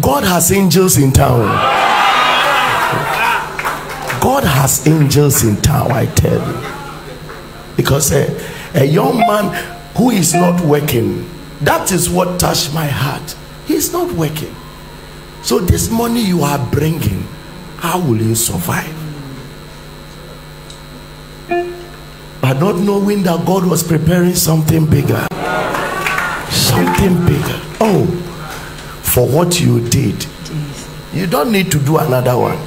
God 0.00 0.24
has 0.24 0.52
angels 0.52 0.96
in 0.96 1.12
town. 1.12 1.40
God 4.20 4.44
has 4.44 4.86
angels 4.86 5.42
in 5.44 5.56
town, 5.56 5.90
I 5.90 6.06
tell 6.06 6.38
you. 6.46 7.76
Because 7.76 8.12
a, 8.12 8.28
a 8.74 8.84
young 8.84 9.18
man 9.18 9.52
who 9.96 10.10
is 10.10 10.34
not 10.34 10.60
working, 10.60 11.28
that 11.62 11.90
is 11.90 12.08
what 12.08 12.38
touched 12.38 12.72
my 12.72 12.86
heart. 12.86 13.34
He's 13.66 13.92
not 13.92 14.12
working. 14.12 14.54
So, 15.42 15.58
this 15.58 15.90
money 15.90 16.20
you 16.20 16.42
are 16.42 16.58
bringing, 16.70 17.26
how 17.80 17.98
will 17.98 18.20
you 18.20 18.34
survive? 18.34 18.94
But 22.40 22.60
not 22.60 22.76
knowing 22.76 23.22
that 23.24 23.44
God 23.46 23.66
was 23.66 23.82
preparing 23.82 24.34
something 24.34 24.84
bigger. 24.86 25.26
Something 26.50 27.24
bigger. 27.26 27.60
Oh, 27.80 28.06
for 29.02 29.26
what 29.26 29.60
you 29.60 29.80
did. 29.88 30.26
You 31.12 31.26
don't 31.26 31.50
need 31.50 31.72
to 31.72 31.78
do 31.78 31.96
another 31.98 32.36
one. 32.36 32.58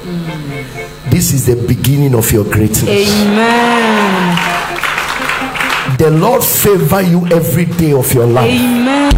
This 1.09 1.31
is 1.31 1.45
the 1.45 1.55
beginning 1.67 2.15
of 2.15 2.31
your 2.31 2.43
greatness. 2.43 2.89
Amen. 2.89 4.37
The 5.97 6.09
Lord 6.09 6.43
favor 6.43 7.01
you 7.01 7.27
every 7.27 7.65
day 7.65 7.93
of 7.93 8.11
your 8.13 8.25
life. 8.25 8.49
Amen. 8.51 9.13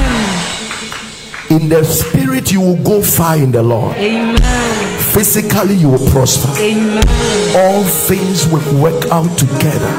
In 1.50 1.70
the 1.70 1.84
spirit, 1.86 2.52
you 2.52 2.60
will 2.60 2.84
go 2.84 3.02
far 3.02 3.38
in 3.38 3.52
the 3.52 3.64
Lord. 3.64 3.96
Amen. 3.96 4.95
Physically, 5.16 5.76
you 5.76 5.89
will 5.89 6.11
prosper. 6.11 6.51
Amen. 6.59 7.03
All 7.55 7.84
things 7.84 8.45
will 8.47 8.82
work 8.82 9.05
out 9.11 9.38
together 9.38 9.91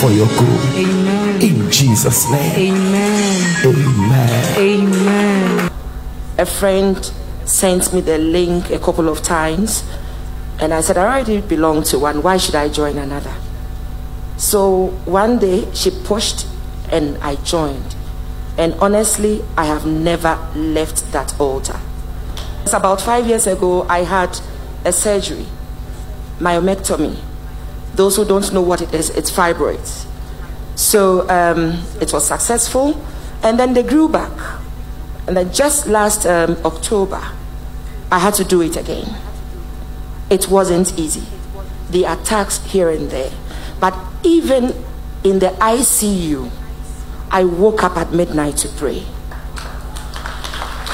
for 0.00 0.10
your 0.10 0.28
good. 0.28 0.60
Amen. 0.76 1.42
In 1.42 1.70
Jesus' 1.70 2.30
name. 2.30 2.76
Amen. 2.76 3.66
Amen. 3.66 4.58
Amen. 4.58 5.70
a 6.36 6.44
friend 6.44 7.12
sent 7.44 7.92
me 7.92 8.00
the 8.00 8.18
link 8.18 8.70
a 8.70 8.78
couple 8.78 9.08
of 9.08 9.22
times 9.22 9.84
and 10.60 10.74
i 10.74 10.80
said 10.80 10.98
i 10.98 11.04
already 11.04 11.40
belong 11.40 11.82
to 11.82 11.98
one 11.98 12.22
why 12.22 12.36
should 12.36 12.54
i 12.54 12.68
join 12.68 12.98
another 12.98 13.32
so 14.36 14.86
one 15.04 15.38
day 15.38 15.64
she 15.72 15.90
pushed 15.90 16.46
and 16.90 17.16
i 17.18 17.36
joined 17.36 17.94
and 18.58 18.74
honestly 18.74 19.44
i 19.56 19.64
have 19.64 19.86
never 19.86 20.36
left 20.56 21.12
that 21.12 21.38
altar 21.38 21.78
it's 21.93 21.93
about 22.72 23.00
five 23.00 23.26
years 23.26 23.46
ago 23.46 23.86
i 23.88 24.00
had 24.00 24.38
a 24.84 24.92
surgery 24.92 25.46
myomectomy 26.38 27.16
those 27.94 28.16
who 28.16 28.24
don't 28.24 28.52
know 28.52 28.62
what 28.62 28.80
it 28.80 28.92
is 28.94 29.10
it's 29.10 29.30
fibroids 29.30 30.06
so 30.74 31.28
um, 31.28 31.84
it 32.00 32.12
was 32.12 32.26
successful 32.26 33.00
and 33.42 33.58
then 33.60 33.74
they 33.74 33.82
grew 33.82 34.08
back 34.08 34.32
and 35.26 35.36
then 35.36 35.52
just 35.52 35.86
last 35.86 36.26
um, 36.26 36.56
October, 36.64 37.22
I 38.12 38.18
had 38.18 38.34
to 38.34 38.44
do 38.44 38.60
it 38.60 38.76
again. 38.76 39.08
It 40.28 40.48
wasn't 40.48 40.98
easy. 40.98 41.24
The 41.90 42.04
attacks 42.04 42.62
here 42.64 42.90
and 42.90 43.10
there. 43.10 43.32
But 43.80 43.96
even 44.22 44.74
in 45.22 45.38
the 45.38 45.56
ICU, 45.60 46.50
I 47.30 47.44
woke 47.44 47.82
up 47.82 47.96
at 47.96 48.12
midnight 48.12 48.58
to 48.58 48.68
pray. 48.68 49.04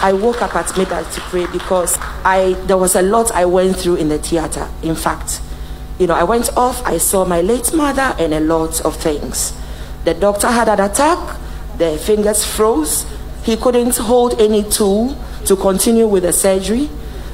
I 0.02 0.12
woke 0.14 0.40
up 0.40 0.56
at 0.56 0.76
midnight 0.78 1.10
to 1.12 1.20
pray 1.20 1.46
because 1.46 1.98
I 2.24 2.54
there 2.66 2.78
was 2.78 2.94
a 2.94 3.02
lot 3.02 3.30
I 3.32 3.44
went 3.44 3.76
through 3.76 3.96
in 3.96 4.08
the 4.08 4.18
theater. 4.18 4.68
In 4.82 4.94
fact, 4.94 5.40
you 5.98 6.06
know, 6.06 6.14
I 6.14 6.24
went 6.24 6.56
off, 6.56 6.82
I 6.86 6.96
saw 6.96 7.26
my 7.26 7.42
late 7.42 7.74
mother 7.74 8.14
and 8.18 8.32
a 8.32 8.40
lot 8.40 8.80
of 8.80 8.96
things. 8.96 9.52
The 10.04 10.14
doctor 10.14 10.48
had 10.48 10.68
an 10.70 10.80
attack, 10.80 11.38
the 11.76 11.98
fingers 11.98 12.44
froze, 12.44 13.04
he 13.42 13.56
couldn't 13.56 13.96
hold 13.98 14.40
any 14.40 14.62
tool 14.62 15.16
to 15.44 15.56
continue 15.56 16.06
with 16.06 16.22
the 16.22 16.32
surgery, 16.32 16.88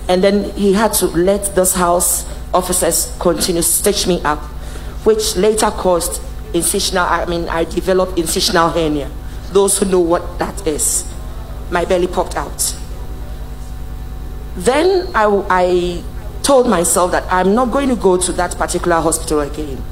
and 0.08 0.22
then 0.22 0.50
he 0.50 0.72
had 0.72 0.92
to 0.94 1.06
let 1.06 1.54
this 1.54 1.74
house 1.74 2.26
officers 2.52 3.16
continue 3.20 3.62
stitch 3.62 4.08
me 4.08 4.20
up, 4.22 4.40
which 5.04 5.36
later 5.36 5.70
caused 5.70 6.20
incisional. 6.52 7.08
I 7.08 7.24
mean, 7.26 7.48
I 7.48 7.62
developed 7.62 8.16
incisional 8.16 8.72
hernia. 8.72 9.08
Those 9.52 9.78
who 9.78 9.86
know 9.86 10.00
what 10.00 10.40
that 10.40 10.66
is, 10.66 11.04
my 11.70 11.84
belly 11.84 12.06
popped 12.06 12.36
out. 12.36 12.76
Then 14.56 15.08
I, 15.14 15.44
I 15.50 16.02
told 16.42 16.68
myself 16.68 17.10
that 17.12 17.30
I'm 17.32 17.54
not 17.54 17.72
going 17.72 17.88
to 17.88 17.96
go 17.96 18.16
to 18.16 18.32
that 18.32 18.56
particular 18.56 19.00
hospital 19.00 19.40
again. 19.40 19.82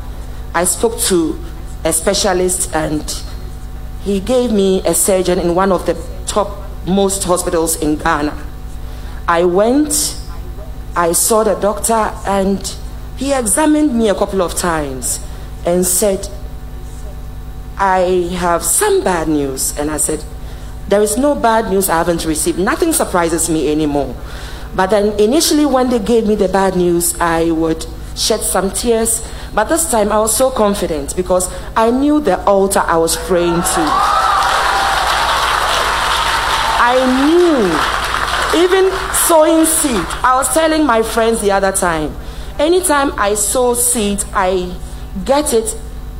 I 0.54 0.64
spoke 0.64 0.98
to 1.00 1.38
a 1.84 1.92
specialist 1.92 2.74
and 2.74 3.22
he 4.02 4.20
gave 4.20 4.52
me 4.52 4.80
a 4.86 4.94
surgeon 4.94 5.38
in 5.38 5.54
one 5.54 5.72
of 5.72 5.86
the 5.86 5.94
top 6.26 6.64
most 6.86 7.24
hospitals 7.24 7.76
in 7.76 7.96
Ghana. 7.96 8.36
I 9.26 9.44
went, 9.44 10.20
I 10.94 11.12
saw 11.12 11.44
the 11.44 11.54
doctor, 11.54 12.12
and 12.26 12.76
he 13.16 13.32
examined 13.32 13.96
me 13.96 14.08
a 14.10 14.14
couple 14.14 14.42
of 14.42 14.54
times 14.54 15.20
and 15.64 15.86
said, 15.86 16.28
I 17.78 18.28
have 18.38 18.62
some 18.62 19.02
bad 19.02 19.28
news. 19.28 19.76
And 19.78 19.90
I 19.90 19.96
said, 19.96 20.24
There 20.88 21.00
is 21.00 21.16
no 21.16 21.34
bad 21.34 21.70
news 21.70 21.88
I 21.88 21.98
haven't 21.98 22.24
received. 22.24 22.58
Nothing 22.58 22.92
surprises 22.92 23.48
me 23.48 23.70
anymore. 23.70 24.14
But 24.74 24.90
then 24.90 25.18
initially, 25.18 25.66
when 25.66 25.88
they 25.90 25.98
gave 25.98 26.26
me 26.26 26.34
the 26.34 26.48
bad 26.48 26.76
news, 26.76 27.18
I 27.20 27.50
would 27.50 27.86
shed 28.16 28.40
some 28.40 28.70
tears. 28.70 29.26
But 29.54 29.64
this 29.64 29.90
time, 29.90 30.12
I 30.12 30.18
was 30.18 30.36
so 30.36 30.50
confident 30.50 31.14
because 31.16 31.52
I 31.76 31.90
knew 31.90 32.20
the 32.20 32.42
altar 32.44 32.80
I 32.80 32.96
was 32.96 33.16
praying 33.16 33.54
to. 33.54 33.84
I 36.86 37.00
knew, 37.24 38.62
even 38.62 38.90
sowing 39.26 39.64
seed. 39.64 40.04
I 40.22 40.36
was 40.36 40.52
telling 40.52 40.84
my 40.84 41.02
friends 41.02 41.40
the 41.40 41.50
other 41.50 41.72
time, 41.72 42.14
anytime 42.58 43.12
I 43.18 43.34
sow 43.34 43.74
seed, 43.74 44.24
I 44.32 44.74
get 45.24 45.52
it. 45.52 45.76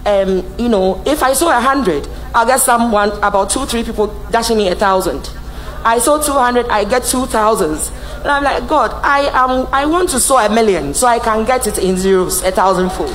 Um, 0.07 0.45
you 0.59 0.69
know, 0.69 1.03
if 1.07 1.23
I 1.23 1.33
sow 1.33 1.49
a 1.49 1.61
hundred, 1.61 2.07
I'll 2.35 2.47
get 2.47 2.61
someone 2.61 3.11
about 3.23 3.51
two, 3.51 3.65
three 3.65 3.85
people 3.85 4.09
dashing 4.31 4.59
me 4.59 4.69
a 4.69 4.75
thousand. 4.75 5.31
I 5.85 5.99
sow 5.99 6.21
200, 6.21 6.69
I 6.69 6.85
get 6.85 7.05
2,000. 7.05 7.71
And 8.21 8.27
I'm 8.31 8.43
like, 8.43 8.67
God, 8.67 8.91
I 9.05 9.29
am 9.33 9.67
I 9.71 9.85
want 9.85 10.09
to 10.11 10.21
sow 10.21 10.39
a 10.39 10.49
million 10.49 10.95
so 10.95 11.07
I 11.07 11.19
can 11.19 11.45
get 11.45 11.67
it 11.67 11.79
in 11.79 11.99
zeros, 11.99 12.43
a 12.43 12.51
thousandfold. 12.51 13.15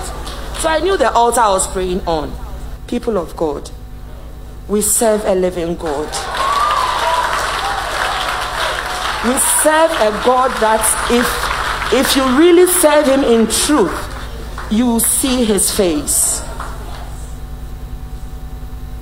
So 0.59 0.69
I 0.69 0.79
knew 0.79 0.95
the 0.95 1.11
altar 1.11 1.39
I 1.39 1.49
was 1.49 1.65
praying 1.67 2.01
on. 2.01 2.31
People 2.87 3.17
of 3.17 3.35
God, 3.35 3.71
we 4.67 4.81
serve 4.81 5.25
a 5.25 5.33
living 5.33 5.75
God. 5.77 6.07
We 9.25 9.33
serve 9.63 9.91
a 9.91 10.11
God 10.23 10.51
that 10.61 10.85
if 11.09 11.49
if 11.91 12.15
you 12.15 12.23
really 12.37 12.71
serve 12.71 13.07
him 13.07 13.23
in 13.23 13.47
truth, 13.47 13.91
you 14.69 14.99
see 14.99 15.43
his 15.43 15.71
face. 15.75 16.43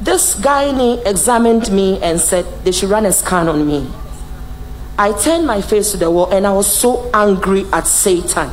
This 0.08 0.36
guy 0.36 0.72
examined 1.06 1.70
me 1.70 2.02
and 2.02 2.18
said 2.18 2.46
they 2.64 2.72
should 2.72 2.90
run 2.90 3.06
a 3.06 3.12
scan 3.12 3.50
on 3.50 3.68
me. 3.68 3.92
I 4.98 5.12
turned 5.12 5.46
my 5.46 5.62
face 5.62 5.92
to 5.92 5.98
the 5.98 6.10
wall 6.10 6.32
and 6.32 6.48
I 6.48 6.54
was 6.54 6.66
so 6.66 7.12
angry 7.14 7.66
at 7.74 7.88
Satan. 7.88 8.50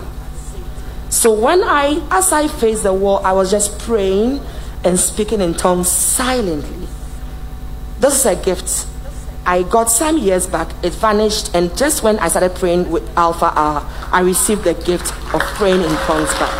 So 1.11 1.33
when 1.33 1.63
I, 1.63 2.05
as 2.11 2.33
I 2.33 2.49
faced 2.49 2.83
the 2.83 2.93
wall, 2.93 3.25
I 3.25 3.31
was 3.31 3.53
just 3.53 3.79
praying 3.79 4.41
and 4.83 4.99
speaking 4.99 5.41
in 5.41 5.55
tongues 5.55 5.89
silently. 5.89 6.89
This 8.01 8.19
is 8.19 8.27
a 8.27 8.35
gift 8.35 8.89
I 9.47 9.63
got 9.63 9.91
some 9.91 10.19
years 10.19 10.49
back. 10.49 10.73
It 10.83 10.95
vanished, 10.95 11.55
and 11.55 11.71
just 11.79 12.03
when 12.03 12.19
I 12.19 12.31
started 12.31 12.57
praying 12.57 12.91
with 12.91 13.09
Alpha 13.17 13.53
Hour, 13.55 13.89
I 14.11 14.23
received 14.23 14.65
the 14.65 14.75
gift 14.75 15.13
of 15.33 15.41
praying 15.55 15.83
in 15.83 15.95
tongues 16.09 16.35
back. 16.35 16.51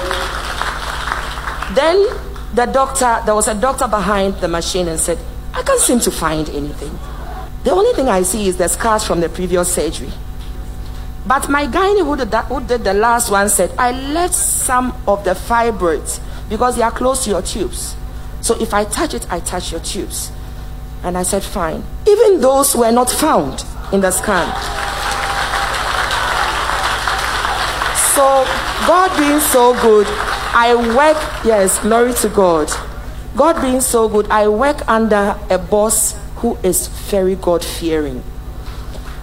Then 1.75 2.24
the 2.55 2.67
doctor, 2.67 3.21
there 3.25 3.35
was 3.35 3.49
a 3.49 3.55
doctor 3.55 3.89
behind 3.89 4.37
the 4.37 4.49
machine 4.49 4.89
and 4.89 4.99
said, 4.99 5.19
I 5.53 5.63
can't 5.63 5.81
seem 5.81 5.99
to 6.01 6.11
find 6.11 6.49
anything. 6.51 6.97
The 7.65 7.73
only 7.73 7.93
thing 7.95 8.09
I 8.09 8.23
see 8.23 8.47
is 8.47 8.57
the 8.57 8.69
scars 8.69 9.05
from 9.05 9.21
the 9.21 9.29
previous 9.29 9.75
surgery. 9.75 10.11
But 11.27 11.49
my 11.49 11.67
gynae 11.67 12.05
who 12.05 12.17
did, 12.17 12.31
that, 12.31 12.45
who 12.47 12.61
did 12.61 12.85
the 12.85 12.95
last 12.95 13.31
one 13.31 13.49
said, 13.49 13.73
I 13.79 13.93
left 13.93 14.35
some 14.35 14.95
of 15.09 15.25
the 15.25 15.31
fibroids 15.31 16.21
because 16.49 16.77
they 16.77 16.83
are 16.83 16.91
close 16.91 17.25
to 17.25 17.31
your 17.31 17.43
tubes. 17.43 17.97
So 18.41 18.61
if 18.61 18.75
I 18.75 18.85
touch 18.85 19.15
it, 19.15 19.27
I 19.33 19.41
touch 19.41 19.73
your 19.73 19.81
tubes. 19.81 20.31
And 21.03 21.17
I 21.17 21.23
said, 21.23 21.43
fine. 21.43 21.83
Even 22.07 22.41
those 22.41 22.77
were 22.77 22.93
not 22.93 23.11
found 23.11 23.65
in 23.93 24.01
the 24.01 24.11
scan. 24.11 24.47
So, 28.15 28.45
God 28.87 29.17
being 29.19 29.41
so 29.41 29.73
good, 29.81 30.07
I 30.57 30.75
work, 30.95 31.17
yes, 31.45 31.81
glory 31.81 32.15
to 32.15 32.29
God. 32.29 32.71
God 33.37 33.61
being 33.61 33.81
so 33.81 34.09
good, 34.09 34.31
I 34.31 34.47
work 34.47 34.89
under 34.89 35.37
a 35.51 35.59
boss 35.59 36.17
who 36.37 36.57
is 36.63 36.87
very 36.87 37.35
God 37.35 37.65
fearing. 37.65 38.23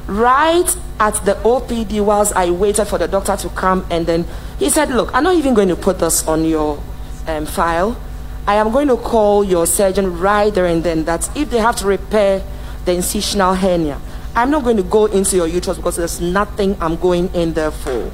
Right 0.07 0.75
at 0.99 1.13
the 1.23 1.35
OPD, 1.35 2.03
whilst 2.03 2.35
I 2.35 2.51
waited 2.51 2.85
for 2.85 2.97
the 2.97 3.07
doctor 3.07 3.37
to 3.37 3.49
come, 3.49 3.85
and 3.89 4.05
then 4.05 4.25
he 4.59 4.69
said, 4.69 4.89
Look, 4.89 5.09
I'm 5.13 5.23
not 5.23 5.35
even 5.35 5.53
going 5.53 5.69
to 5.69 5.77
put 5.77 5.99
this 5.99 6.27
on 6.27 6.43
your 6.43 6.83
um, 7.27 7.45
file. 7.45 7.97
I 8.45 8.55
am 8.55 8.71
going 8.71 8.89
to 8.89 8.97
call 8.97 9.43
your 9.45 9.65
surgeon 9.65 10.19
right 10.19 10.53
there 10.53 10.65
and 10.65 10.83
then 10.83 11.05
that 11.05 11.29
if 11.37 11.49
they 11.49 11.59
have 11.59 11.77
to 11.77 11.87
repair 11.87 12.43
the 12.83 12.91
incisional 12.91 13.55
hernia, 13.55 14.01
I'm 14.35 14.51
not 14.51 14.63
going 14.63 14.77
to 14.77 14.83
go 14.83 15.05
into 15.05 15.37
your 15.37 15.47
uterus 15.47 15.77
because 15.77 15.95
there's 15.95 16.19
nothing 16.19 16.75
I'm 16.81 16.97
going 16.97 17.33
in 17.33 17.53
there 17.53 17.71
for. 17.71 18.11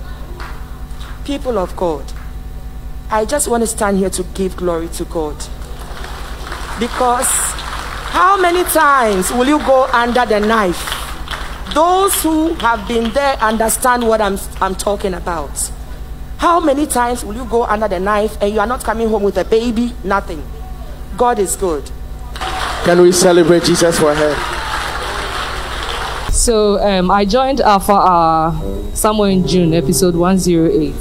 People 1.25 1.57
of 1.57 1.75
God, 1.75 2.05
I 3.09 3.23
just 3.23 3.47
want 3.47 3.63
to 3.63 3.67
stand 3.67 3.97
here 3.97 4.09
to 4.09 4.23
give 4.33 4.57
glory 4.57 4.89
to 4.89 5.05
God. 5.05 5.35
Because 6.77 7.27
how 8.11 8.39
many 8.39 8.63
times 8.65 9.31
will 9.31 9.47
you 9.47 9.59
go 9.59 9.85
under 9.93 10.25
the 10.25 10.41
knife? 10.41 10.93
Those 11.73 12.21
who 12.21 12.53
have 12.55 12.85
been 12.87 13.13
there 13.13 13.35
understand 13.37 14.05
what 14.05 14.19
I'm, 14.19 14.37
I'm 14.59 14.75
talking 14.75 15.13
about. 15.13 15.71
How 16.37 16.59
many 16.59 16.85
times 16.85 17.23
will 17.23 17.35
you 17.35 17.45
go 17.45 17.63
under 17.63 17.87
the 17.87 17.99
knife 17.99 18.37
and 18.41 18.53
you 18.53 18.59
are 18.59 18.67
not 18.67 18.83
coming 18.83 19.07
home 19.07 19.23
with 19.23 19.37
a 19.37 19.45
baby? 19.45 19.93
Nothing. 20.03 20.43
God 21.15 21.39
is 21.39 21.55
good. 21.55 21.89
Can 22.83 23.01
we 23.01 23.11
celebrate 23.13 23.63
Jesus 23.63 23.97
for 23.99 24.13
her? 24.13 24.35
So 26.31 26.77
um, 26.79 27.09
I 27.09 27.23
joined 27.25 27.61
Alpha 27.61 27.93
uh, 27.93 28.93
somewhere 28.93 29.29
in 29.29 29.47
June, 29.47 29.73
episode 29.73 30.15
108. 30.15 30.93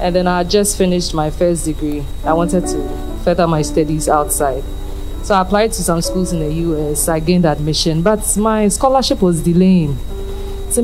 And 0.00 0.16
then 0.16 0.26
I 0.26 0.44
just 0.44 0.78
finished 0.78 1.12
my 1.12 1.30
first 1.30 1.66
degree. 1.66 2.04
I 2.24 2.32
wanted 2.32 2.66
to 2.68 3.18
further 3.22 3.46
my 3.46 3.60
studies 3.62 4.08
outside. 4.08 4.64
So 5.22 5.34
I 5.34 5.42
applied 5.42 5.72
to 5.72 5.82
some 5.82 6.00
schools 6.00 6.32
in 6.32 6.38
the 6.40 6.50
US. 6.50 7.06
I 7.08 7.20
gained 7.20 7.44
admission, 7.44 8.00
but 8.02 8.36
my 8.38 8.68
scholarship 8.68 9.20
was 9.20 9.42
delaying. 9.42 9.98
So 10.70 10.82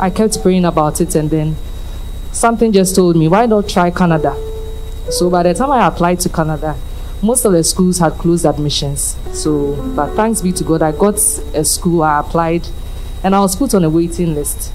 I 0.00 0.10
kept 0.10 0.42
praying 0.42 0.64
about 0.64 1.00
it, 1.00 1.14
and 1.14 1.30
then 1.30 1.54
something 2.32 2.72
just 2.72 2.96
told 2.96 3.16
me, 3.16 3.28
why 3.28 3.46
not 3.46 3.68
try 3.68 3.90
Canada? 3.90 4.34
So 5.10 5.30
by 5.30 5.44
the 5.44 5.54
time 5.54 5.70
I 5.70 5.86
applied 5.86 6.18
to 6.20 6.28
Canada, 6.28 6.74
most 7.22 7.44
of 7.44 7.52
the 7.52 7.62
schools 7.62 7.98
had 7.98 8.12
closed 8.14 8.46
admissions. 8.46 9.16
So, 9.32 9.76
but 9.94 10.14
thanks 10.14 10.40
be 10.40 10.52
to 10.52 10.64
God, 10.64 10.82
I 10.82 10.92
got 10.92 11.14
a 11.54 11.64
school, 11.64 12.02
I 12.02 12.20
applied, 12.20 12.66
and 13.22 13.34
I 13.34 13.40
was 13.40 13.54
put 13.54 13.74
on 13.74 13.84
a 13.84 13.90
waiting 13.90 14.34
list. 14.34 14.72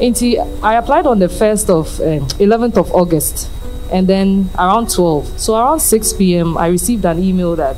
I 0.00 0.74
applied 0.74 1.06
on 1.06 1.18
the 1.18 1.28
1st 1.28 1.70
of, 1.70 2.00
um, 2.00 2.28
11th 2.38 2.76
of 2.76 2.92
August 2.94 3.48
and 3.92 4.06
then 4.08 4.50
around 4.58 4.90
12 4.90 5.38
so 5.38 5.54
around 5.54 5.80
6 5.80 6.12
p.m 6.14 6.58
i 6.58 6.66
received 6.66 7.04
an 7.04 7.22
email 7.22 7.54
that 7.56 7.76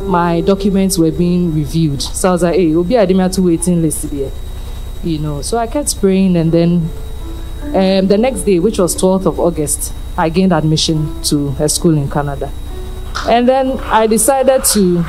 my 0.00 0.40
documents 0.42 0.96
were 0.96 1.10
being 1.10 1.52
reviewed. 1.52 2.00
So 2.00 2.28
i 2.28 2.32
was 2.32 2.42
like 2.42 2.54
hey 2.54 2.74
obi 2.74 2.94
ademia 2.94 3.34
to 3.34 3.42
waiting 3.42 3.82
list 3.82 4.08
here. 4.10 4.30
you 5.02 5.18
know. 5.18 5.42
So 5.42 5.58
i 5.58 5.66
kept 5.66 6.00
praying 6.00 6.36
and 6.36 6.52
then 6.52 6.88
um, 7.74 8.06
the 8.06 8.16
next 8.16 8.42
day 8.42 8.58
which 8.58 8.78
was 8.78 8.96
12th 8.96 9.26
of 9.26 9.40
august 9.40 9.92
i 10.16 10.28
gained 10.28 10.52
admission 10.52 11.20
to 11.24 11.54
a 11.58 11.68
school 11.68 11.96
in 11.98 12.08
canada. 12.08 12.52
And 13.28 13.48
then 13.48 13.78
i 13.80 14.06
decided 14.06 14.64
to 14.72 15.04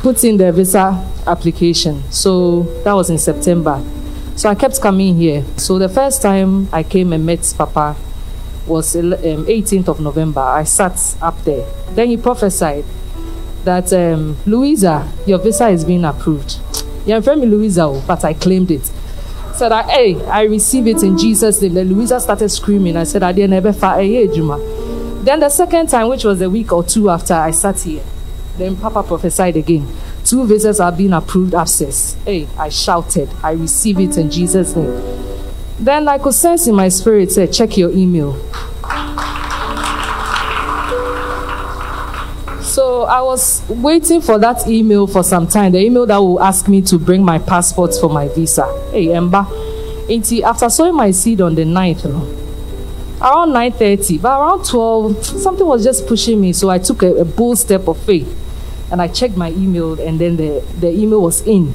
put 0.00 0.24
in 0.24 0.38
the 0.38 0.50
visa 0.50 1.06
application. 1.26 2.02
So 2.10 2.62
that 2.84 2.94
was 2.94 3.10
in 3.10 3.18
september 3.18 3.84
so 4.38 4.48
i 4.48 4.54
kept 4.54 4.80
coming 4.80 5.16
here 5.16 5.44
so 5.56 5.78
the 5.78 5.88
first 5.88 6.22
time 6.22 6.68
i 6.72 6.82
came 6.82 7.12
and 7.12 7.26
met 7.26 7.54
papa 7.58 7.96
was 8.68 8.94
um, 8.94 9.12
18th 9.14 9.88
of 9.88 10.00
November. 10.00 10.40
I 10.40 10.64
sat 10.64 11.16
up 11.20 11.42
there. 11.44 11.66
Then 11.90 12.08
he 12.08 12.16
prophesied 12.16 12.84
that 13.64 13.92
um, 13.92 14.36
Louisa, 14.46 15.10
your 15.26 15.38
visa 15.38 15.68
is 15.68 15.84
being 15.84 16.04
approved. 16.04 16.58
You're 17.06 17.22
from 17.22 17.40
Louisa, 17.40 17.82
oh, 17.84 18.04
but 18.06 18.24
I 18.24 18.34
claimed 18.34 18.70
it. 18.70 18.90
Said, 19.54 19.72
I, 19.72 19.82
hey, 19.84 20.24
I 20.26 20.42
receive 20.42 20.86
it 20.86 21.02
in 21.02 21.18
Jesus' 21.18 21.60
name. 21.60 21.74
Then 21.74 21.88
Louisa 21.88 22.20
started 22.20 22.48
screaming. 22.50 22.96
I 22.96 23.04
said, 23.04 23.22
I 23.22 23.32
didn't 23.32 23.54
ever 23.54 23.72
fire 23.72 24.26
Juma. 24.26 24.58
Then 25.24 25.40
the 25.40 25.50
second 25.50 25.88
time, 25.88 26.08
which 26.08 26.24
was 26.24 26.40
a 26.40 26.48
week 26.48 26.72
or 26.72 26.84
two 26.84 27.10
after 27.10 27.34
I 27.34 27.50
sat 27.50 27.80
here, 27.80 28.04
then 28.56 28.76
Papa 28.76 29.02
prophesied 29.02 29.56
again. 29.56 29.86
Two 30.28 30.44
visas 30.46 30.78
are 30.78 30.92
being 30.92 31.14
approved 31.14 31.54
access. 31.54 32.14
Hey, 32.26 32.46
I 32.58 32.68
shouted, 32.68 33.30
I 33.42 33.52
receive 33.52 33.98
it 33.98 34.18
in 34.18 34.30
Jesus' 34.30 34.76
name. 34.76 34.92
Then 35.80 36.06
I 36.06 36.18
could 36.18 36.34
sense 36.34 36.66
in 36.66 36.74
my 36.74 36.90
spirit, 36.90 37.32
say, 37.32 37.46
check 37.46 37.78
your 37.78 37.90
email. 37.92 38.34
So 42.62 43.04
I 43.04 43.22
was 43.22 43.66
waiting 43.70 44.20
for 44.20 44.38
that 44.38 44.68
email 44.68 45.06
for 45.06 45.22
some 45.22 45.46
time. 45.46 45.72
The 45.72 45.80
email 45.80 46.04
that 46.04 46.18
will 46.18 46.42
ask 46.42 46.68
me 46.68 46.82
to 46.82 46.98
bring 46.98 47.24
my 47.24 47.38
passport 47.38 47.94
for 47.98 48.10
my 48.10 48.28
visa. 48.28 48.66
Hey, 48.90 49.06
Emba. 49.06 49.46
After 50.44 50.68
sowing 50.68 50.94
my 50.94 51.10
seed 51.10 51.40
on 51.40 51.54
the 51.54 51.62
9th, 51.62 52.04
you 52.04 52.12
know, 52.12 52.24
around 53.22 53.52
9.30, 53.52 54.20
but 54.20 54.38
around 54.38 54.66
12, 54.66 55.24
something 55.24 55.66
was 55.66 55.82
just 55.82 56.06
pushing 56.06 56.38
me. 56.38 56.52
So 56.52 56.68
I 56.68 56.78
took 56.80 57.02
a, 57.02 57.14
a 57.14 57.24
bold 57.24 57.56
step 57.56 57.88
of 57.88 57.96
faith 58.02 58.44
and 58.90 59.02
I 59.02 59.08
checked 59.08 59.36
my 59.36 59.50
email 59.50 60.00
and 60.00 60.18
then 60.18 60.36
the, 60.36 60.64
the 60.80 60.90
email 60.90 61.22
was 61.22 61.46
in. 61.46 61.74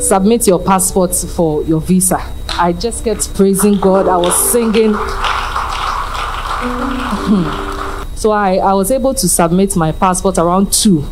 Submit 0.00 0.46
your 0.46 0.58
passport 0.58 1.14
for 1.14 1.62
your 1.64 1.80
visa. 1.80 2.18
I 2.50 2.72
just 2.72 3.04
kept 3.04 3.34
praising 3.34 3.78
God. 3.78 4.08
I 4.08 4.16
was 4.16 4.34
singing. 4.50 4.92
so 8.16 8.30
I, 8.30 8.56
I 8.56 8.72
was 8.72 8.90
able 8.90 9.14
to 9.14 9.28
submit 9.28 9.76
my 9.76 9.92
passport 9.92 10.38
around 10.38 10.72
2. 10.72 11.04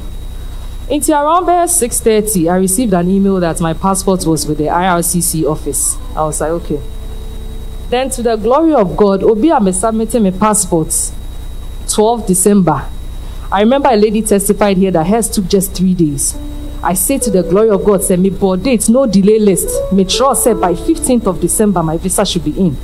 Until 0.91 1.19
around 1.19 1.47
6.30, 1.47 2.51
I 2.51 2.57
received 2.57 2.93
an 2.93 3.11
email 3.11 3.41
that 3.41 3.61
my 3.61 3.73
passport 3.73 4.27
was 4.27 4.47
with 4.47 4.59
the 4.59 4.65
IRCC 4.65 5.51
office. 5.51 5.97
I 6.15 6.25
was 6.25 6.41
like, 6.41 6.51
okay. 6.51 6.81
Then 7.91 8.11
to 8.11 8.23
the 8.23 8.37
glory 8.37 8.75
of 8.75 8.97
God, 8.97 9.23
Obi 9.23 9.53
I'm 9.53 9.71
submitting 9.73 10.23
my 10.23 10.31
passport 10.31 10.95
12 11.89 12.27
December. 12.27 12.89
I 13.55 13.61
remember 13.61 13.89
a 13.89 13.95
lady 13.95 14.21
testified 14.21 14.79
here 14.79 14.91
that 14.91 15.07
hers 15.07 15.31
took 15.31 15.47
just 15.47 15.75
three 15.77 15.95
days. 15.95 16.37
I 16.83 16.95
say 16.95 17.19
to 17.19 17.31
the 17.31 17.45
glory 17.45 17.71
of 17.71 17.85
God, 17.85 18.03
say 18.03 18.17
me 18.17 18.31
board 18.31 18.65
date, 18.65 18.89
no 18.89 19.07
delay 19.07 19.39
list. 19.39 19.69
Make 19.93 20.11
sure 20.11 20.35
say 20.35 20.55
by 20.55 20.75
15th 20.75 21.29
of 21.29 21.41
December 21.41 21.81
my 21.81 21.97
visa 21.97 22.27
should 22.27 22.45
be 22.45 22.51
in. 22.59 22.77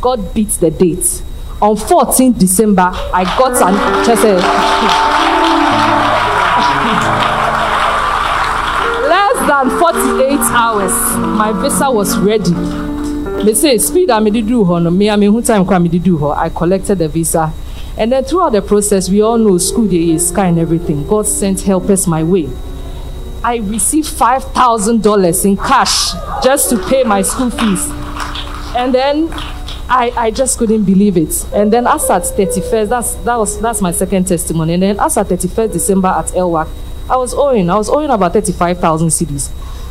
God 0.00 0.32
beats 0.32 0.56
the 0.58 0.70
date. 0.70 1.20
On 1.60 1.74
14th 1.74 2.38
December, 2.38 2.92
I 2.92 3.24
got 3.36 3.60
an 3.60 4.04
just 4.06 4.22
than 9.48 9.70
48 9.80 10.38
hours, 10.52 10.92
my 11.36 11.50
visa 11.60 11.90
was 11.90 12.16
ready. 12.18 12.52
They 13.44 13.54
say 13.54 13.78
speed 13.78 14.10
I 14.10 14.20
made 14.20 14.46
do 14.46 14.64
her 14.64 14.78
no 14.78 14.90
me 14.90 15.10
I 15.10 15.16
who 15.16 15.42
time 15.42 15.68
I 15.68 15.78
made 15.80 16.00
do 16.04 16.16
her. 16.18 16.28
I 16.28 16.50
collected 16.50 16.98
the 16.98 17.08
visa. 17.08 17.52
And 17.98 18.12
then 18.12 18.22
throughout 18.22 18.50
the 18.52 18.62
process, 18.62 19.10
we 19.10 19.20
all 19.20 19.36
know 19.36 19.58
school 19.58 19.88
day 19.88 20.10
is 20.10 20.28
sky 20.28 20.46
and 20.46 20.58
everything. 20.58 21.04
God 21.06 21.26
sent 21.26 21.62
helpers 21.62 22.06
my 22.06 22.22
way. 22.22 22.48
I 23.42 23.56
received 23.56 24.08
five 24.08 24.44
thousand 24.52 25.02
dollars 25.02 25.44
in 25.44 25.56
cash 25.56 26.12
just 26.42 26.70
to 26.70 26.78
pay 26.88 27.02
my 27.02 27.22
school 27.22 27.50
fees. 27.50 27.88
And 28.76 28.94
then 28.94 29.28
I, 29.90 30.12
I 30.16 30.30
just 30.30 30.58
couldn't 30.58 30.84
believe 30.84 31.16
it. 31.16 31.44
And 31.52 31.72
then 31.72 31.86
as 31.88 32.08
at 32.08 32.22
31st, 32.22 32.88
that's 32.88 33.14
that 33.16 33.36
was 33.36 33.60
that's 33.60 33.80
my 33.80 33.90
second 33.90 34.28
testimony. 34.28 34.74
And 34.74 34.82
then 34.82 35.00
as 35.00 35.16
at 35.16 35.26
31st 35.26 35.72
December 35.72 36.08
at 36.08 36.26
LWAC, 36.26 36.68
I 37.10 37.16
was 37.16 37.34
owing. 37.34 37.68
I 37.68 37.76
was 37.76 37.88
owing 37.88 38.10
about 38.10 38.32
35,000 38.34 39.08
cedis. 39.08 39.50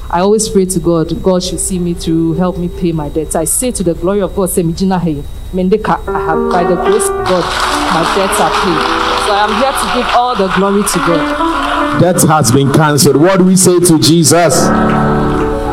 I 0.09 0.21
always 0.21 0.47
pray 0.47 0.63
to 0.63 0.79
God, 0.79 1.21
God 1.21 1.43
should 1.43 1.59
see 1.59 1.79
me 1.79 1.93
through, 1.93 2.35
help 2.35 2.57
me 2.57 2.69
pay 2.69 2.93
my 2.93 3.09
debts. 3.09 3.35
I 3.35 3.43
say 3.43 3.71
to 3.71 3.83
the 3.83 3.93
glory 3.93 4.21
of 4.21 4.33
God, 4.33 4.49
say, 4.49 4.61
hey, 4.61 4.69
Mendeka, 4.71 6.07
I 6.07 6.19
have 6.25 6.49
by 6.49 6.63
the 6.63 6.75
grace 6.75 7.09
of 7.09 7.25
God, 7.27 7.43
my 7.93 8.03
debts 8.15 8.39
are 8.39 8.49
paid. 8.49 9.07
So 9.27 9.33
I 9.33 9.43
am 9.43 9.53
here 9.59 9.73
to 9.73 9.87
give 9.97 10.15
all 10.15 10.33
the 10.33 10.47
glory 10.55 10.83
to 10.83 10.97
God. 10.99 12.01
That 12.01 12.23
has 12.23 12.53
been 12.53 12.71
cancelled. 12.71 13.17
What 13.17 13.39
do 13.39 13.43
we 13.43 13.57
say 13.57 13.81
to 13.81 13.99
Jesus? 13.99 14.65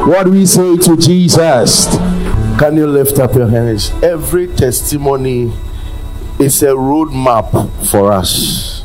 What 0.04 0.24
do 0.24 0.32
we 0.32 0.46
say 0.46 0.78
to 0.78 0.96
Jesus? 0.96 1.86
Can 2.58 2.76
you 2.76 2.88
lift 2.88 3.20
up 3.20 3.34
your 3.34 3.48
hands? 3.48 3.90
Every 4.02 4.48
testimony 4.48 5.52
is 6.40 6.60
a 6.64 6.74
roadmap 6.74 7.70
for 7.88 8.12
us. 8.12 8.82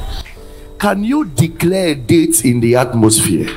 Can 0.78 1.04
you 1.04 1.26
declare 1.26 1.96
dates 1.96 2.46
in 2.46 2.60
the 2.60 2.76
atmosphere 2.76 3.50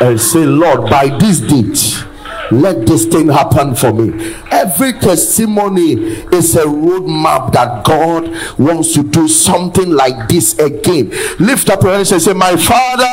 and 0.00 0.20
say, 0.20 0.44
Lord, 0.46 0.90
by 0.90 1.16
this 1.18 1.40
date, 1.40 2.04
let 2.50 2.86
this 2.86 3.06
thing 3.06 3.28
happen 3.28 3.74
for 3.74 3.92
me. 3.92 4.34
Every 4.50 4.92
testimony 4.94 5.92
is 6.32 6.56
a 6.56 6.64
roadmap 6.64 7.52
that 7.52 7.84
God 7.84 8.58
wants 8.58 8.92
to 8.94 9.04
do 9.04 9.28
something 9.28 9.90
like 9.90 10.28
this 10.28 10.58
again. 10.58 11.10
Lift 11.38 11.70
up 11.70 11.82
your 11.82 11.92
hands 11.92 12.10
and 12.10 12.20
say, 12.20 12.32
My 12.32 12.56
Father, 12.56 13.04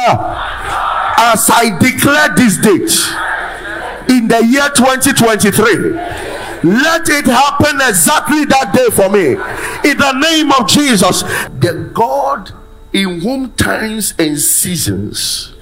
as 1.19 1.49
I 1.51 1.77
declare 1.77 2.33
this 2.35 2.57
date 2.57 4.15
in 4.15 4.27
the 4.27 4.43
year 4.43 4.69
2023, 4.75 5.91
let 6.63 7.07
it 7.09 7.25
happen 7.25 7.79
exactly 7.81 8.45
that 8.45 8.73
day 8.73 8.89
for 8.89 9.09
me. 9.09 9.33
In 9.89 9.97
the 9.97 10.13
name 10.13 10.51
of 10.53 10.67
Jesus, 10.67 11.21
the 11.59 11.91
God 11.93 12.51
in 12.91 13.19
whom 13.21 13.51
times 13.51 14.15
and 14.17 14.39
seasons 14.39 15.53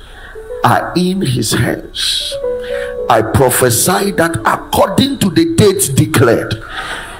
are 0.65 0.91
in 0.97 1.21
his 1.21 1.51
hands. 1.51 2.33
I 3.07 3.21
prophesy 3.21 4.11
that 4.13 4.41
according 4.45 5.19
to 5.19 5.29
the 5.29 5.53
dates 5.53 5.87
declared, 5.89 6.55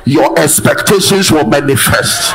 your 0.03 0.37
expectations 0.39 1.31
will 1.31 1.45
manifest. 1.45 2.33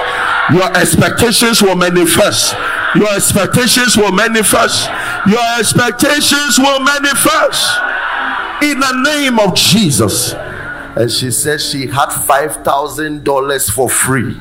Your 0.52 0.70
expectations 0.76 1.62
will 1.62 1.74
manifest. 1.74 2.54
Your 2.94 3.12
expectations 3.12 3.96
will 3.96 4.12
manifest. 4.12 4.88
Your 5.26 5.42
expectations 5.58 6.58
will 6.58 6.80
manifest. 6.80 7.78
In 8.62 8.78
the 8.78 9.02
name 9.04 9.38
of 9.40 9.54
Jesus. 9.54 10.32
And 10.32 11.10
she 11.10 11.30
said 11.32 11.60
she 11.60 11.86
had 11.86 12.08
$5,000 12.08 13.70
for 13.72 13.88
free. 13.88 14.36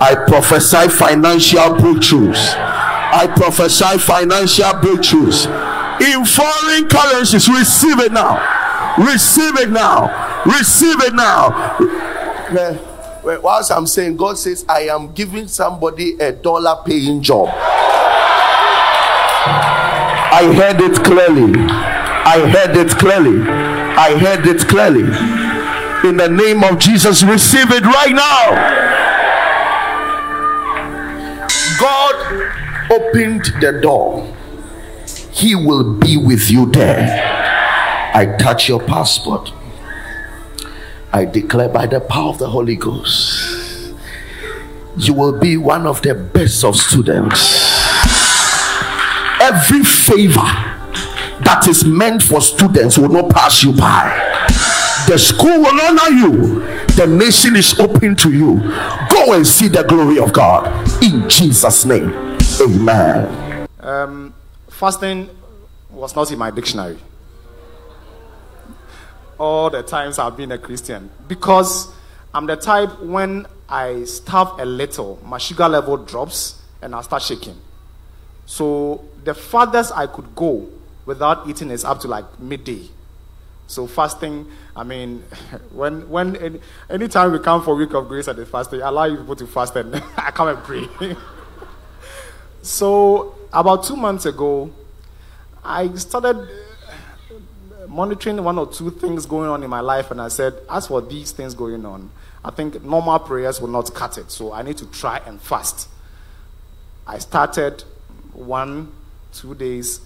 I 0.00 0.14
prophesy 0.26 0.88
financial 0.88 1.74
breakthroughs. 1.78 2.54
I 2.56 3.32
prophesy 3.36 3.98
financial 3.98 4.72
breakthroughs 4.72 5.73
in 6.00 6.24
foreign 6.24 6.88
currencies. 6.88 7.48
Receive 7.48 7.98
it 8.00 8.12
now. 8.12 8.38
Receive 8.98 9.56
it 9.58 9.70
now. 9.70 10.42
Receive 10.44 11.00
it 11.00 11.14
now. 11.14 11.76
Well, 13.22 13.40
whilst 13.42 13.72
I'm 13.72 13.86
saying, 13.86 14.16
God 14.16 14.38
says, 14.38 14.64
I 14.68 14.82
am 14.82 15.12
giving 15.12 15.48
somebody 15.48 16.18
a 16.20 16.32
dollar 16.32 16.82
paying 16.84 17.22
job. 17.22 17.48
I 20.36 20.52
heard 20.54 20.80
it 20.80 21.02
clearly. 21.04 21.54
I 22.26 22.48
heard 22.48 22.76
it 22.76 22.90
clearly. 22.98 23.40
I 23.48 24.18
heard 24.18 24.46
it 24.46 24.66
clearly. 24.68 25.04
In 26.08 26.16
the 26.18 26.28
name 26.28 26.62
of 26.64 26.78
Jesus, 26.78 27.22
receive 27.22 27.70
it 27.70 27.84
right 27.84 28.12
now. 28.14 28.50
God 31.80 32.14
opened 32.90 33.44
the 33.60 33.80
door 33.80 34.26
he 35.34 35.56
will 35.56 35.94
be 35.94 36.16
with 36.16 36.48
you 36.48 36.66
there. 36.66 37.32
I 38.14 38.36
touch 38.38 38.68
your 38.68 38.80
passport. 38.80 39.52
I 41.12 41.24
declare 41.24 41.68
by 41.68 41.86
the 41.86 42.00
power 42.00 42.30
of 42.30 42.38
the 42.38 42.48
Holy 42.48 42.76
Ghost, 42.76 43.94
you 44.96 45.12
will 45.12 45.38
be 45.38 45.56
one 45.56 45.86
of 45.86 46.02
the 46.02 46.14
best 46.14 46.64
of 46.64 46.76
students. 46.76 47.74
Every 49.40 49.82
favor 49.82 50.38
that 51.42 51.66
is 51.68 51.84
meant 51.84 52.22
for 52.22 52.40
students 52.40 52.96
will 52.96 53.08
not 53.08 53.30
pass 53.30 53.62
you 53.64 53.72
by. 53.72 54.20
The 55.08 55.18
school 55.18 55.58
will 55.58 55.80
honor 55.80 56.16
you. 56.16 56.60
The 56.94 57.06
nation 57.08 57.56
is 57.56 57.78
open 57.80 58.14
to 58.16 58.32
you. 58.32 58.60
Go 59.10 59.34
and 59.34 59.46
see 59.46 59.66
the 59.68 59.82
glory 59.82 60.18
of 60.18 60.32
God 60.32 60.66
in 61.02 61.28
Jesus' 61.28 61.84
name. 61.84 62.38
Amen. 62.60 63.68
Um, 63.80 64.33
fasting 64.74 65.30
was 65.90 66.16
not 66.16 66.30
in 66.30 66.38
my 66.38 66.50
dictionary. 66.50 66.98
All 69.38 69.70
the 69.70 69.82
times 69.82 70.18
I've 70.18 70.36
been 70.36 70.52
a 70.52 70.58
Christian. 70.58 71.10
Because 71.28 71.92
I'm 72.32 72.46
the 72.46 72.56
type 72.56 73.00
when 73.00 73.46
I 73.68 74.04
starve 74.04 74.58
a 74.58 74.64
little, 74.64 75.20
my 75.24 75.38
sugar 75.38 75.68
level 75.68 75.96
drops 75.96 76.60
and 76.82 76.94
I 76.94 77.00
start 77.02 77.22
shaking. 77.22 77.56
So 78.46 79.04
the 79.22 79.34
farthest 79.34 79.92
I 79.94 80.06
could 80.06 80.34
go 80.34 80.68
without 81.06 81.48
eating 81.48 81.70
is 81.70 81.84
up 81.84 82.00
to 82.00 82.08
like 82.08 82.40
midday. 82.40 82.88
So 83.66 83.86
fasting, 83.86 84.46
I 84.76 84.82
mean, 84.84 85.20
when 85.70 86.08
when 86.10 86.36
any, 86.36 86.60
anytime 86.90 87.32
we 87.32 87.38
come 87.38 87.62
for 87.62 87.74
week 87.74 87.94
of 87.94 88.08
grace 88.08 88.28
and 88.28 88.38
the 88.38 88.44
fasting, 88.44 88.82
I 88.82 88.88
allow 88.88 89.04
you 89.04 89.16
people 89.18 89.36
to 89.36 89.46
fast 89.46 89.76
and 89.76 89.94
I 90.16 90.30
come 90.32 90.48
and 90.48 90.58
pray. 90.58 90.86
so 92.62 93.34
about 93.54 93.84
two 93.84 93.96
months 93.96 94.26
ago, 94.26 94.70
I 95.64 95.94
started 95.94 96.48
monitoring 97.88 98.42
one 98.42 98.58
or 98.58 98.66
two 98.66 98.90
things 98.90 99.24
going 99.24 99.48
on 99.48 99.62
in 99.62 99.70
my 99.70 99.80
life, 99.80 100.10
and 100.10 100.20
I 100.20 100.28
said, 100.28 100.54
as 100.68 100.88
for 100.88 101.00
these 101.00 101.32
things 101.32 101.54
going 101.54 101.86
on, 101.86 102.10
I 102.44 102.50
think 102.50 102.82
normal 102.84 103.18
prayers 103.20 103.60
will 103.60 103.68
not 103.68 103.94
cut 103.94 104.18
it, 104.18 104.30
so 104.30 104.52
I 104.52 104.62
need 104.62 104.76
to 104.78 104.86
try 104.86 105.18
and 105.26 105.40
fast. 105.40 105.88
I 107.06 107.18
started 107.18 107.84
one, 108.32 108.92
two 109.32 109.54
days, 109.54 110.00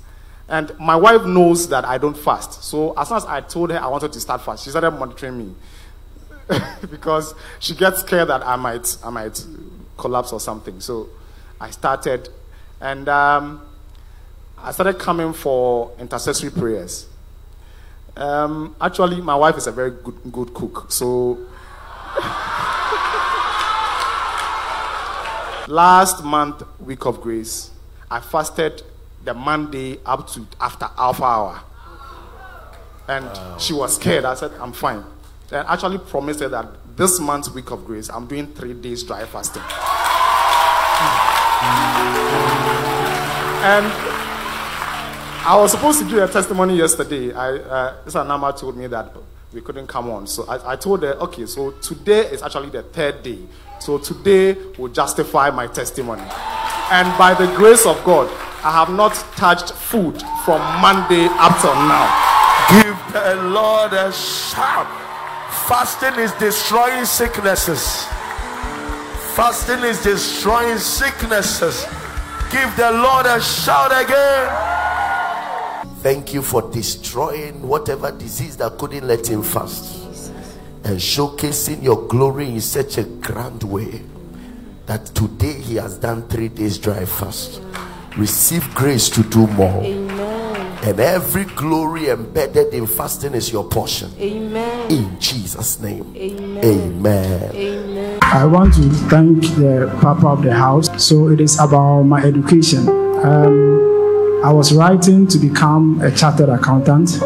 and 0.48 0.72
my 0.78 0.96
wife 0.96 1.24
knows 1.24 1.68
that 1.68 1.84
I 1.84 1.98
don't 1.98 2.16
fast. 2.16 2.62
So 2.64 2.92
as 2.96 3.08
soon 3.08 3.16
as 3.16 3.24
I 3.26 3.40
told 3.40 3.70
her 3.70 3.78
I 3.78 3.86
wanted 3.86 4.12
to 4.12 4.20
start 4.20 4.42
fast, 4.42 4.64
she 4.64 4.70
started 4.70 4.90
monitoring 4.92 5.38
me 5.38 5.54
because 6.90 7.34
she 7.58 7.74
gets 7.74 8.00
scared 8.00 8.28
that 8.28 8.46
I 8.46 8.56
might, 8.56 8.96
I 9.04 9.10
might 9.10 9.44
collapse 9.96 10.32
or 10.32 10.40
something. 10.40 10.80
So 10.80 11.08
I 11.60 11.70
started, 11.70 12.28
and 12.80 13.08
um, 13.08 13.62
I 14.56 14.72
started 14.72 14.98
coming 14.98 15.32
for 15.32 15.92
intercessory 15.98 16.50
prayers. 16.50 17.06
Um, 18.16 18.74
actually, 18.80 19.20
my 19.20 19.36
wife 19.36 19.56
is 19.56 19.66
a 19.66 19.72
very 19.72 19.90
good, 19.90 20.18
good 20.32 20.54
cook. 20.54 20.90
So, 20.90 21.38
last 25.68 26.24
month, 26.24 26.62
week 26.80 27.04
of 27.06 27.20
grace, 27.20 27.70
I 28.10 28.20
fasted 28.20 28.82
the 29.24 29.34
Monday 29.34 29.98
up 30.04 30.26
to 30.28 30.46
after 30.60 30.88
Alpha 30.96 31.24
Hour. 31.24 31.60
And 33.06 33.26
wow. 33.26 33.56
she 33.58 33.72
was 33.72 33.96
scared. 33.96 34.24
I 34.24 34.34
said, 34.34 34.52
I'm 34.60 34.72
fine. 34.72 35.04
And 35.50 35.66
actually 35.68 35.98
promised 35.98 36.40
her 36.40 36.48
that 36.48 36.66
this 36.96 37.20
month's 37.20 37.50
week 37.50 37.70
of 37.70 37.86
grace, 37.86 38.10
I'm 38.10 38.26
doing 38.26 38.48
three 38.48 38.74
days 38.74 39.04
dry 39.04 39.24
fasting. 39.24 39.62
And 43.60 43.86
I 45.44 45.56
was 45.56 45.72
supposed 45.72 45.98
to 46.00 46.08
do 46.08 46.22
a 46.22 46.28
testimony 46.28 46.76
yesterday. 46.76 47.32
I, 47.32 47.56
uh, 47.56 48.24
Nama 48.24 48.52
told 48.52 48.76
me 48.76 48.86
that 48.86 49.12
we 49.52 49.60
couldn't 49.60 49.86
come 49.86 50.10
on. 50.10 50.26
So 50.26 50.44
I, 50.46 50.72
I 50.72 50.76
told 50.76 51.02
her, 51.02 51.14
okay, 51.14 51.46
so 51.46 51.72
today 51.72 52.26
is 52.30 52.42
actually 52.42 52.70
the 52.70 52.82
third 52.82 53.22
day. 53.22 53.38
So 53.80 53.98
today 53.98 54.56
will 54.76 54.88
justify 54.88 55.50
my 55.50 55.66
testimony. 55.66 56.22
And 56.90 57.16
by 57.18 57.34
the 57.34 57.46
grace 57.56 57.86
of 57.86 58.02
God, 58.04 58.28
I 58.62 58.72
have 58.72 58.90
not 58.90 59.14
touched 59.36 59.72
food 59.72 60.20
from 60.44 60.60
Monday 60.80 61.26
up 61.30 61.60
till 61.60 61.74
now. 61.74 62.06
Give 62.70 63.12
the 63.12 63.42
Lord 63.50 63.92
a 63.92 64.12
shout. 64.12 64.86
Fasting 65.66 66.22
is 66.22 66.32
destroying 66.32 67.04
sicknesses. 67.04 68.06
Fasting 69.38 69.84
is 69.84 70.02
destroying 70.02 70.78
sicknesses. 70.78 71.86
Give 72.50 72.74
the 72.76 72.90
Lord 72.90 73.24
a 73.24 73.40
shout 73.40 73.92
again. 73.92 74.48
Thank 76.02 76.34
you 76.34 76.42
for 76.42 76.68
destroying 76.72 77.62
whatever 77.62 78.10
disease 78.10 78.56
that 78.56 78.76
couldn't 78.78 79.06
let 79.06 79.28
him 79.28 79.44
fast 79.44 80.02
and 80.82 80.98
showcasing 80.98 81.84
your 81.84 82.08
glory 82.08 82.48
in 82.48 82.60
such 82.60 82.98
a 82.98 83.04
grand 83.04 83.62
way 83.62 84.02
that 84.86 85.06
today 85.06 85.52
he 85.52 85.76
has 85.76 85.98
done 85.98 86.26
three 86.26 86.48
days 86.48 86.76
dry 86.76 87.04
fast. 87.04 87.62
Receive 88.16 88.74
grace 88.74 89.08
to 89.08 89.22
do 89.22 89.46
more. 89.46 89.84
And 90.82 90.98
every 90.98 91.44
glory 91.44 92.08
embedded 92.08 92.74
in 92.74 92.88
fasting 92.88 93.34
is 93.34 93.52
your 93.52 93.68
portion. 93.68 94.10
Amen. 94.18 94.90
In 94.90 95.20
Jesus' 95.20 95.78
name. 95.78 96.12
Amen. 96.16 96.64
Amen. 96.64 97.54
Amen. 97.54 97.97
I 98.30 98.44
want 98.44 98.74
to 98.74 98.82
thank 99.08 99.40
the 99.56 99.90
Papa 100.02 100.28
of 100.28 100.42
the 100.42 100.52
house. 100.54 100.90
So 101.02 101.28
it 101.28 101.40
is 101.40 101.58
about 101.58 102.02
my 102.02 102.22
education. 102.22 102.86
Um, 102.86 104.42
I 104.44 104.52
was 104.52 104.70
writing 104.74 105.26
to 105.28 105.38
become 105.38 105.98
a 106.02 106.10
chartered 106.10 106.50
accountant. 106.50 107.22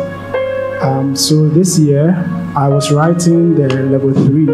Um, 0.81 1.17
so 1.17 1.49
this 1.49 1.77
year 1.77 2.15
I 2.55 2.69
was 2.69 2.93
writing 2.93 3.57
the 3.57 3.69
level 3.69 4.15
three. 4.15 4.49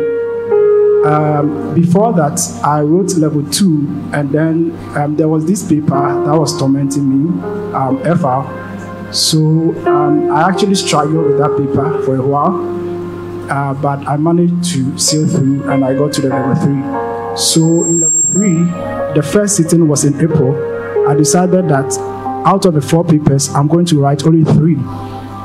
Um, 1.05 1.75
before 1.75 2.15
that, 2.15 2.41
I 2.65 2.81
wrote 2.81 3.13
level 3.19 3.45
two, 3.51 3.87
and 4.15 4.31
then 4.31 4.75
um, 4.97 5.17
there 5.17 5.29
was 5.29 5.45
this 5.45 5.69
paper 5.69 6.25
that 6.25 6.35
was 6.35 6.59
tormenting 6.59 7.09
me, 7.09 7.43
um, 7.75 7.99
FR. 8.03 9.13
So 9.13 9.39
um, 9.87 10.33
I 10.33 10.49
actually 10.49 10.77
struggled 10.77 11.27
with 11.27 11.39
that 11.39 11.57
paper 11.59 12.03
for 12.05 12.17
a 12.17 12.27
while, 12.27 12.78
uh, 13.49 13.75
but 13.75 14.07
I 14.07 14.17
managed 14.17 14.71
to 14.73 14.99
sail 14.99 15.27
through, 15.27 15.69
and 15.71 15.85
I 15.85 15.95
got 15.95 16.13
to 16.15 16.21
the 16.21 16.29
level 16.29 16.55
three. 16.55 17.37
So 17.37 17.85
in 17.85 18.01
level 18.01 18.23
three, 18.23 18.65
the 19.15 19.23
first 19.23 19.57
sitting 19.57 19.89
was 19.89 20.05
in 20.05 20.15
April. 20.21 21.09
I 21.09 21.15
decided 21.15 21.69
that 21.69 21.97
out 22.47 22.65
of 22.65 22.75
the 22.75 22.81
four 22.81 23.05
papers, 23.05 23.49
I'm 23.51 23.69
going 23.69 23.87
to 23.87 24.01
write 24.01 24.25
only 24.25 24.45
three 24.45 24.77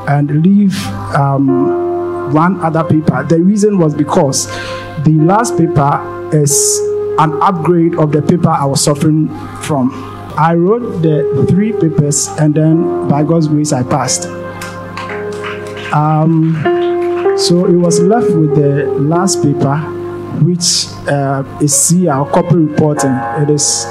and 0.07 0.43
leave 0.43 0.75
um, 1.15 2.33
one 2.33 2.59
other 2.61 2.83
paper. 2.83 3.23
The 3.23 3.41
reason 3.41 3.77
was 3.77 3.93
because 3.93 4.47
the 5.03 5.13
last 5.13 5.57
paper 5.57 6.29
is 6.33 6.79
an 7.19 7.41
upgrade 7.41 7.95
of 7.95 8.11
the 8.11 8.21
paper 8.21 8.49
I 8.49 8.65
was 8.65 8.83
suffering 8.83 9.29
from. 9.61 9.91
I 10.37 10.55
wrote 10.55 11.01
the 11.01 11.45
three 11.49 11.73
papers 11.73 12.27
and 12.39 12.55
then 12.55 13.07
by 13.07 13.23
God's 13.23 13.47
grace 13.47 13.71
I 13.71 13.83
passed. 13.83 14.25
Um, 15.93 16.55
so 17.37 17.65
it 17.65 17.75
was 17.75 17.99
left 17.99 18.29
with 18.31 18.55
the 18.55 18.85
last 18.85 19.41
paper, 19.41 19.77
which 20.43 20.87
uh, 21.07 21.43
is 21.61 21.73
CR 21.73 22.23
corporate 22.29 22.69
reporting. 22.71 23.11
It 23.41 23.49
is 23.49 23.85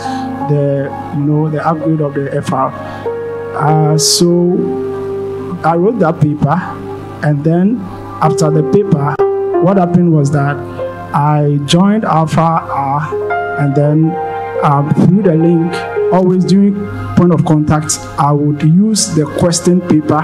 the 0.48 0.88
you 1.16 1.24
know 1.24 1.50
the 1.50 1.66
upgrade 1.66 2.00
of 2.00 2.14
the 2.14 2.42
FR. 2.42 2.70
Uh, 3.56 3.98
so 3.98 4.28
I 5.64 5.74
wrote 5.76 5.98
that 5.98 6.20
paper, 6.20 6.54
and 7.26 7.42
then 7.44 7.80
after 8.22 8.50
the 8.50 8.62
paper, 8.72 9.14
what 9.62 9.76
happened 9.76 10.12
was 10.12 10.30
that 10.32 10.56
I 11.14 11.58
joined 11.66 12.04
Alpha 12.04 12.40
Hour, 12.40 13.58
and 13.60 13.74
then 13.74 14.14
um, 14.62 14.94
through 14.94 15.22
the 15.22 15.34
link, 15.34 15.72
always 16.12 16.44
during 16.44 16.74
point 17.16 17.32
of 17.32 17.44
contact, 17.44 17.98
I 18.18 18.32
would 18.32 18.62
use 18.62 19.14
the 19.14 19.26
question 19.38 19.80
paper 19.80 20.20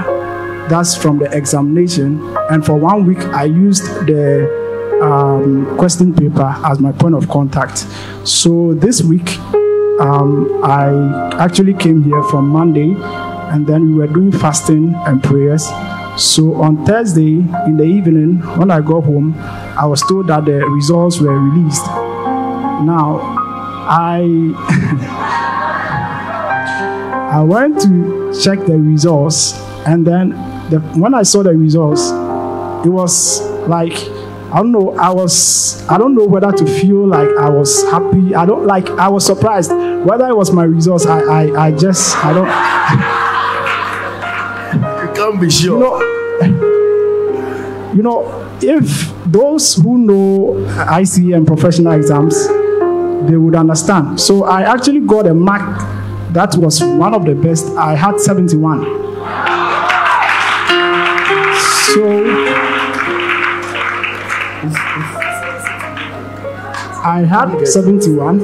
that's 0.68 0.96
from 0.96 1.18
the 1.18 1.34
examination, 1.36 2.36
and 2.50 2.64
for 2.64 2.74
one 2.74 3.06
week, 3.06 3.18
I 3.18 3.44
used 3.44 3.84
the 4.06 4.48
um, 5.02 5.76
question 5.78 6.14
paper 6.14 6.54
as 6.64 6.80
my 6.80 6.92
point 6.92 7.14
of 7.14 7.28
contact. 7.28 7.86
So 8.24 8.74
this 8.74 9.02
week, 9.02 9.38
um, 10.00 10.60
I 10.62 11.34
actually 11.38 11.74
came 11.74 12.02
here 12.02 12.22
from 12.24 12.48
Monday, 12.48 12.94
and 13.52 13.66
then 13.66 13.86
we 13.86 13.94
were 13.94 14.06
doing 14.06 14.32
fasting 14.32 14.94
and 15.06 15.22
prayers. 15.22 15.66
So 16.16 16.54
on 16.56 16.84
Thursday 16.84 17.36
in 17.66 17.76
the 17.76 17.84
evening, 17.84 18.40
when 18.58 18.70
I 18.70 18.80
got 18.80 19.04
home, 19.04 19.34
I 19.38 19.86
was 19.86 20.02
told 20.02 20.26
that 20.28 20.44
the 20.44 20.66
results 20.66 21.20
were 21.20 21.38
released. 21.38 21.86
Now, 21.86 23.20
I 23.88 24.22
I 27.30 27.42
went 27.42 27.80
to 27.82 28.32
check 28.42 28.64
the 28.66 28.78
results, 28.78 29.54
and 29.86 30.06
then 30.06 30.32
the, 30.70 30.80
when 30.96 31.14
I 31.14 31.22
saw 31.22 31.42
the 31.42 31.54
results, 31.54 32.08
it 32.86 32.90
was 32.90 33.40
like 33.68 33.92
I 34.50 34.56
don't 34.58 34.72
know. 34.72 34.96
I 34.96 35.10
was 35.10 35.86
I 35.88 35.98
don't 35.98 36.14
know 36.14 36.24
whether 36.24 36.50
to 36.50 36.66
feel 36.80 37.06
like 37.06 37.28
I 37.38 37.50
was 37.50 37.82
happy. 37.84 38.34
I 38.34 38.46
don't 38.46 38.66
like 38.66 38.88
I 38.90 39.08
was 39.08 39.26
surprised 39.26 39.70
whether 39.70 40.26
it 40.26 40.36
was 40.36 40.50
my 40.52 40.64
results. 40.64 41.04
I 41.06 41.20
I, 41.20 41.66
I 41.66 41.72
just 41.72 42.16
I 42.24 42.32
don't. 42.32 42.48
You 45.08 45.14
can't 45.14 45.40
be 45.40 45.50
sure. 45.50 45.74
You 45.74 45.80
know, 45.80 45.98
you 47.94 48.02
know, 48.02 48.58
if 48.62 49.12
those 49.26 49.76
who 49.76 49.98
know 49.98 50.66
ICE 50.88 51.18
and 51.18 51.46
professional 51.46 51.92
exams, 51.92 52.46
they 53.28 53.36
would 53.36 53.54
understand. 53.54 54.20
So 54.20 54.44
I 54.44 54.62
actually 54.62 55.00
got 55.00 55.26
a 55.26 55.34
mark 55.34 55.78
that 56.32 56.56
was 56.56 56.82
one 56.82 57.14
of 57.14 57.24
the 57.24 57.34
best. 57.34 57.66
I 57.76 57.94
had 57.94 58.20
71. 58.20 59.17
So 61.94 62.04
I 67.04 67.24
had 67.26 67.66
71, 67.66 68.40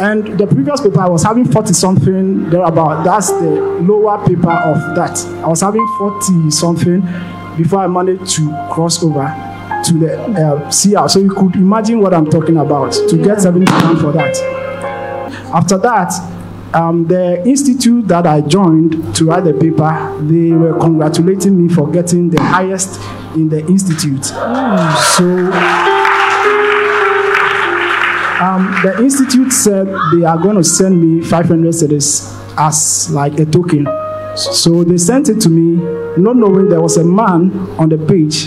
and 0.00 0.38
the 0.38 0.46
previous 0.46 0.80
paper 0.80 1.00
I 1.00 1.08
was 1.08 1.24
having 1.24 1.44
40 1.50 1.72
something 1.72 2.50
thereabout. 2.50 3.02
That's 3.02 3.30
the 3.32 3.50
lower 3.82 4.24
paper 4.26 4.52
of 4.52 4.94
that. 4.94 5.18
I 5.42 5.48
was 5.48 5.60
having 5.62 5.86
40 5.98 6.50
something 6.50 7.00
before 7.56 7.80
I 7.80 7.86
managed 7.88 8.36
to 8.36 8.48
cross 8.70 9.02
over 9.02 9.26
to 9.84 9.92
the 9.94 10.20
uh, 10.22 10.70
CR. 10.70 11.08
So 11.08 11.18
you 11.18 11.30
could 11.30 11.56
imagine 11.56 12.00
what 12.00 12.14
I'm 12.14 12.30
talking 12.30 12.58
about 12.58 12.92
to 12.92 13.16
get 13.16 13.40
71 13.40 13.96
for 13.96 14.12
that. 14.12 14.36
After 15.52 15.78
that, 15.78 16.12
um, 16.74 17.06
the 17.06 17.42
institute 17.46 18.08
that 18.08 18.26
I 18.26 18.40
joined 18.42 19.14
to 19.16 19.24
write 19.26 19.44
the 19.44 19.54
paper, 19.54 20.16
they 20.22 20.52
were 20.52 20.78
congratulating 20.78 21.66
me 21.66 21.72
for 21.72 21.90
getting 21.90 22.30
the 22.30 22.42
highest 22.42 23.00
in 23.34 23.48
the 23.48 23.60
institute. 23.66 24.24
So 24.26 25.24
um, 28.40 28.74
the 28.82 28.96
institute 29.00 29.52
said 29.52 29.86
they 30.12 30.24
are 30.24 30.38
going 30.38 30.56
to 30.56 30.64
send 30.64 31.00
me 31.00 31.22
500 31.24 31.72
cedis 31.74 32.34
as 32.58 33.10
like 33.10 33.38
a 33.40 33.46
token. 33.46 33.86
So 34.36 34.84
they 34.84 34.98
sent 34.98 35.28
it 35.28 35.40
to 35.40 35.48
me, 35.48 35.76
not 36.16 36.36
knowing 36.36 36.68
there 36.68 36.80
was 36.80 36.96
a 36.98 37.04
man 37.04 37.50
on 37.78 37.88
the 37.88 37.98
page, 37.98 38.46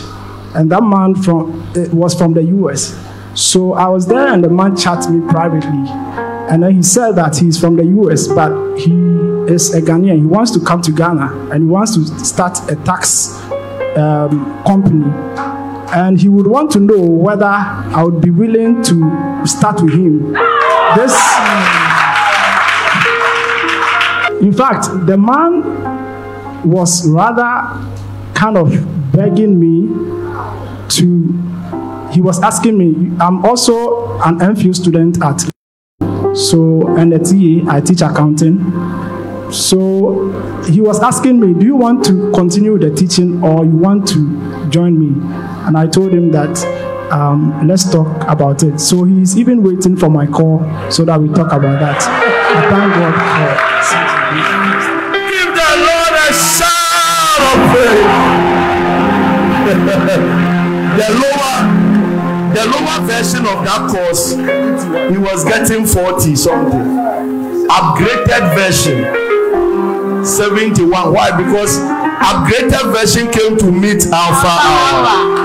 and 0.55 0.72
that 0.72 0.84
man 0.84 1.15
from 1.15 1.69
it 1.76 1.93
was 1.93 2.13
from 2.15 2.34
the 2.34 2.43
US. 2.43 3.11
So 3.34 3.73
I 3.73 3.88
was 3.88 4.07
there, 4.07 4.27
and 4.27 4.43
the 4.43 4.49
man 4.49 4.75
chatted 4.75 5.11
me 5.11 5.27
privately, 5.29 5.86
and 6.49 6.63
then 6.63 6.75
he 6.75 6.84
said 6.84 7.13
that 7.13 7.38
he's 7.38 7.59
from 7.59 7.75
the 7.77 7.86
US, 7.86 8.27
but 8.27 8.51
he 8.77 8.91
is 9.51 9.73
a 9.73 9.82
Ghanaian. 9.82 10.19
He 10.19 10.25
wants 10.25 10.51
to 10.51 10.59
come 10.59 10.82
to 10.82 10.91
Ghana, 10.91 11.49
and 11.51 11.63
he 11.63 11.69
wants 11.69 11.95
to 11.95 12.05
start 12.25 12.57
a 12.69 12.75
tax 12.77 13.39
um, 13.97 14.63
company 14.63 15.05
and 15.93 16.21
he 16.21 16.29
would 16.29 16.47
want 16.47 16.71
to 16.71 16.79
know 16.79 16.99
whether 17.01 17.45
I 17.45 18.03
would 18.03 18.21
be 18.21 18.29
willing 18.29 18.82
to 18.84 19.45
start 19.45 19.82
with 19.82 19.93
him. 19.93 20.32
This, 20.95 21.13
in 24.41 24.53
fact, 24.53 24.88
the 25.05 25.17
man 25.17 26.69
was 26.69 27.07
rather 27.07 27.77
kind 28.34 28.57
of 28.57 28.71
begging 29.11 29.59
me 29.59 29.88
to. 30.89 31.61
He 32.12 32.22
was 32.22 32.41
asking 32.41 32.78
me. 32.78 33.16
I'm 33.20 33.45
also 33.45 34.20
an 34.22 34.39
MPhil 34.39 34.76
student 34.76 35.22
at. 35.24 35.39
So 36.36 36.82
TA, 36.95 37.72
I 37.76 37.82
teach 37.82 38.01
accounting. 38.01 38.59
So 39.51 40.62
he 40.70 40.82
was 40.82 41.01
asking 41.01 41.39
me, 41.39 41.53
Do 41.53 41.66
you 41.66 41.76
want 41.76 42.05
to 42.05 42.32
continue 42.32 42.78
the 42.78 42.89
teaching 42.93 43.43
or 43.43 43.66
you 43.66 43.76
want 43.76 44.07
to 44.09 44.70
join 44.70 44.97
me? 44.99 45.14
And 45.68 45.78
I 45.78 45.88
told 45.88 46.14
him 46.14 46.32
that 46.32 46.57
um, 47.12 47.68
let's 47.68 47.89
talk 47.91 48.26
about 48.28 48.64
it. 48.64 48.80
So 48.80 49.03
he's 49.03 49.38
even 49.38 49.62
waiting 49.64 49.97
for 49.97 50.09
my 50.09 50.26
call 50.26 50.59
so 50.89 51.03
that 51.05 51.20
we 51.20 51.28
talk 51.30 51.51
about 51.51 51.80
that. 51.80 52.01
I 52.01 52.62
thank 52.72 52.93
God 52.95 53.14
for. 53.36 53.51
Give 55.32 55.53
the 55.55 55.76
Lord 55.88 56.14
a 56.18 56.34
shout 56.34 57.41
of 57.51 57.57
praise. 60.32 60.38
the 62.62 62.70
lower, 62.70 63.07
version 63.07 63.45
of 63.47 63.64
that 63.66 63.89
course, 63.89 64.32
he 65.12 65.18
was 65.18 65.43
getting 65.45 65.86
40 65.86 66.36
something. 66.36 66.97
Upgraded 67.68 68.55
version, 68.55 70.26
71. 70.26 71.14
Why? 71.14 71.32
Because 71.36 71.80
upgraded 71.80 72.91
version 72.93 73.32
came 73.32 73.57
to 73.57 73.72
meet 73.72 74.05
Alpha 74.07 74.47
Hour. 74.47 75.41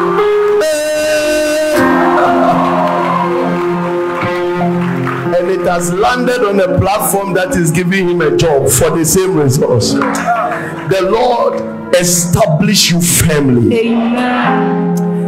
and 5.37 5.51
it 5.51 5.67
has 5.67 5.93
landed 5.93 6.41
on 6.43 6.59
a 6.61 6.79
platform 6.81 7.35
that 7.35 7.55
is 7.57 7.71
giving 7.71 8.09
him 8.09 8.21
a 8.23 8.35
job 8.37 8.69
for 8.71 8.91
the 8.91 9.05
same 9.05 9.37
results. 9.37 9.93
The 9.93 11.09
Lord 11.11 11.95
establish 11.95 12.91
you 12.91 13.01
firmly. 13.01 13.79
Amen. 13.89 15.26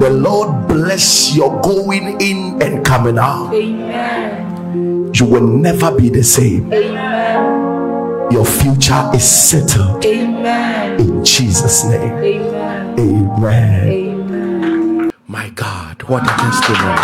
The 0.00 0.08
Lord 0.08 0.66
bless 0.66 1.36
your 1.36 1.60
going 1.60 2.18
in 2.22 2.62
and 2.62 2.82
coming 2.82 3.18
out. 3.18 3.52
Amen. 3.52 5.12
You 5.12 5.26
will 5.26 5.46
never 5.46 5.94
be 5.94 6.08
the 6.08 6.24
same. 6.24 6.72
Amen. 6.72 8.32
Your 8.32 8.46
future 8.46 9.10
is 9.12 9.28
settled 9.28 10.02
Amen. 10.06 10.98
in 10.98 11.22
Jesus' 11.22 11.84
name. 11.84 12.14
Amen. 12.16 12.98
Amen. 12.98 13.88
Amen. 13.90 15.10
My 15.26 15.50
God, 15.50 16.02
what 16.04 16.22
a 16.24 16.32
testimony. 16.34 16.96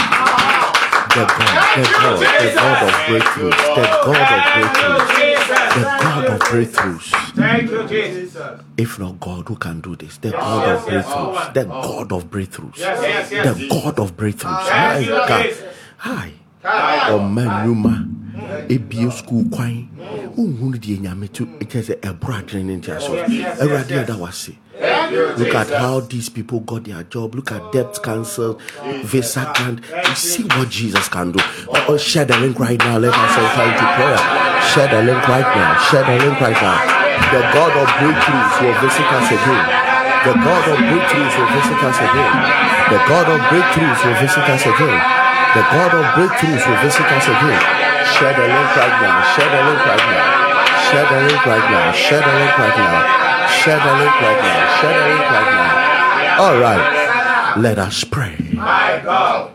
The 1.13 1.25
God, 1.29 1.77
the 1.77 1.85
God, 1.93 2.17
the 2.17 2.55
God 2.55 2.83
of 2.83 2.95
breakthroughs, 3.05 3.75
the 3.77 3.85
God 4.07 4.29
of 4.33 4.43
breakthroughs, 4.57 5.26
the 5.77 5.83
God 5.83 6.25
of 6.27 6.41
breakthroughs. 6.41 7.35
Thank 7.35 7.71
you, 7.71 7.87
Jesus. 7.89 8.61
If 8.77 8.99
not 8.99 9.21
God, 9.21 9.49
who 9.49 9.57
can 9.57 9.81
do 9.81 9.97
this? 9.97 10.19
The 10.19 10.31
God 10.31 10.69
of 10.69 10.85
breakthroughs, 10.87 11.55
the 11.55 11.65
God 11.65 12.13
of 12.13 12.31
breakthroughs, 12.31 12.77
the 12.77 13.69
God 13.69 13.99
of 13.99 14.17
breakthroughs. 14.17 14.71
My 14.71 15.05
God, 15.07 15.55
hi. 15.99 16.33
ɔma 16.65 18.16
ebie 18.69 19.11
sukuu 19.11 19.45
kwan 19.51 19.89
wohunu 20.37 20.77
deɛ 20.79 21.01
nyame 21.01 21.29
to 21.33 21.47
ɛkyɛ 21.61 21.81
sɛ 21.83 21.95
ɛboro 22.01 22.35
adwene 22.39 22.65
ne 22.65 22.77
ntia 22.77 23.01
so 23.01 23.13
awurade 23.63 23.95
ɛda 24.05 24.17
wase 24.19 24.53
Look 25.39 25.55
at 25.55 25.71
how 25.71 26.01
these 26.01 26.29
people 26.29 26.61
got 26.61 26.85
their 26.85 27.03
job. 27.05 27.35
Look 27.35 27.51
at 27.53 27.73
debt 27.73 27.97
cancelled, 28.03 28.61
visa 29.05 29.51
grant. 29.57 29.81
You 30.09 30.15
see 30.15 30.43
what 30.45 30.69
Jesus 30.69 31.09
can 31.09 31.33
do. 31.33 31.39
Oh, 31.69 31.95
oh, 31.95 31.97
share 31.97 32.25
the 32.27 32.37
link 32.39 32.59
right 32.59 32.79
now. 32.79 32.99
Let 32.99 33.15
us 33.15 33.37
enter 33.39 33.65
into 33.73 33.87
prayer. 33.97 34.21
Share 34.75 34.89
the 34.93 35.01
link 35.07 35.23
right 35.29 35.49
now. 35.57 35.79
Share 35.89 36.05
the 36.05 36.17
link 36.25 36.41
right 36.41 36.61
now. 36.61 36.79
The 37.33 37.41
God 37.57 37.73
of 37.73 37.89
breakthroughs 37.97 38.55
will 38.61 38.77
visit 38.85 39.09
us 39.17 39.29
again. 39.33 39.65
The 40.27 40.35
God 40.45 40.65
of 40.69 40.79
breakthroughs 40.85 41.35
will 41.39 41.51
visit 41.57 41.81
us 41.81 41.99
again. 42.03 42.35
The 42.93 42.99
God 43.09 43.27
of 43.31 43.41
breakthroughs 43.49 44.01
will 44.05 44.19
visit 44.21 44.45
us 44.45 44.63
again. 44.67 45.01
The 45.57 45.63
God 45.73 45.93
of 45.95 46.05
breakthroughs 46.19 46.63
will 46.69 46.81
visit 46.83 47.07
us 47.07 47.27
again. 47.29 47.86
Share 48.15 48.35
the 48.35 48.47
link 48.47 48.71
right 48.79 48.97
now. 49.03 49.17
Share 49.35 49.51
the 49.51 49.63
link 49.67 49.83
right 49.87 50.07
now. 50.07 50.47
Share 50.91 51.07
the 51.11 51.19
link 51.27 51.47
right 51.47 51.71
now. 51.71 51.93
Share 51.93 52.23
the 52.23 52.33
link 52.39 52.59
right 52.59 52.79
now. 52.79 53.47
Share 53.49 53.81
the 53.83 53.93
link 53.99 54.15
right 54.23 54.41
now. 54.43 54.81
Share 54.81 54.95
the 54.95 55.07
link 55.11 55.27
right 55.31 55.51
now. 55.51 56.43
All 56.43 56.59
right. 56.61 57.55
Let 57.59 57.79
us 57.79 58.05
pray. 58.05 58.37
My 58.53 59.01
God. 59.05 59.51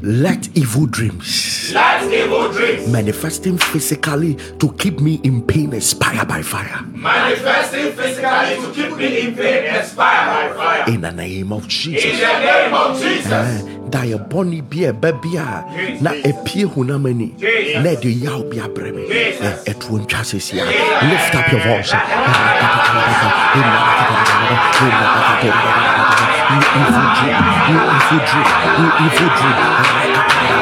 Let 0.00 0.48
evil 0.56 0.86
dreams 0.86 1.70
Let 1.74 2.10
evil 2.10 2.50
dreams 2.50 2.88
manifesting 2.88 3.58
physically 3.58 4.36
to 4.58 4.72
keep 4.78 5.00
me 5.00 5.20
in 5.22 5.42
pain 5.46 5.74
expire 5.74 6.24
by 6.24 6.40
fire. 6.42 6.80
manifesting 6.94 7.92
physically 7.92 8.56
to 8.64 8.72
keep 8.72 8.96
me 8.96 9.20
in 9.20 9.34
pain 9.34 9.64
expire 9.76 10.26
by 10.48 10.56
fire. 10.56 10.84
In 10.94 11.02
the 11.02 11.12
name 11.12 11.52
of 11.52 11.68
Jesus. 11.68 12.04
In 12.10 12.20
the 12.20 12.38
name 12.40 12.74
of 12.74 12.98
Jesus. 12.98 13.62
daeɛ 13.92 14.16
bɔne 14.30 14.62
bi 14.70 14.84
a 14.88 14.92
bi 14.92 15.36
a 15.36 15.64
na 16.00 16.10
ɛpie 16.24 16.64
honam 16.72 17.04
ani 17.10 17.34
na 17.82 17.90
ɛde 17.92 18.10
yaw 18.24 18.40
bi 18.48 18.56
abrɛ 18.64 18.90
me 18.96 19.02
ɛtoɔ 19.68 20.00
ntwa 20.00 20.24
sesia 20.24 20.64
lift 21.04 21.34
up 21.34 21.52
your 21.52 21.60
voice 21.60 21.92
You 26.52 26.58
evil 26.58 27.08
dream, 27.16 27.44
you 27.68 27.78
evil 27.96 28.20
dream, 28.28 28.44
you 28.76 28.86
evil 29.06 30.61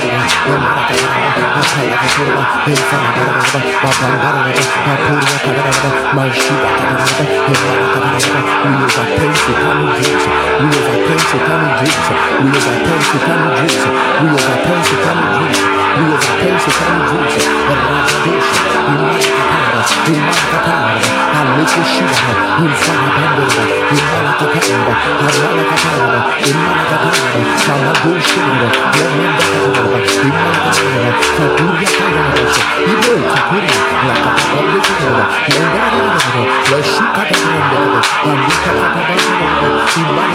Remember 29.01 29.90
Sin 39.93 40.05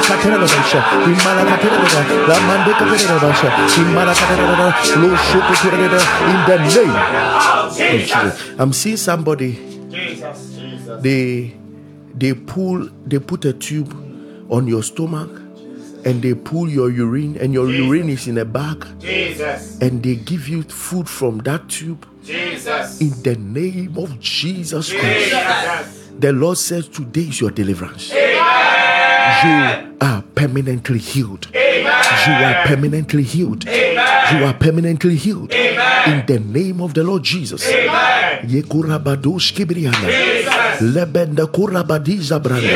kataraba. 0.00 0.46
Imana 1.06 1.42
kataraba. 1.44 2.00
Lamande 2.28 2.72
kataraba. 2.72 3.28
Imana 3.76 4.14
kataraba. 4.14 4.74
Loshukutaraba. 5.00 6.00
In 6.30 6.40
the 6.46 6.58
name 6.74 6.96
of 6.96 7.76
Jesus. 7.76 8.58
I'm 8.58 8.72
seeing 8.72 8.96
somebody 8.96 9.58
Jesus. 9.90 10.54
Jesus. 10.54 11.02
they 11.02 11.54
they 12.16 12.34
pull 12.34 12.88
they 13.06 13.18
put 13.18 13.44
a 13.44 13.52
tube 13.52 13.92
on 14.50 14.66
your 14.66 14.82
stomach 14.82 15.30
and 16.04 16.22
they 16.22 16.34
pull 16.34 16.68
your 16.68 16.90
urine 16.90 17.36
and 17.40 17.52
your 17.52 17.70
urine 17.70 18.08
is 18.08 18.26
in 18.26 18.38
a 18.38 18.44
bag 18.44 18.84
Jesus. 19.00 19.78
and 19.80 20.02
they 20.02 20.16
give 20.16 20.48
you 20.48 20.62
food 20.62 21.08
from 21.08 21.38
that 21.38 21.68
tube 21.68 22.06
Jesus. 22.24 23.00
in 23.00 23.10
the 23.22 23.36
name 23.36 23.96
of 23.96 24.18
Jesus 24.20 24.92
Christ. 24.92 25.30
Jesus. 25.30 25.96
The 26.18 26.32
Lord 26.32 26.58
says 26.58 26.88
today 26.88 27.22
is 27.22 27.40
your 27.40 27.50
deliverance. 27.50 28.12
You 29.44 29.96
are 30.00 30.22
permanently 30.34 30.98
healed. 30.98 31.48
You 31.54 31.88
are 31.88 32.66
permanently 32.66 33.22
healed. 33.22 33.64
You 33.64 34.44
are 34.44 34.54
permanently 34.54 35.16
healed. 35.16 35.52
In 35.52 36.24
the 36.26 36.38
name 36.44 36.80
of 36.80 36.94
the 36.94 37.02
Lord 37.04 37.22
Jesus. 37.22 37.64
Lebenda 40.80 41.46
kurabadiza 41.46 42.38
branda. 42.40 42.68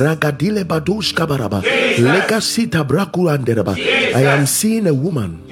Ragadile 0.00 0.64
badosh 0.64 1.14
kabaraba. 1.14 1.62
Legasita 1.62 2.84
brakuranderaba. 2.84 3.76
I 3.76 4.22
am 4.22 4.46
seeing 4.46 4.86
a 4.86 4.94
woman. 4.94 5.42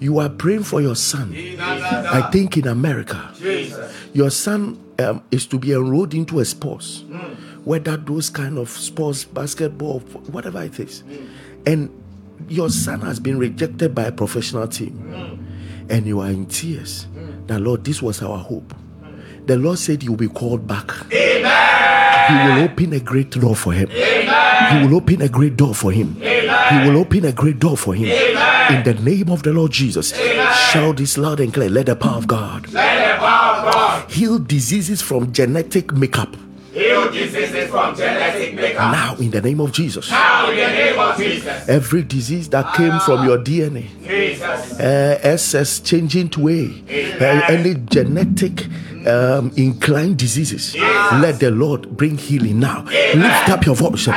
You 0.00 0.18
are 0.20 0.28
praying 0.28 0.64
for 0.64 0.80
your 0.80 0.96
son. 0.96 1.34
I 1.60 2.28
think 2.30 2.56
in 2.56 2.68
America, 2.68 3.30
your 4.12 4.30
son 4.30 4.78
um, 4.98 5.22
is 5.30 5.46
to 5.46 5.58
be 5.58 5.72
enrolled 5.72 6.14
into 6.14 6.40
a 6.40 6.44
sports, 6.44 7.04
whether 7.68 7.98
those 7.98 8.30
kind 8.30 8.56
of 8.56 8.70
sports, 8.70 9.24
basketball, 9.26 10.00
whatever 10.32 10.62
it 10.62 10.80
is, 10.80 11.04
and 11.66 11.90
your 12.48 12.70
son 12.70 13.02
has 13.02 13.20
been 13.20 13.38
rejected 13.38 13.94
by 13.94 14.04
a 14.04 14.12
professional 14.12 14.66
team, 14.66 15.44
and 15.90 16.06
you 16.06 16.18
are 16.20 16.30
in 16.30 16.46
tears. 16.46 17.06
That 17.46 17.60
Lord, 17.60 17.84
this 17.84 18.00
was 18.00 18.22
our 18.22 18.38
hope. 18.38 18.72
The 19.44 19.58
Lord 19.58 19.78
said 19.78 20.02
you 20.02 20.12
will 20.12 20.16
be 20.18 20.28
called 20.28 20.66
back. 20.66 20.90
Amen. 21.12 22.28
He 22.28 22.34
will 22.34 22.64
open 22.64 22.92
a 22.94 23.00
great 23.00 23.30
door 23.32 23.54
for 23.54 23.72
him. 23.74 23.90
Amen. 23.90 24.80
He 24.80 24.86
will 24.86 24.96
open 24.96 25.20
a 25.20 25.28
great 25.28 25.56
door 25.56 25.74
for 25.74 25.92
him. 25.92 26.16
Amen. 26.22 26.84
He 26.84 26.88
will 26.88 26.98
open 27.00 27.24
a 27.26 27.32
great 27.32 27.58
door 27.58 27.76
for 27.76 27.94
him. 27.94 28.06
In 28.74 28.82
the 28.82 28.94
name 29.02 29.28
of 29.28 29.42
the 29.42 29.52
Lord 29.52 29.72
Jesus, 29.72 30.14
shout 30.72 30.96
this 30.96 31.18
loud 31.18 31.40
and 31.40 31.52
clear. 31.52 31.68
Let 31.68 31.84
the 31.86 31.96
power 31.96 32.16
of 32.16 32.26
God 32.26 32.72
Let 32.72 33.14
the 33.14 33.20
power 33.20 33.56
of 33.66 33.72
God 33.74 34.10
heal 34.10 34.38
diseases 34.38 35.02
from 35.02 35.32
genetic 35.32 35.92
makeup. 35.92 36.34
Heal 36.78 37.10
diseases 37.10 37.70
from 37.70 37.94
genetic 37.96 38.54
makeup. 38.54 38.92
Now, 38.92 39.16
in 39.16 39.30
the 39.30 39.40
name 39.40 39.60
of 39.60 39.72
Jesus, 39.72 40.10
Now 40.10 40.50
in 40.50 40.56
the 40.56 40.68
name 40.68 40.98
of 40.98 41.16
Jesus. 41.16 41.68
every 41.68 42.02
disease 42.02 42.48
that 42.50 42.74
came 42.74 42.98
from 43.00 43.26
your 43.26 43.38
DNA, 43.38 43.86
uh, 44.80 45.18
SS 45.22 45.80
changing 45.80 46.28
to 46.30 46.48
A, 46.48 46.64
uh, 47.20 47.42
any 47.48 47.74
genetic 47.74 48.66
um, 49.06 49.52
inclined 49.56 50.18
diseases, 50.18 50.76
let 50.76 51.40
the 51.40 51.50
Lord 51.50 51.96
bring 51.96 52.16
healing 52.18 52.60
now. 52.60 52.84
Lift 53.14 53.48
up 53.48 53.64
your 53.66 53.74
voice. 53.74 54.08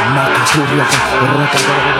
Makaturia, 0.00 0.84
Rakadara, 1.20 1.90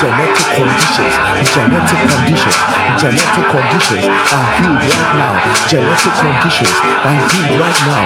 genetic 0.00 0.46
conditions, 0.56 1.14
genetic 1.52 1.99
conditions, 2.08 2.56
genetic 2.96 3.46
conditions 3.50 4.06
are 4.32 4.46
healed 4.56 4.80
right 4.80 5.12
now. 5.20 5.34
Genetic 5.68 6.14
conditions 6.16 6.72
are 7.04 7.18
healed 7.28 7.60
right 7.60 7.80
now. 7.84 8.00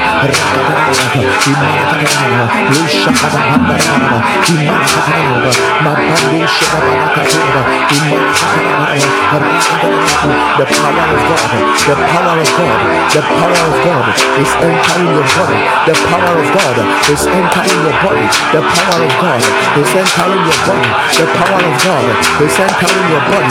The 10.54 10.66
power 10.70 11.10
of 11.10 11.20
God, 11.26 11.50
the 11.84 11.94
power 11.94 12.38
of 12.38 12.50
God, 12.54 12.80
the 13.10 13.20
power 13.20 13.62
of 13.66 13.76
God 13.84 14.06
is 14.38 14.52
entering 14.62 15.10
your 15.10 15.26
body. 15.34 15.60
The 15.84 15.94
power 16.06 16.38
of 16.38 16.48
God 16.54 16.78
is 17.10 17.26
entering 17.26 17.82
your 17.82 17.98
body. 18.02 18.26
The 18.54 18.62
power 18.62 19.02
of 19.02 19.14
God 19.18 19.42
is 19.76 19.90
entering 19.98 20.42
your 20.46 20.58
body. 20.64 20.90
The 21.18 21.26
power 21.34 21.58
of 21.58 21.76
God 21.84 22.06
is 22.40 22.54
entering 22.54 23.06
your 23.10 23.24
body. 23.26 23.50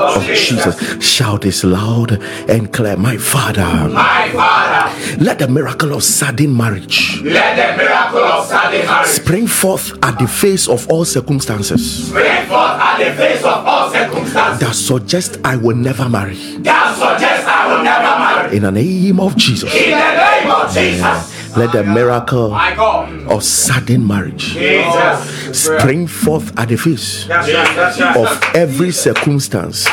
Oh, 0.00 0.16
of 0.16 0.24
Jesus. 0.24 1.02
Shout 1.04 1.42
this 1.42 1.64
loud 1.64 2.12
and 2.48 2.72
clear. 2.72 2.96
My 2.96 3.16
Father. 3.16 3.62
My 3.88 4.28
Father, 4.32 5.24
Let 5.24 5.38
the 5.38 5.48
miracle 5.48 5.92
of 5.94 6.02
sudden 6.02 6.56
marriage 6.56 7.20
let 7.22 7.56
the 7.56 7.76
miracle 7.82 8.20
of 8.22 8.46
sudden 8.46 8.86
marriage 8.86 9.08
spring 9.08 9.46
forth 9.46 9.92
at 10.02 10.18
the 10.18 10.28
face 10.28 10.68
of 10.68 10.88
all 10.90 11.04
circumstances 11.04 12.08
Spring 12.08 12.46
forth 12.46 12.78
at 12.80 12.98
the 12.98 13.12
face 13.16 13.42
of 13.42 13.66
all 13.66 13.90
circumstances 13.90 14.60
that 14.60 14.74
suggest 14.74 15.38
I 15.44 15.56
will 15.56 15.76
never 15.76 16.08
marry. 16.08 16.36
that 16.68 16.94
suggest 16.94 17.46
I 17.46 17.66
will 17.74 17.82
never 17.82 18.12
marry. 18.18 18.56
In 18.56 18.62
the 18.62 18.70
name 18.72 19.20
of 19.20 19.36
Jesus, 19.36 19.72
In 19.74 19.90
the 19.90 20.12
name 20.14 20.50
of 20.50 20.72
Jesus. 20.72 21.37
Let 21.58 21.72
the 21.72 21.82
miracle 21.84 22.54
of 22.54 23.42
sudden 23.44 24.06
marriage 24.06 24.52
Jesus. 24.54 25.58
spring 25.58 26.06
forth 26.06 26.56
at 26.58 26.68
the 26.68 26.76
face 26.76 27.28
of 27.28 28.40
every 28.54 28.90
circumstance. 28.92 29.86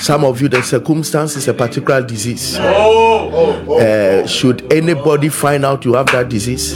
Some 0.00 0.24
of 0.24 0.40
you, 0.40 0.48
the 0.48 0.62
circumstance 0.62 1.36
is 1.36 1.48
a 1.48 1.54
particular 1.54 2.02
disease. 2.02 2.56
Oh, 2.60 3.30
Uh, 3.74 4.26
should 4.26 4.72
anybody 4.72 5.28
find 5.28 5.64
out 5.64 5.84
you 5.84 5.94
have 5.94 6.06
that 6.06 6.28
disease, 6.28 6.74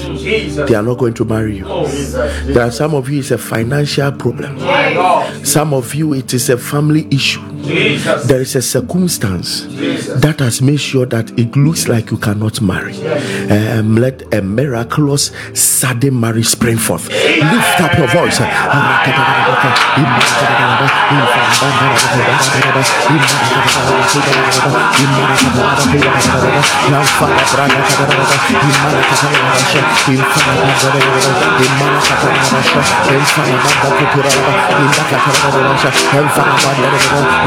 they 0.67 0.75
are 0.75 0.83
not 0.83 0.99
going 0.99 1.15
to 1.15 1.25
marry 1.25 1.57
you. 1.59 1.65
There 2.47 2.63
are 2.63 2.71
some 2.71 2.95
of 2.95 3.09
you, 3.09 3.21
it's 3.21 3.31
a 3.31 3.39
financial 3.39 4.11
problem. 4.13 4.59
Some 5.45 5.73
of 5.75 5.95
you, 5.95 6.15
it 6.15 6.33
is 6.35 6.51
a 6.51 6.57
family 6.57 7.07
issue. 7.11 7.41
Jesus. 7.63 8.27
There 8.27 8.41
is 8.41 8.55
a 8.57 8.63
circumstance 8.63 9.63
that 10.21 10.37
has 10.41 10.61
made 10.63 10.81
sure 10.81 11.07
that 11.07 11.31
it 11.39 11.57
looks 11.57 11.89
like 11.89 12.11
you 12.11 12.19
cannot 12.19 12.61
marry. 12.61 12.95
Um, 13.51 13.97
let 13.97 14.23
a 14.35 14.43
miraculous 14.43 15.31
sudden 15.55 16.19
marriage 16.21 16.47
spring 16.47 16.77
forth. 16.79 17.09
Lift 17.09 17.81
up 17.81 17.99
your 17.99 18.09
voice. 18.09 18.39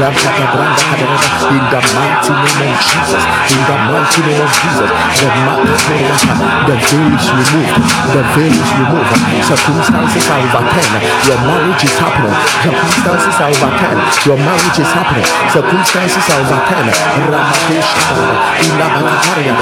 In 0.02 0.08
the 0.08 1.80
mighty 1.94 2.34
name 2.58 2.71
of 2.71 2.71
Jesus, 2.82 3.22
in 3.52 3.60
the 3.62 3.76
mighty 3.90 4.20
name 4.26 4.42
of 4.42 4.50
Jesus, 4.50 4.90
the 5.22 5.28
the 6.62 6.78
veil 6.78 7.10
is 7.12 7.26
removed. 7.28 7.74
The 8.14 8.22
veil 8.34 8.54
is 8.54 8.70
removed. 8.78 9.12
Circumstances 9.44 10.24
are 10.30 10.40
overturned. 10.42 11.02
Your 11.26 11.38
marriage 11.42 11.84
is 11.84 11.94
happening. 11.98 12.34
Circumstances 12.62 13.34
are 13.42 13.50
overturned. 13.50 14.00
Your 14.24 14.38
marriage 14.38 14.78
is 14.78 14.90
happening. 14.94 15.26
Circumstances 15.50 16.24
are 16.32 16.40
overturned. 16.42 16.94
In 17.12 17.28
the 17.28 17.38
mighty 19.02 19.34
name 19.42 19.58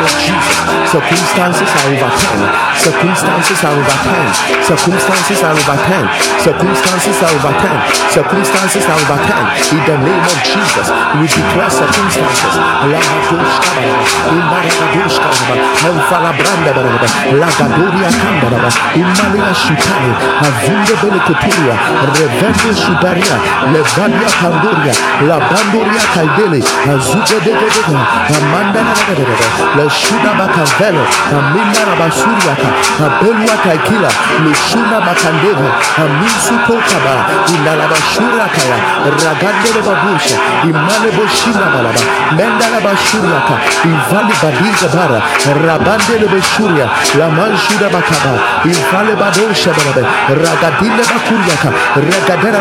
of 0.00 0.12
Jesus, 0.16 0.56
circumstances 0.90 1.70
are 1.70 1.88
overturned. 1.92 2.48
Circumstances 2.80 3.60
are 3.64 3.76
overturned. 3.76 4.34
Circumstances 4.64 5.40
are 5.44 5.54
overturned. 5.54 6.08
Circumstances 6.40 7.18
are 7.20 7.32
overturned. 7.36 7.82
Circumstances 8.10 8.84
are 8.88 8.96
overturned. 8.96 9.48
In 9.76 9.82
the 9.84 9.98
name 10.02 10.24
of 10.24 10.38
Jesus, 10.40 10.88
we 11.20 11.28
declare 11.28 11.70
circumstances. 11.86 12.54
Lagadosh 12.90 13.58
Kabaraba, 13.62 14.04
Imaragadosh 14.36 15.18
Kabaraba, 15.22 15.54
Alfala 15.86 16.30
Branda 16.38 16.72
Baraba, 16.76 17.08
Lagadoria 17.40 18.10
Kandaraba, 18.20 18.70
Imalia 18.94 19.52
Shutani, 19.54 20.12
Avinde 20.46 20.94
Belekoturia, 21.02 21.76
Revende 22.16 22.70
Shudaria, 22.74 23.36
Levadia 23.72 24.30
Kandoria, 24.40 24.94
La 25.28 25.38
Bandoria 25.38 26.04
Kaidele, 26.14 26.60
Azuga 26.90 27.38
de 27.44 27.52
Amanda 28.36 28.80
La 29.76 29.88
Shuda 29.88 30.32
Bakave 30.38 30.72
Vele, 30.78 31.04
Amina 31.30 31.82
Rabasuriaka, 31.88 32.68
Abelua 33.04 33.56
Taikila, 33.62 34.10
Lushuna 34.44 34.98
Makandeva, 35.00 35.68
Aminsu 36.02 36.54
Kokaba, 36.66 37.14
Inalabashurakaya, 37.54 38.78
Ragande 39.06 39.80
Babusha, 39.86 40.36
Imane 40.64 41.10
Boshina 41.16 41.65
Balaba, 41.74 42.02
Mendala 42.36 42.80
Bashuriaka, 42.80 43.54
Ivali 43.90 44.34
Badiza 44.42 44.88
Bara, 44.94 45.18
Rabande 45.64 46.26
Beshuria, 46.32 46.86
Bakaba, 47.88 48.34
Ivale 48.64 49.14
Badosha 49.16 49.72
Ragadile 50.42 51.04
Bakuriaka, 51.10 51.70
Ragadera 51.94 52.60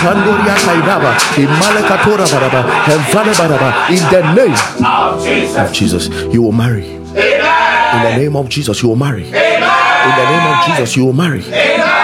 Pandoria 0.00 0.54
Kaidaba, 0.64 1.12
in 3.90 4.02
the 4.10 4.22
name 4.34 4.54
Of 4.84 5.24
Jesus. 5.24 5.56
of 5.56 5.72
Jesus, 5.72 6.08
you 6.32 6.42
will 6.42 6.52
marry. 6.52 6.84
Amen. 6.86 7.96
In 7.96 8.02
the 8.02 8.16
name 8.16 8.36
of 8.36 8.48
Jesus, 8.48 8.82
you 8.82 8.88
will 8.88 8.96
marry. 8.96 9.24
Amen. 9.24 9.62
In 10.04 10.16
the 10.16 10.30
name 10.30 10.46
of 10.46 10.64
Jesus, 10.66 10.96
you 10.96 11.04
will 11.06 11.12
marry. 11.12 11.42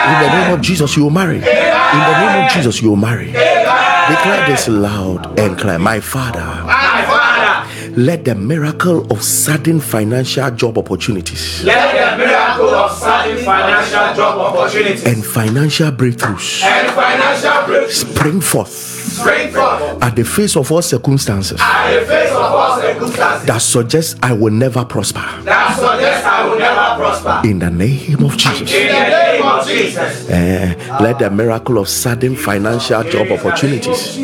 In 0.07 0.21
the 0.23 0.29
name 0.29 0.53
of 0.55 0.61
Jesus, 0.61 0.97
you 0.97 1.03
will 1.05 1.11
marry. 1.11 1.37
In 1.37 1.43
the 1.43 2.19
name 2.21 2.45
of 2.47 2.51
Jesus, 2.53 2.81
you 2.83 2.91
will 2.91 2.97
marry. 2.97 3.27
Declare 3.27 4.47
this 4.47 4.69
loud 4.69 5.39
and 5.39 5.59
clear. 5.59 5.79
My 5.79 5.99
Father, 6.01 6.45
My 6.65 7.05
Father, 7.09 7.93
let 8.01 8.25
the 8.25 8.35
miracle 8.35 9.11
of 9.13 9.23
sudden 9.23 9.81
financial 9.81 10.51
job 10.53 10.77
opportunities 10.79 11.65
let 11.65 11.93
the 11.93 12.19
miracle 12.19 12.69
of 12.69 12.93
sudden 12.93 13.39
financial 13.43 14.15
job 14.15 14.39
opportunities 14.39 15.03
and 15.05 15.25
financial 15.25 15.91
breakthroughs 15.91 16.63
and 16.63 16.91
financial 16.95 17.51
breakthroughs 17.67 17.93
spring 18.15 18.41
forth 18.41 18.69
spring 18.69 19.51
forth 19.51 20.03
at 20.03 20.15
the 20.15 20.23
face 20.25 20.57
of 20.57 20.71
all 20.71 20.83
circumstances 20.83 21.59
at 21.61 21.99
the 21.99 22.05
face 22.07 22.31
of 22.31 22.37
all 22.37 22.79
circumstances 22.81 23.47
that 23.47 23.59
suggest 23.63 24.19
I 24.23 24.33
will 24.35 24.53
never 24.53 24.85
prosper. 24.85 25.25
that 25.45 25.75
suggest 25.77 26.27
I 26.27 26.47
will 26.47 26.59
never 26.59 26.86
prosper. 26.97 27.49
In 27.49 27.59
the 27.59 27.71
name 27.71 28.23
of 28.25 28.37
Jesus. 28.37 28.73
In 28.73 28.89
the 28.89 29.09
name 29.09 29.43
of 29.43 29.67
Jesus. 29.67 30.29
Eh, 30.31 30.75
let 31.01 31.19
the 31.19 31.31
miracle 31.31 31.79
of 31.79 31.89
sudden 31.89 32.37
financial 32.37 33.03
job 33.05 33.31
opportunities 33.31 34.17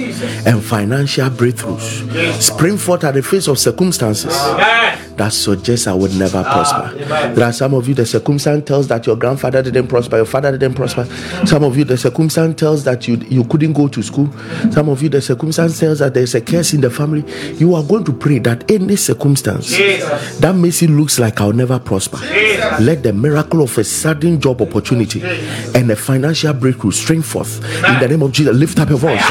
and 0.47 0.62
financial 0.62 1.29
breakthroughs 1.31 2.41
spring 2.41 2.77
forth 2.77 3.05
at 3.05 3.14
the 3.14 3.23
face 3.23 3.49
of 3.49 3.59
circumstances 3.59 4.33
that 5.16 5.33
suggest 5.33 5.87
I 5.89 5.95
would 5.95 6.14
never 6.16 6.43
prosper. 6.43 6.95
There 7.35 7.45
are 7.45 7.53
some 7.53 7.75
of 7.75 7.87
you, 7.89 7.95
the 7.95 8.07
circumstance 8.07 8.64
tells 8.66 8.89
that 8.89 9.07
your 9.07 9.16
grandfather 9.16 9.62
didn't 9.62 9.89
prosper, 9.89 10.16
your 10.16 10.25
father 10.27 10.53
didn't 10.53 10.75
prosper. 10.75 11.05
Some 11.47 11.64
of 11.64 11.77
you, 11.77 11.85
the 11.85 11.97
circumstance 11.99 12.59
tells 12.59 12.85
that 12.85 13.07
you, 13.07 13.16
you 13.29 13.45
couldn't 13.45 13.75
go 13.75 13.89
to 13.89 14.03
school. 14.03 14.33
Some 14.70 14.89
of 14.89 15.03
you, 15.03 15.09
the 15.09 15.20
circumstance 15.20 15.79
tells 15.79 15.99
that 15.99 16.14
there's 16.14 16.35
a 16.35 16.41
curse 16.41 16.73
in 16.73 16.81
the 16.81 16.91
family. 16.91 17.25
You 17.55 17.75
are 17.75 17.83
going 17.83 18.05
to 18.05 18.12
pray 18.12 18.39
that 18.41 18.70
any 18.70 18.97
circumstance 18.97 19.77
that 20.41 20.55
makes 20.57 20.83
it 20.83 20.91
looks 20.91 21.18
like 21.18 21.41
I'll 21.41 21.53
never 21.53 21.79
prosper. 21.79 22.18
Let 22.80 23.02
the 23.02 23.12
miracle 23.12 23.62
of 23.62 23.76
a 23.78 23.84
sudden 23.84 24.40
job 24.40 24.60
opportunity 24.62 25.22
and 25.74 25.90
a 25.90 25.96
financial 25.96 26.52
breakthrough 26.52 26.92
string 26.92 27.22
forth 27.22 27.62
in 27.86 27.98
the 28.00 28.08
name 28.08 28.22
of 28.22 28.32
Jesus. 28.32 28.54
Lift 28.56 28.78
up 28.78 28.88
your 28.88 28.98
voice. 28.98 29.22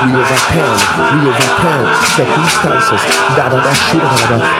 We 0.00 0.06
overturn, 0.06 0.78
we 1.12 1.28
overturn 1.80 2.20
circumstances 2.20 3.02
that 3.36 3.52
are 3.52 3.62
that 3.64 3.80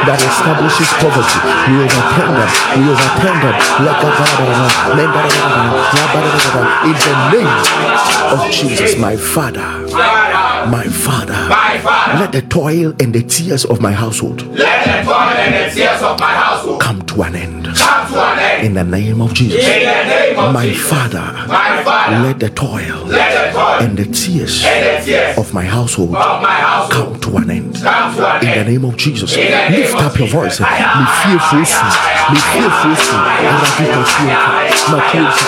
that 0.06 0.20
establishes 0.20 0.88
poverty. 1.00 1.38
We 1.68 1.84
overturn 1.84 2.32
them, 2.36 2.50
we 2.76 2.82
overturn 2.90 3.36
them. 3.44 3.54
Let 3.84 3.96
the 4.00 4.10
father 4.10 4.46
remember 4.96 5.50
in 6.86 6.96
the 6.96 7.14
name 7.32 7.60
of 8.32 8.50
Jesus, 8.50 8.96
my 8.98 9.16
Father, 9.16 9.66
my 10.66 10.86
Father, 10.88 11.34
let 12.18 12.32
the 12.32 12.42
toil 12.42 12.94
and 13.00 13.12
the 13.14 13.22
tears 13.22 13.64
of 13.64 13.80
my 13.80 13.92
household 13.92 14.46
let 14.56 14.84
the 14.84 15.10
toil 15.10 15.16
and 15.16 15.54
the 15.54 15.74
tears 15.74 16.02
of 16.02 16.18
my 16.20 16.32
household 16.32 16.80
come 16.80 17.02
to 17.02 17.22
an 17.22 17.34
end. 17.34 17.66
come 17.76 18.12
to 18.12 18.20
an 18.20 18.38
end. 18.38 18.66
In 18.66 18.74
the 18.74 18.84
name 18.84 19.20
of 19.20 19.34
Jesus, 19.34 19.64
In 19.64 19.80
the 19.84 20.04
name 20.04 20.38
of 20.38 20.52
my 20.52 20.72
Father, 20.72 21.46
My 21.48 21.82
Father, 21.82 22.18
let 22.28 22.38
the 22.40 22.50
toil 22.50 23.04
let 23.06 23.10
the 23.10 23.14
toil 23.16 23.29
and 23.82 23.96
the 23.96 24.04
tears 24.06 24.64
and 24.64 25.38
of 25.38 25.52
my 25.54 25.64
household 25.64 26.10
my 26.12 26.88
come 26.90 27.18
to 27.20 27.36
an 27.36 27.50
end. 27.50 27.74
come 27.76 28.14
to 28.16 28.26
an 28.26 28.46
In 28.46 28.58
the 28.58 28.70
name 28.72 28.84
of 28.84 28.96
Jesus, 28.96 29.36
In 29.36 29.50
the 29.50 29.68
name 29.70 29.72
lift 29.82 29.94
up 29.96 30.18
your 30.18 30.28
voice. 30.28 30.60
Me 30.60 30.66
fear 30.66 31.38
fosu, 31.38 31.84
me 32.32 32.38
fear 32.50 32.70
fosu. 32.80 33.16
Arati 33.50 33.84
masuka, 33.94 34.40
makusa. 34.90 35.46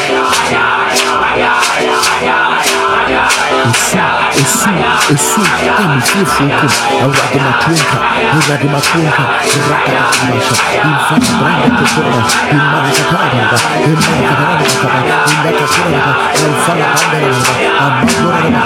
Esu, 3.62 3.98
esu, 4.42 4.70
esu. 5.14 5.40
Ah, 5.42 5.94
me 5.94 6.00
fear 6.00 6.26
foku. 6.26 6.66
Arati 7.02 7.38
matuka, 7.44 7.98
arati 8.36 8.66
matuka. 8.72 9.24
Raka 9.70 10.00
masha. 10.28 10.56
Infa 10.82 11.16
branda 11.22 11.70
kesora. 11.78 12.20
Imana 12.52 12.90
kataraba, 12.96 13.42
imana 13.86 14.20
kataraba 14.28 14.66
kaba. 14.82 15.00
Imana 15.30 15.52
kataraba, 15.58 16.12
imana 16.38 16.86
kataraba. 16.92 17.32
Amandora 17.82 17.91
kataraba. 18.00 18.60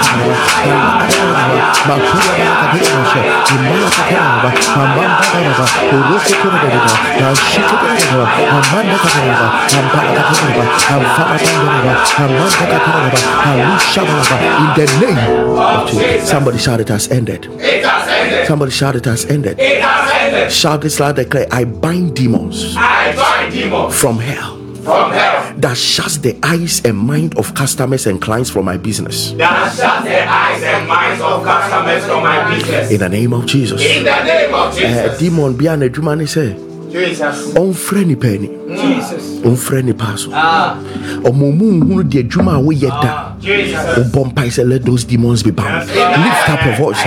Imana 0.66 0.94
kataraba. 1.02 1.66
Makura 1.88 2.32
kataraba 2.60 2.88
masha. 2.96 3.20
Imana 3.54 3.88
kataraba. 3.96 4.50
Amanda 4.80 5.14
kataraba. 5.20 5.64
Uruku 5.96 6.34
kataraba. 6.42 6.92
Ashika 7.28 7.76
kataraba. 7.82 8.26
Amanda 8.56 8.96
kataraba. 9.04 9.46
Ampara 9.78 10.10
kataraba. 10.28 10.64
Amfara 10.94 11.36
kataraba. 11.44 11.92
Amanda 12.24 12.64
kataraba. 12.70 13.18
Alusha 13.50 14.02
kataraba. 14.08 14.46
In 14.62 14.70
the 14.78 14.86
name 15.02 15.18
of 15.58 15.90
Jesus. 15.90 16.30
Somebody 16.30 16.58
shout 16.58 16.80
it 16.80 16.88
has 16.88 17.08
ended. 17.10 17.46
It 17.58 17.84
has 17.84 18.08
ended. 18.08 18.46
Somebody 18.46 18.70
shout 18.70 18.96
it 18.96 19.04
has 19.04 19.24
ended. 19.26 19.58
It 19.58 19.80
has 19.82 20.10
ended. 20.10 20.52
Shout 20.52 20.80
this 20.82 21.00
loud 21.00 21.18
clear. 21.30 21.46
I 21.50 21.64
bind 21.64 22.14
demons 22.14 22.76
I 22.76 23.14
bind 23.16 23.52
demons 23.52 23.98
from 23.98 24.18
hell 24.18 24.55
from 24.86 25.10
hell 25.12 25.52
that 25.58 25.76
shuts 25.76 26.16
the 26.18 26.32
eyes 26.42 26.80
and 26.84 26.96
mind 26.96 27.36
of 27.38 27.54
customers 27.54 28.06
and 28.06 28.20
clients 28.22 28.50
from 28.50 28.64
my 28.64 28.76
business. 28.78 29.32
that 29.32 29.74
shut 29.76 30.04
the 30.04 30.18
eyes 30.26 30.62
and 30.62 30.86
minds 30.88 31.20
of 31.20 31.42
customers 31.44 32.04
from 32.06 32.22
my 32.22 32.54
business. 32.54 32.90
In 32.90 32.98
the 33.00 33.08
name 33.08 33.32
of 33.34 33.44
Jesus. 33.46 33.82
In 33.82 34.04
the 34.04 34.24
name 34.24 34.54
of 34.54 34.72
Eh, 34.78 34.80
Jesus. 34.80 35.18
demon 35.18 35.52
bi 35.56 35.64
a 35.66 35.76
n'adwuma 35.76 36.16
ne 36.16 36.24
sɛ 36.24 36.46
Jesus. 36.92 37.52
ɔmfrɛ 37.54 38.06
nipa 38.06 38.28
ani 38.28 38.48
Jesus. 38.74 39.40
ɔmfrɛ 39.46 39.84
nipa 39.84 40.16
so. 40.16 40.30
Ah. 40.34 40.74
ɔmo 41.22 41.54
mu 41.54 41.66
nhunu 41.78 42.02
de 42.08 42.22
adwuma 42.22 42.56
a 42.58 42.60
woyɛ 42.62 42.90
da. 43.02 43.32
Jesus. 43.40 43.78
wobɔ 43.98 44.32
mpae 44.32 44.48
sɛ 44.50 44.62
let 44.68 44.84
those 44.84 45.04
demons 45.04 45.42
be 45.42 45.50
bound. 45.50 45.86
Lift 45.86 46.50
up 46.50 46.64
your 46.64 46.74
voice 46.74 46.98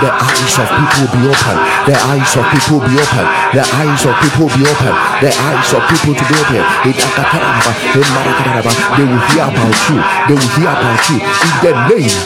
The 0.00 0.10
eyes 0.10 0.58
of 0.58 0.66
people 0.66 1.06
be 1.14 1.30
open. 1.30 1.56
The 1.86 1.94
eyes 1.94 2.34
of 2.34 2.42
people 2.50 2.80
be 2.82 2.98
open. 2.98 3.26
The 3.54 3.62
eyes 3.62 4.02
of 4.02 4.14
people 4.18 4.48
be 4.50 4.66
open. 4.66 4.94
The 5.22 5.30
eyes 5.30 5.70
of 5.70 5.82
people 5.86 6.14
to 6.14 6.24
be 6.26 6.34
open. 6.42 6.64
They 7.94 9.06
will 9.06 9.22
hear 9.30 9.46
about 9.46 9.78
you. 9.86 9.98
They 10.26 10.34
will 10.34 10.50
hear 10.58 10.70
about 10.74 11.02
you. 11.10 11.18
In 11.46 11.54
the 11.62 11.72
name 11.94 12.18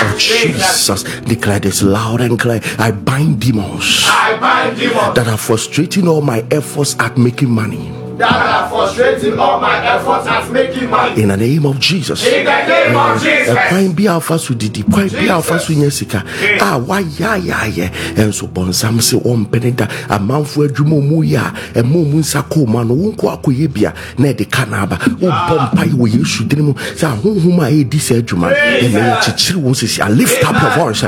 of 0.00 0.18
Jesus, 0.18 1.02
declare 1.24 1.60
this 1.60 1.82
loud 1.82 2.20
and 2.20 2.38
clear. 2.38 2.60
I 2.78 2.90
bind 2.90 3.40
demons 3.40 4.06
I 4.08 4.36
bind 4.40 4.76
demons 4.76 5.14
that 5.14 5.28
are 5.28 5.36
frustrating 5.38 6.08
all 6.08 6.20
my 6.20 6.44
efforts 6.50 6.96
at 6.98 7.16
making 7.30 7.48
money. 7.48 7.99
That 8.20 8.36
are 8.36 8.68
frustrating 8.68 9.38
all 9.38 9.58
my 9.60 9.80
efforts 9.84 10.26
at 10.28 10.44
making 10.52 10.90
money. 10.90 11.22
in 11.22 11.28
the 11.28 11.36
name 11.36 11.64
of 11.64 11.80
jesus 11.80 12.20
In 12.26 12.44
the 12.44 12.66
name 12.66 12.96
of 12.96 13.20
Jesus. 13.22 13.56
ɛkwan 13.56 13.96
bi 13.96 14.04
a 14.04 14.20
wofa 14.20 14.38
so 14.38 14.54
didi 14.54 14.82
kwan 14.82 15.08
bi 15.08 15.24
a 15.32 15.40
wofa 15.40 15.58
so 15.58 15.72
nya 15.72 15.90
sika 15.90 16.18
a 16.60 16.78
woayɛayɛayɛ 16.78 17.86
ɛnso 18.20 18.44
bɔnsam 18.52 19.00
se 19.00 19.16
ɔmpene 19.16 19.74
da 19.76 19.86
amanfo 20.08 20.68
adwuma 20.68 21.00
mu 21.02 21.22
yi 21.24 21.36
a 21.36 21.52
ɛma 21.74 22.04
mu 22.10 22.20
nsa 22.20 22.42
kɔɔ 22.44 22.66
mu 22.68 22.78
ano 22.78 22.94
wonkɔ 22.94 23.40
akɔyɛ 23.40 23.72
bia 23.72 23.94
na 24.18 24.28
ɛde 24.28 24.50
ka 24.50 24.64
no 24.66 24.76
aba 24.76 24.96
wobɔ 24.96 25.72
mpae 25.72 25.90
wɔ 25.96 26.06
yesu 26.20 26.44
dene 26.44 26.62
mu 26.62 26.74
sɛ 26.74 27.06
ahonhom 27.16 27.58
a 27.64 27.70
ɛdi 27.72 27.98
saa 28.00 28.16
adwuma 28.20 28.50
no 28.50 28.56
ɛnɛ 28.56 29.00
yɛkyekyere 29.00 29.56
wo 29.56 29.72
sisi 29.72 30.00
a 30.04 30.10
lift 30.10 30.44
up 30.44 30.60
your 30.60 30.70
voice 30.76 31.04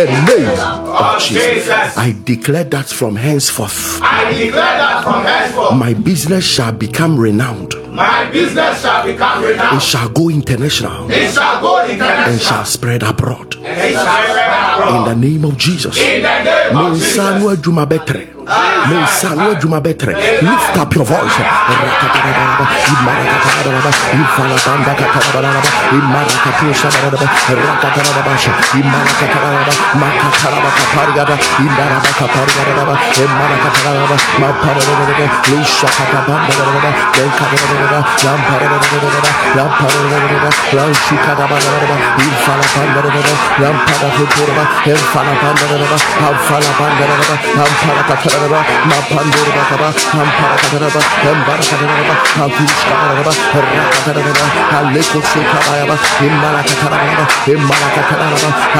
In 0.00 0.26
the 0.26 0.79
of 0.90 1.20
Jesus, 1.20 1.96
I 1.96 2.14
declare 2.24 2.64
that 2.64 2.86
from 2.86 3.16
henceforth 3.16 4.00
I 4.02 4.32
declare 4.32 4.52
that 4.52 5.04
from 5.04 5.24
henceforth, 5.24 5.76
my 5.76 5.94
business 5.94 6.44
shall 6.44 6.72
become 6.72 7.18
renowned. 7.18 7.74
My 7.90 8.30
business 8.30 8.82
shall 8.82 9.04
become 9.04 9.44
It 9.44 9.82
shall 9.82 10.08
go 10.08 10.30
international 10.30 11.10
It 11.10 11.32
shall 11.32 11.60
go 11.60 11.78
and 11.78 11.92
international. 11.92 12.38
shall 12.38 12.64
spread 12.64 13.02
abroad. 13.02 13.56
And 13.56 13.66
it 13.66 13.92
shall 13.94 14.22
spread 14.28 14.74
abroad. 14.74 15.10
In 15.10 15.20
the 15.20 15.28
name 15.28 15.44
of 15.44 15.56
Jesus. 15.58 15.96
In 15.98 16.22
the 16.22 16.42
name 16.44 16.76
of 16.76 16.94
Jesus. 16.94 17.18
adwuma 17.18 17.86
bɛtrɛ 17.86 18.40
me 18.88 18.96
nsa 19.02 19.34
no 19.36 19.50
adwuma 19.54 19.80
lift 20.42 20.76
up 20.78 20.94
your 20.94 21.04
voice 21.04 21.38
ah. 21.38 21.70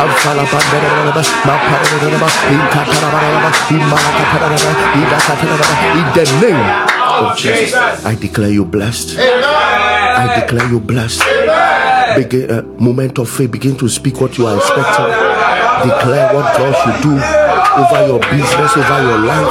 Amfalabandadadaba, 0.01 1.23
maparadadadaba, 1.47 2.29
inkatadabadadaba, 2.55 3.51
imarakatadadaba, 3.71 4.71
idakatadadaba. 5.01 5.75
In 5.99 6.07
the 6.15 6.25
name 6.41 6.90
of 7.11 7.37
Jesus, 7.37 7.75
I 8.05 8.15
declare 8.15 8.51
you 8.51 8.65
blessed. 8.65 9.17
I 9.19 10.41
declare 10.41 10.69
you 10.71 10.81
blessed. 10.81 11.23
Begin, 12.17 12.51
uh, 12.51 12.63
moment 12.79 13.19
of 13.19 13.29
faith, 13.29 13.51
begin 13.51 13.77
to 13.79 13.89
speak 13.89 14.21
what 14.21 14.37
you 14.39 14.47
are 14.47 14.57
expecting. 14.57 15.07
Declare 15.91 16.35
what 16.35 16.57
God 16.57 16.75
should 16.83 17.03
do 17.03 17.15
over 17.15 18.07
your 18.07 18.21
business, 18.31 18.77
over 18.77 18.99
your 19.03 19.19
life, 19.19 19.51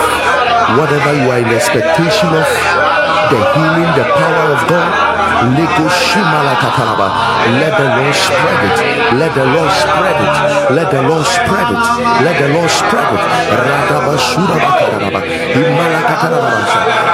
whatever 0.77 1.13
you 1.15 1.29
are 1.31 1.39
in 1.39 1.45
expectation 1.45 2.29
of. 2.29 2.47
The 3.29 3.37
healing, 3.53 3.89
the 3.95 4.05
power 4.09 4.53
of 4.57 4.67
God. 4.69 5.18
Let 5.39 5.55
the 7.79 7.87
Lord 7.95 8.11
spread 8.11 8.59
it. 8.67 8.75
Let 9.15 9.31
the 9.33 9.45
Lord 9.45 9.71
spread 9.71 10.19
it. 10.19 10.35
Let 10.75 10.91
the 10.91 11.01
Lord 11.07 11.25
spread 11.25 11.71
it. 11.71 11.79
Let 12.25 12.35
the 12.39 12.47
Lord 12.51 12.69
spread 12.69 13.07
it. 13.15 13.21
Radaba 13.55 14.19
Shuraba 14.19 14.69
Katalaba. 14.75 15.21
Imala 15.55 16.01
Katalaba. 16.03 16.51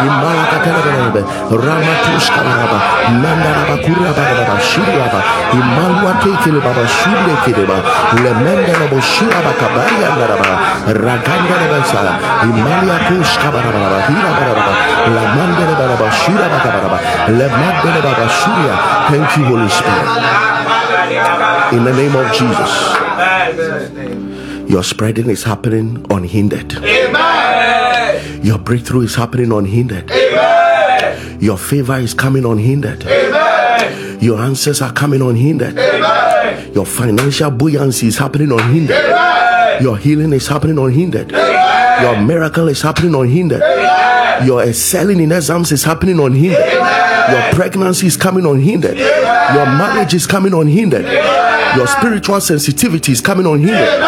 Imala 0.01 0.45
Katalaba. 0.49 1.21
Ramatus 1.53 2.25
Katalaba. 2.33 2.77
Mandaraba 3.21 3.75
Kuraba 3.85 4.57
Shiraba. 4.59 5.19
Imalwa 5.53 6.11
Tekele 6.25 6.59
Baba 6.65 6.85
Shule 6.89 7.33
Kedeba. 7.45 7.77
Lemenda 8.25 8.89
Boshiraba 8.89 9.53
Kabari 9.53 9.97
Andaraba. 10.01 10.49
Raganda 10.97 11.55
Basa. 11.69 12.01
Imalia 12.41 12.97
Kush 13.05 13.37
Kabaraba. 13.37 14.01
Hira 14.09 14.31
Baraba. 14.33 14.73
Lamanda 15.13 15.65
Baraba 15.77 16.09
Shiraba 16.09 16.57
Kabaraba. 16.65 16.65
Lemanda 16.65 16.73
Baba 16.81 16.99
Shuria. 16.99 17.13
Thank 19.09 19.37
you, 19.37 19.43
Holy 19.45 19.69
Spirit. 19.69 20.07
In 21.73 21.83
the 21.83 21.93
name 21.93 22.15
of 22.15 22.31
Jesus. 22.33 22.71
Your 24.69 24.83
spreading 24.83 25.29
is 25.29 25.43
happening 25.43 26.05
unhindered. 26.09 26.73
Amen. 26.83 28.43
Your 28.43 28.57
breakthrough 28.59 29.01
is 29.01 29.15
happening 29.15 29.51
unhindered. 29.51 30.09
Amen. 30.11 31.39
Your 31.41 31.57
favor 31.57 31.97
is 31.97 32.13
coming 32.13 32.45
unhindered. 32.45 33.03
Amen. 33.05 34.19
Your 34.21 34.39
answers 34.39 34.81
are 34.81 34.91
coming 34.93 35.21
unhindered. 35.21 35.77
Amen. 35.77 36.73
Your 36.73 36.85
financial 36.85 37.51
buoyancy 37.51 38.07
is 38.07 38.17
happening 38.17 38.51
unhindered. 38.51 38.97
Your 39.81 39.97
healing 39.97 40.33
is 40.33 40.47
happening 40.47 40.77
unhindered. 40.77 41.31
Your 41.31 42.21
miracle 42.21 42.67
is 42.67 42.81
happening 42.81 43.15
unhindered. 43.15 43.61
Your 44.45 44.63
excelling 44.63 45.19
in 45.19 45.31
exams 45.31 45.71
is 45.71 45.83
happening 45.83 46.19
unhindered. 46.19 46.71
Your 46.71 47.53
pregnancy 47.53 48.07
is 48.07 48.17
coming 48.17 48.45
unhindered. 48.45 48.97
Your 48.97 49.65
marriage 49.65 50.13
is 50.13 50.27
coming 50.27 50.53
unhindered. 50.53 51.05
Your 51.75 51.87
spiritual 51.87 52.41
sensitivity 52.41 53.11
is 53.11 53.21
coming 53.21 53.45
unhindered. 53.45 53.99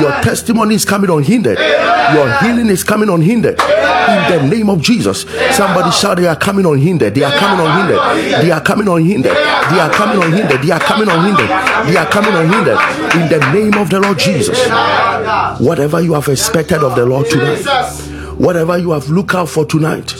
Your 0.00 0.12
testimony 0.22 0.74
is 0.76 0.84
coming 0.84 1.10
unhindered. 1.10 1.58
Your 1.58 2.28
healing 2.40 2.68
is 2.68 2.84
coming 2.84 3.08
unhindered. 3.08 3.58
In 3.60 4.48
the 4.50 4.56
name 4.56 4.68
of 4.70 4.80
Jesus. 4.80 5.22
Somebody 5.56 5.90
shout, 5.92 6.16
They 6.18 6.26
are 6.26 6.36
coming 6.36 6.66
unhindered. 6.66 7.14
They 7.14 7.22
are 7.22 7.32
coming 7.38 7.66
unhindered. 7.66 8.00
They 8.42 8.50
are 8.50 8.60
coming 8.60 8.88
unhindered. 8.88 9.32
They 9.32 9.80
are 9.80 9.90
coming 9.90 10.18
unhindered. 10.22 10.62
They 10.62 10.70
are 10.72 10.80
coming 10.80 11.08
unhindered. 11.08 11.48
They 11.86 11.96
are 11.96 12.06
coming 12.06 12.34
unhindered. 12.34 12.78
In 13.14 13.28
the 13.28 13.38
name 13.52 13.74
of 13.74 13.90
the 13.90 14.00
Lord 14.00 14.18
Jesus. 14.18 14.58
Whatever 15.60 16.00
you 16.00 16.14
have 16.14 16.28
expected 16.28 16.82
of 16.82 16.94
the 16.96 17.06
Lord 17.06 17.28
tonight, 17.28 17.64
whatever 18.38 18.78
you 18.78 18.90
have 18.92 19.08
looked 19.10 19.34
out 19.34 19.48
for 19.48 19.64
tonight, 19.64 20.14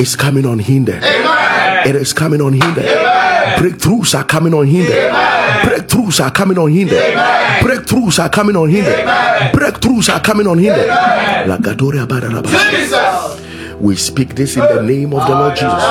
is 0.00 0.16
coming 0.16 0.44
unhindered. 0.44 1.02
It 1.02 1.96
is 1.96 2.12
coming 2.12 2.40
unhindered. 2.40 2.84
Breakthroughs 3.56 4.14
are 4.18 4.24
coming 4.24 4.54
unhindered. 4.54 5.12
Breakthroughs 5.62 6.20
are 6.24 6.30
coming 6.30 6.58
unhindered. 6.58 6.98
Breakthroughs 7.62 8.18
are 8.18 8.28
coming 8.28 8.56
unhindered. 8.56 9.06
Breakthroughs 9.54 10.12
are 10.12 10.20
coming 10.20 10.46
unhindered. 10.46 10.88
Bararaba. 12.06 12.48
Jesus. 12.70 13.78
We 13.80 13.96
speak 13.96 14.34
this 14.34 14.56
in 14.56 14.62
the 14.62 14.82
name 14.82 15.12
of 15.14 15.26
the 15.26 15.34
Lord 15.34 15.54
Jesus. 15.56 15.82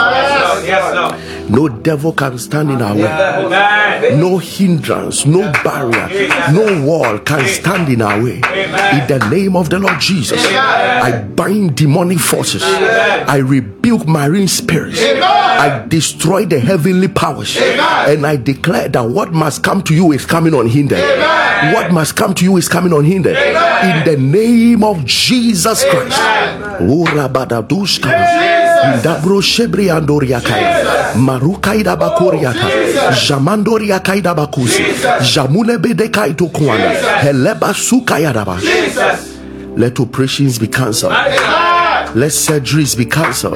Yes, 0.68 0.95
Lord. 0.95 1.15
No 1.49 1.68
devil 1.68 2.13
can 2.13 2.38
stand 2.38 2.72
in 2.72 2.81
our 2.81 2.95
way. 2.95 4.15
No 4.15 4.38
hindrance, 4.38 5.26
no 5.26 5.51
barrier, 5.63 6.07
no 6.53 6.81
wall 6.85 7.19
can 7.19 7.45
stand 7.47 7.89
in 7.89 8.01
our 8.01 8.22
way. 8.23 8.35
In 8.35 9.07
the 9.07 9.27
name 9.30 9.55
of 9.55 9.69
the 9.69 9.77
Lord 9.80 9.99
Jesus, 9.99 10.39
I 10.47 11.22
bind 11.35 11.76
demonic 11.76 12.19
forces. 12.19 12.63
I 12.63 13.38
rebuke 13.45 14.07
marine 14.07 14.47
spirits. 14.47 14.99
I 15.01 15.85
destroy 15.88 16.45
the 16.45 16.59
heavenly 16.59 17.07
powers. 17.07 17.57
And 17.57 18.26
I 18.26 18.38
declare 18.38 18.88
that 18.89 19.03
what 19.03 19.31
must 19.34 19.61
come 19.63 19.81
to 19.84 19.93
you 19.93 20.11
is 20.13 20.26
coming 20.26 20.53
unhindered. 20.53 20.99
What 21.73 21.91
must 21.91 22.15
come 22.15 22.34
to 22.35 22.43
you 22.45 22.57
is 22.57 22.68
coming 22.69 22.93
unhindered. 22.93 23.35
In 23.38 24.03
the 24.05 24.18
name 24.18 24.84
of 24.84 25.05
Jesus 25.05 25.84
Christ. 25.85 26.18
Indabro 28.85 29.41
shebri 29.41 29.89
andoria 29.89 30.41
kaya. 30.41 31.13
Marukaida 31.15 31.95
bakoriata. 31.95 32.69
Jamandoria 33.27 33.99
kaida 33.99 34.33
bakusi. 34.33 34.83
Jamune 35.33 35.77
bede 35.77 36.09
kaito 36.09 36.47
kwana. 36.47 36.89
Heleba 37.21 37.73
sukaya 37.73 38.33
daba. 38.33 38.57
Let 39.77 39.99
operations 39.99 40.59
be 40.59 40.67
cancelled. 40.67 41.13
Let 42.13 42.31
surgeries 42.31 42.95
be 42.97 43.05
cancelled. 43.05 43.53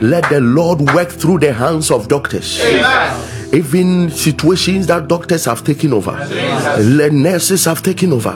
Let 0.00 0.28
the 0.30 0.40
Lord 0.40 0.80
work 0.94 1.10
through 1.10 1.38
the 1.40 1.52
hands 1.52 1.90
of 1.90 2.08
doctors. 2.08 2.60
Amen. 2.62 3.35
Even 3.52 4.10
situations 4.10 4.86
that 4.88 5.08
doctors 5.08 5.44
have 5.44 5.64
taken 5.64 5.92
over, 5.92 6.12
let 6.80 7.12
nurses 7.12 7.64
have 7.64 7.82
taken 7.82 8.12
over. 8.12 8.32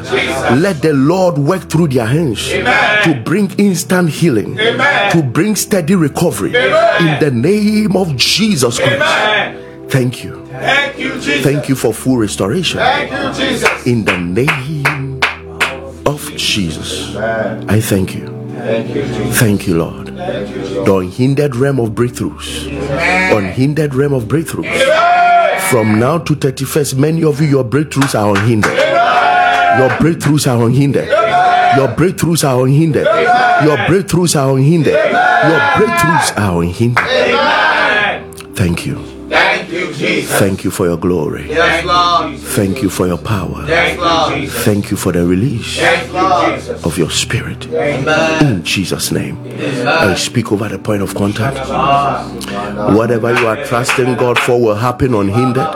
Let 0.56 0.82
the 0.82 0.92
Lord 0.92 1.38
work 1.38 1.68
through 1.68 1.88
their 1.88 2.06
hands 2.06 2.48
to 2.48 3.22
bring 3.24 3.50
instant 3.58 4.10
healing, 4.10 4.56
to 4.56 5.22
bring 5.22 5.56
steady 5.56 5.94
recovery 5.94 6.54
in 6.54 7.18
the 7.20 7.30
name 7.32 7.96
of 7.96 8.16
Jesus 8.16 8.78
Christ. 8.78 9.56
Thank 9.88 10.22
you. 10.22 10.46
Thank 10.46 10.98
you, 10.98 11.14
Jesus. 11.14 11.42
Thank 11.42 11.68
you 11.68 11.74
for 11.74 11.92
full 11.92 12.18
restoration 12.18 12.78
Thank 12.78 13.10
you, 13.10 13.44
Jesus. 13.44 13.86
in 13.86 14.04
the 14.04 14.16
name 14.18 15.20
of 16.06 16.30
Jesus. 16.36 17.16
I 17.16 17.80
thank 17.80 18.14
you. 18.14 18.26
Thank 18.54 18.94
you, 18.94 19.02
Jesus. 19.02 19.38
Thank 19.40 19.66
you, 19.66 19.78
Lord. 19.78 20.09
The 20.20 20.96
unhindered 20.96 21.56
realm 21.56 21.80
of 21.80 21.90
breakthroughs. 21.90 22.66
Unhindered 23.36 23.94
realm 23.94 24.12
of 24.12 24.24
breakthroughs. 24.24 24.68
From 25.70 25.98
now 25.98 26.18
to 26.18 26.34
31st, 26.34 26.96
many 26.96 27.24
of 27.24 27.40
you, 27.40 27.46
your 27.48 27.64
breakthroughs 27.64 28.14
are 28.18 28.30
unhindered. 28.36 28.72
Your 28.72 29.88
breakthroughs 29.98 30.46
are 30.46 30.62
unhindered. 30.66 31.08
Your 31.08 31.88
breakthroughs 31.96 32.44
are 32.46 32.62
unhindered. 32.64 33.06
Your 33.06 33.76
breakthroughs 33.88 34.36
are 34.36 34.56
unhindered. 34.56 34.92
Your 34.92 35.60
breakthroughs 35.78 36.32
are 36.38 36.62
unhindered. 36.62 37.06
Thank 38.56 38.84
you. 38.84 39.09
Thank 40.00 40.14
you, 40.16 40.20
Jesus. 40.22 40.38
Thank 40.38 40.64
you 40.64 40.70
for 40.70 40.86
your 40.86 40.96
glory. 40.96 41.48
Yes, 41.48 41.84
Lord. 41.84 42.38
Thank 42.38 42.82
you 42.82 42.88
for 42.88 43.06
your 43.06 43.18
power. 43.18 43.66
Thank 43.66 43.98
you, 44.42 44.48
Thank 44.48 44.90
you 44.90 44.96
for 44.96 45.12
the 45.12 45.26
release 45.26 45.78
of 46.84 46.96
your 46.96 47.10
spirit. 47.10 47.66
Amen. 47.68 48.46
In 48.46 48.64
Jesus' 48.64 49.12
name. 49.12 49.38
I 49.86 50.14
speak 50.14 50.52
over 50.52 50.68
the 50.68 50.78
point 50.78 51.02
of 51.02 51.14
contact. 51.14 51.58
Whatever 52.96 53.34
you 53.38 53.46
are 53.46 53.62
trusting 53.64 54.14
God 54.16 54.38
for 54.38 54.58
will 54.60 54.74
happen 54.76 55.14
unhindered. 55.14 55.68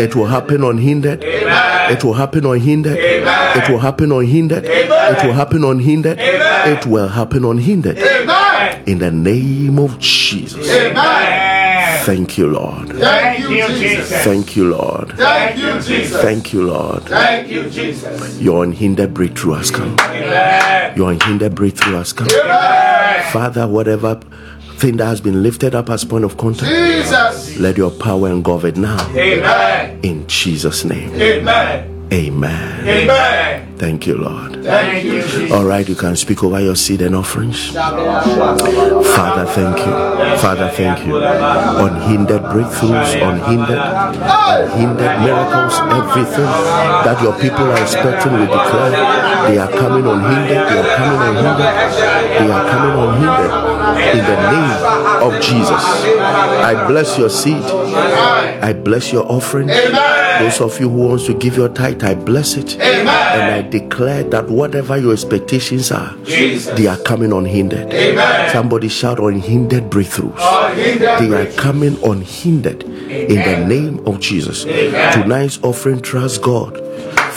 It 0.00 0.14
will 0.14 0.26
happen 0.26 0.62
unhindered. 0.62 1.24
It 1.24 2.04
will 2.04 2.14
happen 2.14 2.46
unhindered. 2.46 2.98
It 2.98 3.68
will 3.68 3.78
happen 3.80 4.12
unhindered. 4.12 4.64
It 4.64 4.88
will 5.24 5.32
happen 5.32 5.64
unhindered. 5.64 6.18
It 6.20 6.86
will 6.86 7.08
happen 7.08 7.44
unhindered. 7.44 7.98
In 8.86 8.98
the 8.98 9.10
name 9.10 9.78
of 9.80 9.98
Jesus. 9.98 10.68
Thank 12.04 12.36
you, 12.36 12.48
Lord. 12.48 12.88
Thank 12.90 13.38
you, 13.40 13.66
Jesus. 13.66 14.24
Thank 14.24 14.56
you, 14.56 14.68
Lord. 14.70 15.12
Thank 15.16 15.56
you, 15.58 15.80
Jesus. 15.80 16.20
Thank 16.20 16.52
you, 16.52 16.66
Lord. 16.66 17.02
Thank 17.04 17.48
you, 17.48 17.70
Jesus. 17.70 18.40
Your 18.40 18.62
unhindered 18.62 19.14
breakthrough 19.14 19.54
has 19.54 19.70
come. 19.70 19.96
Amen. 20.00 20.96
Your 20.96 21.10
unhindered 21.12 21.54
breakthrough 21.54 21.94
has 21.94 22.12
come. 22.12 22.28
Father, 23.32 23.66
whatever 23.66 24.20
thing 24.76 24.98
that 24.98 25.06
has 25.06 25.20
been 25.22 25.42
lifted 25.42 25.74
up 25.74 25.88
as 25.88 26.04
point 26.04 26.24
of 26.24 26.36
contact, 26.36 26.70
Jesus. 26.70 27.56
let 27.58 27.78
your 27.78 27.90
power 27.90 28.28
engulf 28.28 28.64
it 28.64 28.76
now. 28.76 29.00
Amen. 29.16 30.00
In 30.02 30.26
Jesus' 30.26 30.84
name. 30.84 31.10
Amen. 31.14 32.08
Amen. 32.12 32.86
Amen. 32.86 33.76
Thank 33.78 34.06
you, 34.06 34.16
Lord. 34.18 34.53
Thank 34.64 35.04
you, 35.04 35.54
All 35.54 35.64
right, 35.66 35.86
you 35.86 35.94
can 35.94 36.16
speak 36.16 36.42
over 36.42 36.58
your 36.58 36.74
seed 36.74 37.02
and 37.02 37.14
offerings. 37.14 37.70
Father, 37.70 39.44
thank 39.44 39.76
you. 39.76 39.92
Father, 40.38 40.70
thank 40.70 41.06
you. 41.06 41.16
Unhindered 41.16 42.42
breakthroughs, 42.48 43.12
unhindered, 43.20 43.76
unhindered 43.76 45.20
miracles, 45.20 45.74
everything 45.92 46.48
that 47.04 47.20
your 47.22 47.38
people 47.38 47.64
are 47.64 47.82
expecting, 47.82 48.32
we 48.32 48.46
declare 48.46 48.90
they 49.50 49.58
are 49.58 49.68
coming 49.68 50.06
unhindered, 50.06 50.64
they 50.68 50.78
are 50.80 50.96
coming 50.96 51.20
unhindered, 51.28 51.74
they 52.40 52.50
are 52.50 52.64
coming 52.70 52.96
unhindered 53.04 53.52
in 54.16 54.24
the 54.24 54.38
name 54.48 54.72
of 55.28 55.32
Jesus. 55.42 55.84
I 56.64 56.86
bless 56.88 57.18
your 57.18 57.28
seed. 57.28 57.62
I 57.62 58.72
bless 58.72 59.12
your 59.12 59.30
offering. 59.30 59.68
Those 60.40 60.60
of 60.60 60.80
you 60.80 60.88
who 60.88 61.08
wants 61.08 61.26
to 61.26 61.34
give 61.34 61.56
your 61.56 61.68
tithe, 61.68 62.02
I 62.02 62.14
bless 62.14 62.56
it. 62.56 62.74
Amen. 62.76 63.08
And 63.08 63.54
I 63.54 63.62
declare 63.68 64.24
that 64.24 64.48
whatever 64.48 64.96
your 64.96 65.12
expectations 65.12 65.92
are, 65.92 66.16
Jesus. 66.24 66.76
they 66.76 66.86
are 66.86 66.98
coming 66.98 67.32
unhindered. 67.32 67.92
Amen. 67.92 68.50
Somebody 68.50 68.88
shout 68.88 69.18
unhindered 69.18 69.90
breakthroughs. 69.90 70.36
Unhindered 70.38 71.20
They 71.20 71.34
are 71.34 71.52
coming 71.56 71.96
unhindered 72.04 72.82
in 72.84 73.36
the 73.36 73.66
name 73.66 74.06
of 74.06 74.20
Jesus. 74.20 74.64
Tonight's 74.64 75.58
offering, 75.62 76.00
trust 76.00 76.42
God 76.42 76.80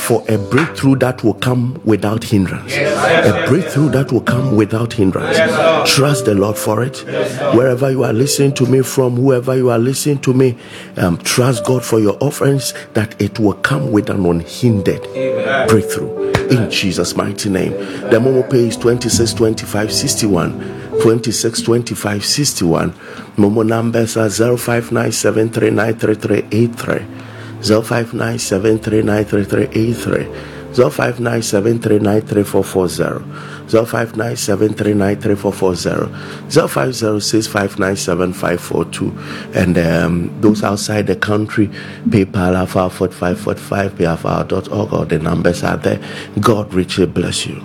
for 0.07 0.23
a 0.29 0.37
breakthrough 0.37 0.95
that 0.95 1.21
will 1.21 1.33
come 1.33 1.77
without 1.83 2.23
hindrance. 2.23 2.73
A 2.77 3.43
breakthrough 3.49 3.89
that 3.89 4.09
will 4.13 4.21
come 4.21 4.55
without 4.55 4.93
hindrance. 4.93 5.35
Trust 5.93 6.23
the 6.23 6.33
Lord 6.33 6.57
for 6.57 6.81
it. 6.81 6.99
Wherever 7.53 7.91
you 7.91 8.05
are 8.05 8.13
listening 8.13 8.53
to 8.53 8.65
me 8.65 8.83
from, 8.83 9.17
whoever 9.17 9.57
you 9.57 9.69
are 9.69 9.77
listening 9.77 10.19
to 10.19 10.33
me, 10.33 10.55
um, 10.95 11.17
trust 11.17 11.65
God 11.65 11.83
for 11.83 11.99
your 11.99 12.15
offerings 12.21 12.73
that 12.93 13.21
it 13.21 13.37
will 13.37 13.55
come 13.55 13.91
with 13.91 14.09
an 14.09 14.25
unhindered 14.25 15.01
breakthrough. 15.67 16.31
In 16.47 16.69
Jesus' 16.71 17.13
mighty 17.17 17.49
name. 17.49 17.73
The 17.73 18.19
Momo 18.21 18.49
pay 18.49 18.69
is 18.69 18.77
26 18.77 19.33
25 19.33 19.91
61. 19.91 21.01
26 21.01 21.61
25 21.63 22.23
61. 22.25 22.93
Momo 23.35 23.65
numbers 23.65 24.15
are 24.15 24.29
0597393383. 24.29 27.05
0597393383. 27.61 30.27
0597393440. 30.73 33.21
0597393440. 33.67 36.09
0506597542. 36.49 39.11
And 39.55 39.77
um, 39.77 40.31
those 40.41 40.63
outside 40.63 41.07
the 41.07 41.15
country, 41.15 41.69
PayPal 42.09 42.55
Alpha 42.55 42.89
4545, 42.89 43.93
payalpha.org, 43.93 44.93
or 44.93 45.05
the 45.05 45.19
numbers 45.19 45.63
are 45.63 45.77
there. 45.77 45.99
God 46.39 46.73
richly 46.73 47.05
bless 47.07 47.45
you. 47.47 47.61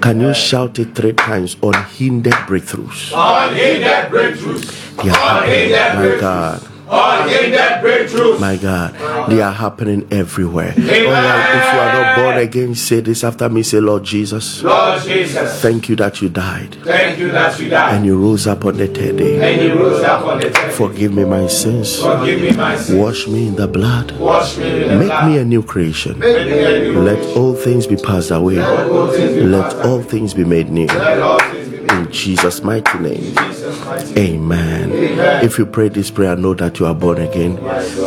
Can 0.00 0.20
you 0.20 0.32
shout 0.34 0.78
it 0.78 0.94
three 0.94 1.12
times? 1.12 1.56
Unhindered 1.62 2.32
breakthroughs. 2.32 3.12
Unhindered 3.14 4.10
breakthroughs. 4.10 4.88
Are 4.98 5.46
happening. 5.46 6.14
My 6.14 6.20
God. 6.20 6.69
My 6.90 8.58
God, 8.60 9.30
they 9.30 9.40
are 9.40 9.52
happening 9.52 10.08
everywhere. 10.10 10.74
Oh, 10.76 10.80
right, 10.80 11.54
if 11.54 11.72
you 11.72 11.80
are 11.80 11.92
not 11.92 12.16
born 12.16 12.36
again, 12.38 12.74
say 12.74 13.00
this 13.00 13.22
after 13.22 13.48
me. 13.48 13.62
Say, 13.62 13.78
Lord 13.80 14.02
Jesus, 14.02 14.62
Lord 14.64 15.00
Jesus. 15.02 15.60
thank 15.62 15.88
you 15.88 15.94
that 15.96 16.20
you 16.20 16.28
died 16.28 16.74
Thank 16.82 17.18
you 17.18 17.30
that 17.30 17.58
you 17.60 17.68
died. 17.68 17.94
and 17.94 18.04
you 18.06 18.18
rose 18.20 18.46
up 18.48 18.64
on 18.64 18.76
the 18.76 18.88
third 18.88 19.18
day. 19.18 19.54
And 19.54 19.62
you 19.62 19.78
rose 19.78 20.02
up 20.02 20.24
on 20.24 20.40
the 20.40 20.50
third. 20.50 20.72
Forgive 20.72 21.14
me 21.14 21.24
my 21.24 21.46
sins. 21.46 22.00
Forgive 22.02 22.40
me 22.40 22.52
my 22.56 22.76
sins. 22.76 22.98
Wash 22.98 23.28
me 23.28 23.46
in 23.48 23.54
the 23.56 23.68
blood. 23.68 24.10
Wash 24.18 24.56
me 24.58 24.82
in 24.82 24.88
the 24.88 24.96
Make 24.96 25.08
blood. 25.08 25.28
me 25.30 25.38
a 25.38 25.44
new 25.44 25.62
creation. 25.62 26.18
Make 26.18 26.46
me 26.46 26.64
a 26.64 26.92
new 26.92 27.00
Let 27.02 27.36
all 27.36 27.54
things 27.54 27.86
be 27.86 27.96
passed 27.96 28.30
away. 28.32 28.56
Let 28.56 29.86
all 29.86 30.02
things 30.02 30.34
be 30.34 30.44
made 30.44 30.70
new. 30.70 30.86
Let 30.86 31.20
all 31.20 31.38
things 31.38 31.68
be 31.68 31.76
made. 31.76 31.79
In 31.90 32.10
Jesus' 32.12 32.62
mighty 32.62 32.98
name. 32.98 33.34
Jesus' 33.34 33.84
mighty 33.84 34.14
name. 34.14 34.52
Amen. 34.52 35.44
If 35.44 35.58
you 35.58 35.66
pray 35.66 35.88
this 35.88 36.10
prayer, 36.10 36.36
know 36.36 36.54
that 36.54 36.78
you 36.78 36.86
are 36.86 36.94
born 36.94 37.18
again. 37.18 37.58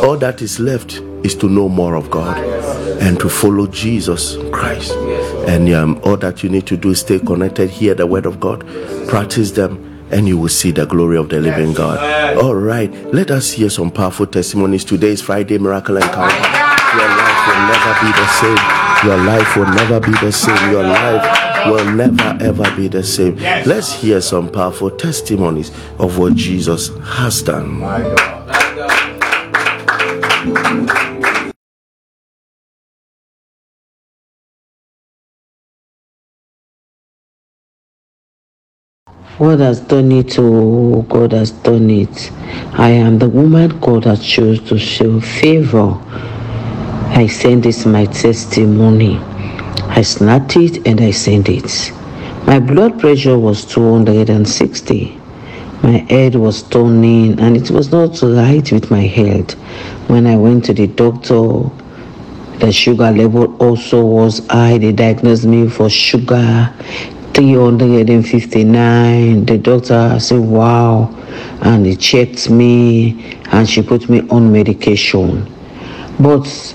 All 0.02 0.16
that 0.16 0.40
is 0.40 0.58
left 0.58 0.94
is 1.22 1.34
to 1.36 1.48
know 1.48 1.68
more 1.68 1.94
of 1.94 2.10
God 2.10 2.38
and 3.00 3.18
to 3.20 3.28
follow 3.28 3.66
Jesus 3.66 4.36
Christ. 4.52 4.92
And 5.46 5.70
um, 5.74 6.00
all 6.04 6.16
that 6.18 6.42
you 6.42 6.48
need 6.48 6.66
to 6.68 6.76
do 6.76 6.90
is 6.90 7.00
stay 7.00 7.18
connected, 7.18 7.68
hear 7.68 7.94
the 7.94 8.06
word 8.06 8.24
of 8.24 8.40
God, 8.40 8.66
practice 9.08 9.50
them, 9.50 10.06
and 10.10 10.26
you 10.26 10.38
will 10.38 10.48
see 10.48 10.70
the 10.70 10.86
glory 10.86 11.18
of 11.18 11.28
the 11.28 11.40
living 11.40 11.74
God. 11.74 12.38
All 12.38 12.54
right, 12.54 12.90
let 13.12 13.30
us 13.30 13.50
hear 13.52 13.68
some 13.68 13.90
powerful 13.90 14.26
testimonies. 14.26 14.84
Today 14.84 15.08
is 15.08 15.20
Friday 15.20 15.58
Miracle 15.58 15.96
Encounter. 15.96 16.34
Your 16.94 17.08
life 17.08 17.46
will 17.48 17.66
never 17.68 17.92
be 18.00 18.12
the 18.12 18.28
same. 18.40 18.58
Your 19.04 19.18
life 19.18 19.56
will 19.56 19.66
never 19.66 20.00
be 20.00 20.12
the 20.24 20.32
same. 20.32 20.70
Your 20.70 20.84
life 20.84 21.53
will 21.66 21.84
never 21.92 22.36
ever 22.40 22.76
be 22.76 22.88
the 22.88 23.02
same. 23.02 23.36
Let's 23.66 23.92
hear 23.92 24.20
some 24.20 24.50
powerful 24.50 24.90
testimonies 24.90 25.70
of 25.98 26.18
what 26.18 26.34
Jesus 26.34 26.88
has 27.16 27.42
done. 27.42 27.68
My 27.80 28.02
God 39.38 39.58
has 39.60 39.80
done 39.80 40.12
it, 40.12 40.38
oh, 40.38 41.02
God 41.02 41.32
has 41.32 41.50
done 41.50 41.90
it. 41.90 42.30
I 42.78 42.90
am 42.90 43.18
the 43.18 43.28
woman 43.28 43.78
God 43.80 44.04
has 44.04 44.24
chose 44.24 44.60
to 44.68 44.78
show 44.78 45.20
favor. 45.20 45.98
I 47.16 47.26
send 47.26 47.64
this 47.64 47.84
my 47.84 48.06
testimony. 48.06 49.20
I 49.96 50.02
snapped 50.02 50.56
it 50.56 50.84
and 50.88 51.00
I 51.00 51.12
sent 51.12 51.48
it. 51.48 51.92
My 52.48 52.58
blood 52.58 52.98
pressure 52.98 53.38
was 53.38 53.64
260. 53.64 55.20
My 55.84 55.98
head 56.10 56.34
was 56.34 56.64
turning 56.64 57.38
and 57.38 57.56
it 57.56 57.70
was 57.70 57.92
not 57.92 58.20
right 58.20 58.72
with 58.72 58.90
my 58.90 59.02
head. 59.02 59.52
When 60.08 60.26
I 60.26 60.36
went 60.36 60.64
to 60.64 60.74
the 60.74 60.88
doctor, 60.88 61.70
the 62.58 62.72
sugar 62.72 63.12
level 63.12 63.54
also 63.62 64.04
was 64.04 64.44
high. 64.48 64.78
They 64.78 64.90
diagnosed 64.90 65.44
me 65.44 65.68
for 65.68 65.88
sugar 65.88 66.74
359. 67.34 69.44
The 69.44 69.58
doctor 69.58 70.18
said, 70.18 70.40
Wow. 70.40 71.14
And 71.60 71.86
he 71.86 71.94
checked 71.94 72.50
me 72.50 73.38
and 73.52 73.70
she 73.70 73.80
put 73.80 74.08
me 74.08 74.28
on 74.28 74.50
medication. 74.50 75.46
But 76.18 76.74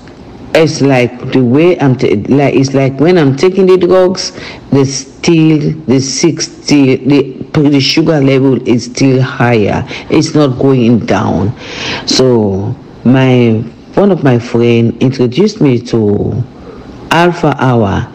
it's 0.54 0.80
like 0.80 1.32
the 1.32 1.42
way 1.42 1.78
I'm 1.78 1.96
t- 1.96 2.16
like 2.16 2.54
it's 2.54 2.74
like 2.74 2.98
when 2.98 3.18
I'm 3.18 3.36
taking 3.36 3.66
the 3.66 3.76
drugs, 3.76 4.32
the 4.70 4.84
still 4.84 5.72
the 5.86 6.00
sixty 6.00 6.96
the 6.96 7.32
the 7.52 7.80
sugar 7.80 8.20
level 8.20 8.66
is 8.68 8.86
still 8.86 9.22
higher. 9.22 9.84
It's 10.10 10.34
not 10.34 10.58
going 10.58 11.00
down. 11.06 11.56
So 12.06 12.74
my 13.04 13.64
one 13.94 14.10
of 14.10 14.22
my 14.22 14.38
friend 14.38 15.00
introduced 15.02 15.60
me 15.60 15.80
to 15.86 16.42
Alpha 17.10 17.54
Hour 17.58 18.10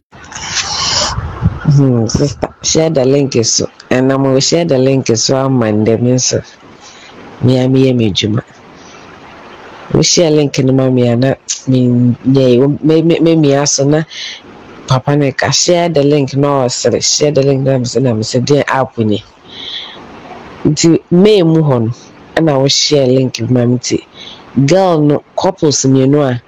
Hmm, 1.62 2.06
share 2.62 2.90
the 2.90 3.04
link. 3.04 3.34
And 3.90 4.12
I'm 4.12 4.22
going 4.22 4.36
to 4.36 4.40
share 4.40 4.64
the 4.64 4.78
link 4.78 5.06
so 5.08 5.48
Monday. 5.48 6.18
So, 6.18 6.40
me, 7.42 7.60
I'm 7.60 8.14
Juma. 8.14 8.44
Share 10.02 10.30
link 10.30 10.58
no 10.58 10.72
ma 10.74 10.90
me 10.90 11.08
ana 11.08 11.34
me 11.66 11.88
me 11.88 13.02
me 13.02 13.36
me 13.36 13.48
aso 13.56 13.84
na 13.88 14.04
papa 14.86 15.16
ne 15.16 15.32
ka 15.32 15.50
share 15.50 15.88
the 15.88 16.02
link 16.02 16.34
na 16.36 16.66
ɔsere 16.66 17.02
share 17.02 17.32
the 17.32 17.42
link 17.42 17.62
na 17.64 17.78
me 17.78 17.84
sɛ 17.84 18.02
na 18.02 18.12
me 18.12 18.22
sɛ 18.22 18.44
deɛ 18.44 18.64
app 18.68 18.98
ni. 18.98 19.18
Nti 20.64 21.02
may 21.10 21.42
mu 21.42 21.62
hɔ 21.62 21.76
no 21.86 21.90
ɛna 22.36 22.70
share 22.70 23.06
link 23.06 23.40
ma 23.50 23.64
me 23.64 23.78
ti 23.78 24.06
girl 24.66 25.00
no 25.00 25.24
couples 25.36 25.82
mmienu 25.86 26.20
a 26.30 26.42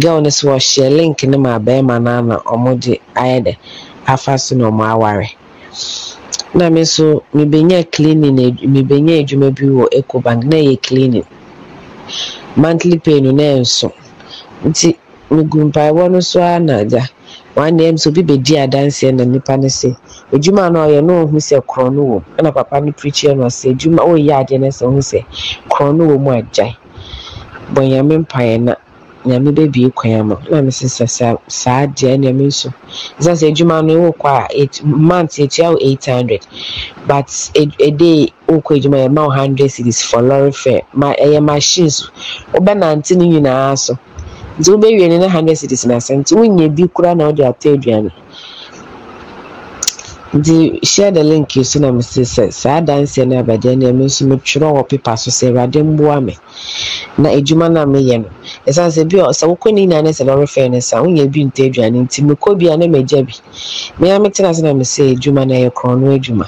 girl 0.00 0.20
no 0.20 0.28
sɛ 0.30 0.44
wɔhyɛ 0.54 0.96
link 0.96 1.24
no 1.24 1.36
ma 1.38 1.58
bɛrima 1.58 2.00
no 2.00 2.10
ana 2.18 2.36
ɔmo 2.46 2.78
ayɛ 3.16 3.42
dɛ 3.44 3.56
afa 4.06 4.38
so 4.38 4.54
na 4.54 4.70
ɔmo 4.70 4.84
aware. 4.94 5.28
Na 6.54 6.70
me 6.70 6.82
nso 6.82 7.22
mebɛnya 7.34 7.90
cleaning 7.90 8.36
mebɛnya 8.36 9.24
adwuma 9.26 9.50
bi 9.54 9.64
wɔ 9.66 9.88
ecobank 9.92 10.44
na 10.44 10.56
ɛyɛ 10.56 10.80
cleaning. 10.80 11.26
Monthly 12.56 12.98
pay 12.98 13.20
no 13.20 13.30
na 13.32 13.42
ɛnso. 13.58 13.90
Nti 14.64 14.96
megu 15.30 15.58
mpaebɔ 15.68 16.10
no 16.10 16.20
so 16.20 16.40
ara 16.42 16.60
na 16.60 16.78
agya. 16.82 17.08
One 17.54 17.76
day 17.76 17.92
nso 17.92 18.08
obi 18.10 18.22
bɛdi 18.22 18.54
adanseɛ 18.66 19.14
na 19.14 19.24
nipa 19.24 19.56
no 19.56 19.66
sɛ 19.68 19.96
adwuma 20.32 20.72
no 20.72 20.86
ɔyɛ 20.86 21.04
no 21.04 21.22
ohun 21.22 21.40
sɛ 21.40 21.60
korɔ 21.66 21.92
no 21.94 22.02
wɔ 22.02 22.22
ɛna 22.38 22.54
papa 22.54 22.80
no 22.80 22.92
preacher 22.92 23.34
no 23.34 23.44
ɔsɛ 23.46 23.70
adwuma 23.74 24.02
ɔyɛ 24.02 24.32
adeɛ 24.44 24.60
no 24.60 24.66
sɛ 24.68 24.82
ohun 24.86 25.00
sɛ 25.02 25.24
korɔ 25.70 25.96
no 25.96 26.04
wɔ 26.06 26.18
mu 26.20 26.30
agyae. 26.30 26.74
Bɔ 27.74 27.82
mpaeɛ 28.26 28.60
na 28.62 28.74
nyame 29.24 29.50
bɛbie 29.52 29.92
kwan 29.94 30.20
ama 30.20 30.36
na 30.50 30.60
me 30.62 30.70
sɛ 30.70 30.88
saa 31.48 31.80
adeɛ 31.86 32.14
ɛna 32.16 32.34
me 32.34 32.46
nso. 32.46 32.68
Ɛsiane 33.18 33.36
sɛ 33.40 33.46
adwuma 33.52 33.84
no 33.86 33.92
ɛwɔ 33.94 34.10
kɔ 34.20 34.28
a 34.28 34.46
eight 34.60 34.84
month 34.84 35.32
etua 35.38 35.70
wo 35.72 35.78
eight 35.80 36.04
hundred. 36.06 36.46
But 37.06 37.28
a, 37.56 37.90
day 37.90 38.32
wokɔ 38.48 38.70
adwuma 38.80 38.98
yɛ 39.06 39.12
ma 39.12 39.24
wo 39.26 39.30
hundred 39.30 39.70
cities 39.70 40.02
for 40.02 40.20
lorry 40.22 40.52
fare. 40.52 40.82
Ma 40.92 41.14
ɛyɛ 41.14 41.42
machines. 41.42 42.10
Wobɛnante 42.52 43.16
no 43.16 43.24
nyinaa 43.24 43.78
so. 43.78 43.98
Nti 44.58 44.68
wobɛwie 44.70 45.08
no 45.08 45.18
na 45.18 45.28
hundred 45.28 45.56
cities 45.58 45.84
na 45.86 45.96
sɛ 45.96 46.16
nti 46.22 46.34
wonyɛ 46.36 46.74
bi 46.76 46.84
koraa 46.88 47.16
na 47.16 47.26
wode 47.26 47.38
atɔ 47.42 47.74
aduane 47.76 48.10
nti 50.34 50.80
share 50.84 51.12
the 51.12 51.22
link 51.24 51.50
so 51.64 51.78
na 51.80 51.92
mese 51.92 52.22
sɛ 52.34 52.50
saa 52.52 52.80
danseɛ 52.80 53.26
no 53.28 53.36
abadeɛ 53.42 53.78
no 53.78 53.86
ɛme 53.92 54.04
nso 54.04 54.26
metwerɛ 54.26 54.68
wɔ 54.76 54.82
pepa 54.88 55.16
so 55.18 55.30
sɛ 55.30 55.48
awurade 55.50 55.80
mboa 55.82 56.24
me. 56.24 56.34
Na 57.18 57.30
adwuma 57.30 57.70
no 57.72 57.82
a 57.82 57.86
meyɛ 57.86 58.18
no 58.22 58.28
ɛsiane 58.66 58.90
sɛ 58.96 59.08
bi 59.08 59.18
sɛ 59.18 59.44
wokɔ 59.46 59.72
ne 59.74 59.86
nyinaa 59.86 60.02
ne 60.04 60.10
sɛ 60.10 60.24
lɔre 60.26 60.46
fɛ 60.54 60.70
no 60.70 60.80
sa 60.80 61.02
wonyɛ 61.02 61.30
bi 61.32 61.40
ntɔ 61.44 61.70
aduane 61.70 61.98
nti 62.04 62.20
mekɔ 62.26 62.58
bi 62.58 62.66
a 62.72 62.76
na 62.76 62.86
magya 62.86 63.22
bi. 63.24 63.34
Mea 64.00 64.18
metena 64.18 64.48
ase 64.50 64.62
na 64.62 64.72
mesɛ 64.74 65.14
adwuma 65.14 65.46
no 65.46 65.54
ɛyɛ 65.54 65.70
korɔ 65.72 66.00
no 66.00 66.06
adwuma. 66.18 66.46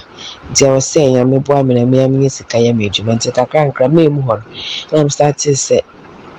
Nti 0.51 0.63
ɛwɔ 0.67 0.81
sɛ 0.83 1.01
nyame 1.15 1.45
boa 1.45 1.63
me 1.65 1.75
na 1.75 1.85
mea 1.87 2.09
menyɛ 2.09 2.31
sika 2.33 2.59
yɛ 2.59 2.75
me 2.77 2.91
adwuma. 2.91 3.15
Nti 3.17 3.31
kakra 3.33 3.71
nkra 3.71 3.87
maamu 3.89 4.23
hɔ 4.27 4.43
no 4.91 4.99
na 4.99 5.05
mestate 5.05 5.53
sɛ 5.55 5.81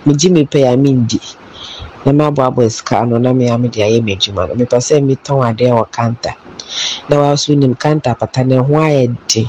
megye 0.06 0.30
mepɛ 0.36 0.74
a 0.74 0.78
mendi 0.78 1.20
na 2.06 2.12
maboaboa 2.12 2.70
sika 2.72 3.00
ano 3.02 3.18
na 3.20 3.34
mea 3.34 3.58
mede 3.58 3.80
ayɛ 3.80 4.04
me 4.04 4.16
adwuma 4.18 4.48
no. 4.50 4.56
Mepɛ 4.56 4.78
sɛ 4.84 5.00
metɔn 5.00 5.44
adeɛ 5.56 5.72
wɔ 5.72 5.86
kanta 5.92 6.34
na 7.10 7.16
waso 7.22 7.56
nim 7.56 7.76
kanta 7.76 8.18
pata 8.20 8.44
ne 8.44 8.58
ho 8.58 8.74
ayɛ 8.88 9.04
den 9.30 9.48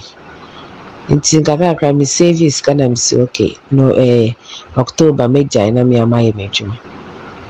nti 1.09 1.39
nkakrakra 1.40 1.89
me 1.97 2.05
save 2.05 2.51
sika 2.56 2.74
na 2.74 2.85
mesɛ 2.89 3.14
okay 3.24 3.52
no 3.70 3.85
eh, 3.97 4.35
october 4.76 5.26
mɛgyae 5.28 5.72
na 5.72 5.82
meama 5.85 6.16
ayɛ 6.20 6.32
m'adwuma 6.36 6.76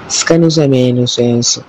sika 0.09 0.39
no 0.39 0.47
nso 0.47 0.63
a 0.65 0.69
meyɛ 0.69 0.95
no 0.95 1.03
nso 1.03 1.21
ɛ 1.23 1.35
nso 1.39 1.61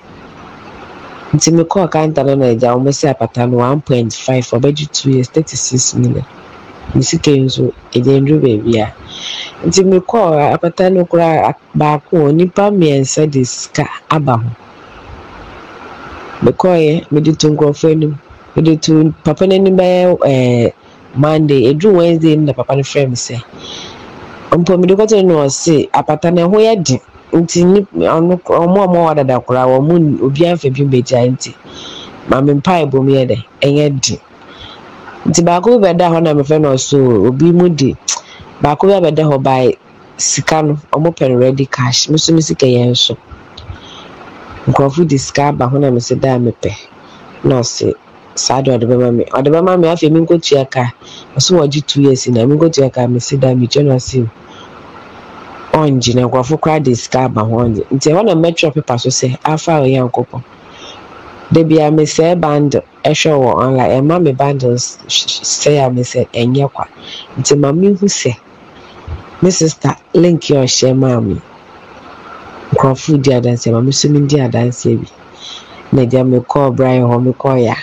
nti 1.33 1.49
mekɔɔ 1.57 1.85
kanta 1.93 2.23
no 2.25 2.33
na 2.35 2.45
agya 2.53 2.69
wɔn 2.75 2.89
sɛ 2.99 3.07
apata 3.13 3.49
no 3.49 3.57
one 3.57 3.81
point 3.81 4.13
five 4.13 4.45
ɔbɛgye 4.49 4.85
two 4.91 5.11
years 5.11 5.27
thirty 5.29 5.55
six 5.55 5.93
million. 5.95 6.25
Ne 6.95 7.01
nso 7.01 7.63
ɛde 7.95 8.13
baabi 8.41 8.73
a 8.81 8.87
nti 9.67 9.81
mekɔɔ 9.91 10.53
apata 10.55 10.83
no 10.93 11.01
koraa 11.05 11.53
baako 11.79 12.17
nipa 12.37 12.63
mmiɛnsa 12.71 13.29
de 13.33 13.43
sika 13.45 13.85
aba 14.09 14.33
ho 14.41 14.49
mekɔɔyɛ 16.43 17.05
mede 17.11 17.31
to 17.39 17.47
nkurɔfoɔ 17.49 17.91
anim 17.91 18.13
mede 18.55 18.81
to 18.81 19.13
papa 19.23 19.47
no 19.47 19.55
anim 19.55 19.75
bɛyɛ 19.77 20.73
monday 21.15 21.67
eduru 21.73 21.95
wednesday 21.97 22.35
na 22.35 22.53
papa 22.53 22.75
no 22.75 22.81
frɛ 22.83 23.09
me 23.09 23.15
sɛ 23.15 23.41
mpo 24.51 24.77
mede 24.79 24.93
kɔtɔ 24.97 25.25
no 25.25 25.45
ɔse 25.45 25.89
apata 25.93 26.31
no 26.33 26.47
ɛho 26.47 26.57
yɛ 26.67 26.83
den 26.83 26.99
nti 27.33 27.61
ɔmo 27.93 28.33
a 28.45 28.87
ɔmo 28.87 29.15
dada 29.15 29.39
koraa 29.39 29.67
wɔn 29.67 29.81
mo 29.87 30.27
obiara 30.27 30.55
mfa 30.55 30.69
bi 30.73 30.81
mbɛgya 30.83 31.29
nti. 31.31 31.53
Maame 32.29 32.53
mpa 32.59 32.73
ebom 32.83 33.07
yɛ 33.15 33.23
dɛ 33.29 33.37
ɛnyɛ 33.65 33.85
den 34.03 34.19
nti 35.27 35.41
baako 35.47 35.67
bi 35.79 35.87
bɛda 35.87 36.05
hɔ 36.13 36.17
na 36.23 36.33
mefrɛ 36.33 36.61
no 36.61 36.73
ɔso 36.73 36.97
obi 37.27 37.51
mu 37.51 37.69
de 37.69 37.95
baako 38.61 38.87
bi 38.87 38.93
abɛda 38.99 39.23
hɔ 39.29 39.43
by 39.43 39.73
sika 40.17 40.61
no 40.63 40.73
ɔmo 40.95 41.09
pɛ 41.17 41.25
ready 41.39 41.65
cash 41.65 42.09
me 42.09 42.15
nso 42.15 42.33
me 42.33 42.41
sika 42.41 42.65
yɛ 42.65 42.89
nso 42.91 43.17
nkurɔfo 44.69 45.07
de 45.07 45.17
sika 45.17 45.47
aba 45.49 45.65
ho 45.67 45.77
na 45.79 45.89
mesi 45.91 46.15
daa 46.15 46.37
mepɛ. 46.37 46.71
Na 47.43 47.59
ɔse 47.59 47.93
saa 48.35 48.61
de 48.61 48.71
ɔde 48.71 48.85
bɛma 48.87 49.09
me 49.15 49.23
ɔde 49.25 49.49
bɛma 49.49 49.79
me 49.81 49.87
afei 49.87 50.11
mi 50.11 50.19
nkotua 50.21 50.69
ka 50.69 50.93
ɔso 51.35 51.57
wɔgye 51.59 51.85
two 51.85 52.01
years 52.01 52.27
na 52.27 52.45
mi 52.45 52.55
nkotua 52.55 52.91
ka 52.93 53.07
mesi 53.07 53.37
daa 53.39 53.53
megye 53.53 53.83
no 53.83 53.95
ase. 53.95 54.23
Ɔngye 55.73 56.15
na 56.15 56.21
nkurɔfo 56.27 56.59
koraa 56.59 56.79
de 56.83 56.93
sika 56.95 57.25
aba 57.25 57.41
ho 57.41 57.57
ɔngye 57.65 57.83
nti 57.91 58.09
ɛhɔ 58.11 58.25
na 58.25 58.33
mɛtwerɛ 58.35 58.73
pepa 58.73 58.97
so 58.99 59.09
sɛ 59.09 59.37
afa 59.43 59.71
a 59.77 59.81
ɔyɛ 59.81 60.09
nkɔpɔ 60.09 60.41
da 61.51 61.63
bia 61.63 61.89
mesɛe 61.89 62.39
bundle 62.39 62.83
ɛhwɛ 63.03 63.31
wɔ 63.33 63.51
online 63.65 63.91
ɛma 64.01 64.21
me 64.23 64.31
bundles 64.33 64.99
sɛe 65.07 65.79
a 65.85 65.89
mesɛ 65.89 66.27
ɛnyɛ 66.33 66.71
kwa. 66.71 66.85
Nti 67.39 67.57
ma 67.59 67.71
mehu 67.71 68.05
sɛ 68.05 68.35
me 69.41 69.49
sister 69.51 69.95
link 70.13 70.41
yɛ 70.43 70.63
ɔhyɛ 70.63 70.95
maa 70.95 71.19
me 71.19 71.41
nkurɔfo 72.79 73.11
di 73.23 73.29
adanseɛ 73.37 73.71
maame 73.73 73.85
me 73.87 73.91
nso 73.91 74.07
di 74.29 74.37
adanseɛ 74.47 74.95
bi. 75.01 75.07
Na 75.93 76.03
gya 76.05 76.23
mekɔɔ 76.23 76.75
brian 76.75 77.03
hɔ 77.11 77.17
mekɔɔ 77.27 77.57
ya. 77.67 77.75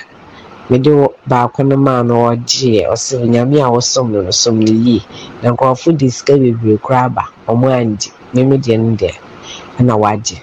Mede 0.71 0.91
baako 1.29 1.63
no 1.69 1.77
maa 1.77 2.03
no 2.03 2.15
ɔgyeeɛ. 2.33 2.89
Ɔsɛ 2.93 3.29
nyame 3.29 3.59
a 3.61 3.69
wosom 3.71 4.11
no 4.13 4.31
som 4.31 4.59
no 4.59 4.73
yie. 4.73 5.03
Na 5.43 5.51
nkurɔfo 5.53 5.97
de 5.99 6.09
sika 6.11 6.35
bebree 6.39 6.79
koraa 6.79 7.07
aba. 7.07 7.23
Ɔmo 7.49 7.67
angye 7.71 8.11
meme 8.35 8.57
deɛ 8.59 8.79
no 8.81 8.97
deɛ 8.97 9.15
ɛna 9.79 9.95
wagye. 10.01 10.39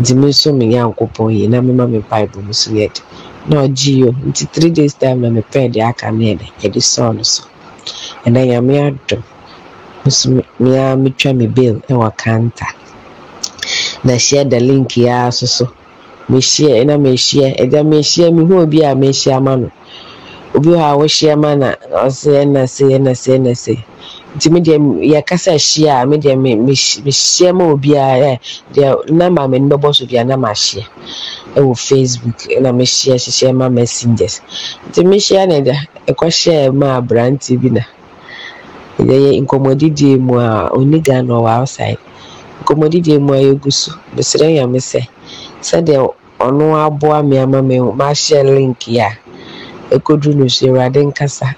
Nti 0.00 0.14
me 0.16 0.28
nso 0.28 0.54
me 0.56 0.66
nyankopɔn 0.68 1.32
yie 1.34 1.48
na 1.48 1.60
mema 1.60 1.86
me 1.90 1.98
bible 2.00 2.42
mu 2.42 2.52
so 2.54 2.70
yɛ 2.70 2.92
de 2.94 3.00
na 3.48 3.66
ɔgye 3.66 4.06
o. 4.08 4.12
Nti 4.12 4.46
three 4.52 4.70
days 4.70 4.94
time 4.94 5.20
na 5.22 5.28
mepɛɛ 5.30 5.72
deɛ 5.74 5.88
aka 5.90 6.12
no 6.12 6.18
yɛ 6.24 6.38
de 6.38 6.44
yɛde 6.68 6.78
sɔɔ 6.80 7.16
no 7.16 7.22
so. 7.22 7.44
Ɛna 8.24 8.46
nyame 8.46 8.74
adom. 8.86 9.22
Nso 10.06 10.26
me- 10.34 10.46
mea 10.60 10.96
metwa 10.96 11.36
me 11.36 11.46
bill 11.48 11.76
ɛwɔ 11.90 12.16
kanta 12.16 12.66
na 14.06 14.16
share 14.18 14.44
the 14.44 14.60
link 14.60 14.96
ara 14.98 15.32
so 15.32 15.46
so. 15.46 15.66
Mehyia 16.30 16.84
na 16.86 16.96
mehyia 16.98 17.54
ɛgya 17.62 17.82
mehyia 17.86 18.30
mehu 18.34 18.62
obi 18.62 18.82
a 18.82 18.94
mehyia 18.94 19.42
ma 19.42 19.56
no. 19.56 19.70
Obi 20.54 20.70
hɔ 20.70 20.82
a 20.92 20.96
wohyia 20.98 21.38
ma 21.38 21.54
na 21.54 21.74
ɔsɛ 22.06 22.42
ɛna 22.44 22.68
se 22.68 22.84
ɛna 22.84 23.16
se 23.16 23.38
ɛna 23.38 23.56
se 23.56 23.74
nti 24.36 24.50
me 24.52 24.60
deɛ 24.60 24.76
yɛkasa 25.12 25.54
hyia 25.56 26.02
a 26.02 26.06
me 26.06 26.16
deɛ 26.18 26.36
me- 26.38 26.56
mehy- 26.56 27.00
mehyia 27.04 27.54
ma 27.54 27.64
obiara 27.74 28.32
ɛ 28.34 28.38
deɛ 28.74 29.08
namba 29.10 29.48
me 29.50 29.58
no 29.60 29.76
bɛbɔ 29.78 29.94
so 29.94 30.06
bia 30.06 30.24
na 30.24 30.36
mahyia 30.36 30.84
ɛwɔ 31.54 31.72
facebook 31.88 32.38
ɛna 32.58 32.70
mehyia 32.74 33.14
hyehyɛ 33.16 33.54
ma 33.54 33.68
messengers. 33.68 34.40
Nti 34.90 35.04
mehyia 35.04 35.46
na 35.48 35.54
ɛgya 35.60 35.76
ɛkɔhyɛ 36.08 36.74
ma 36.74 37.00
aberante 37.00 37.56
bi 37.60 37.68
na. 37.70 37.80
Ɛgya 38.98 39.16
yɛ 39.24 39.46
nkɔmmɔdidie 39.46 40.18
mu 40.20 40.38
a 40.38 40.70
ɔni 40.74 41.02
ghana 41.04 41.32
ɔwɔ 41.34 41.50
outside 41.60 41.98
nkɔmmɔdidie 42.66 43.18
mu 43.22 43.32
a 43.34 43.38
yɛgu 43.46 43.70
so. 43.72 43.92
Mesrɛ 44.14 44.46
nyame 44.58 44.78
sɛ 44.90 45.00
sɛdeɛ 45.62 46.02
ɔno 46.40 46.64
aboa 46.84 47.22
me 47.22 47.38
ama 47.38 47.62
me 47.62 47.78
mahyɛ 47.78 48.42
link 48.54 48.88
yi 48.88 48.98
a 48.98 49.10
ɛkɔduru 49.94 50.34
no 50.34 50.48
so 50.48 50.66
awurade 50.66 50.98
nkasa. 51.06 51.54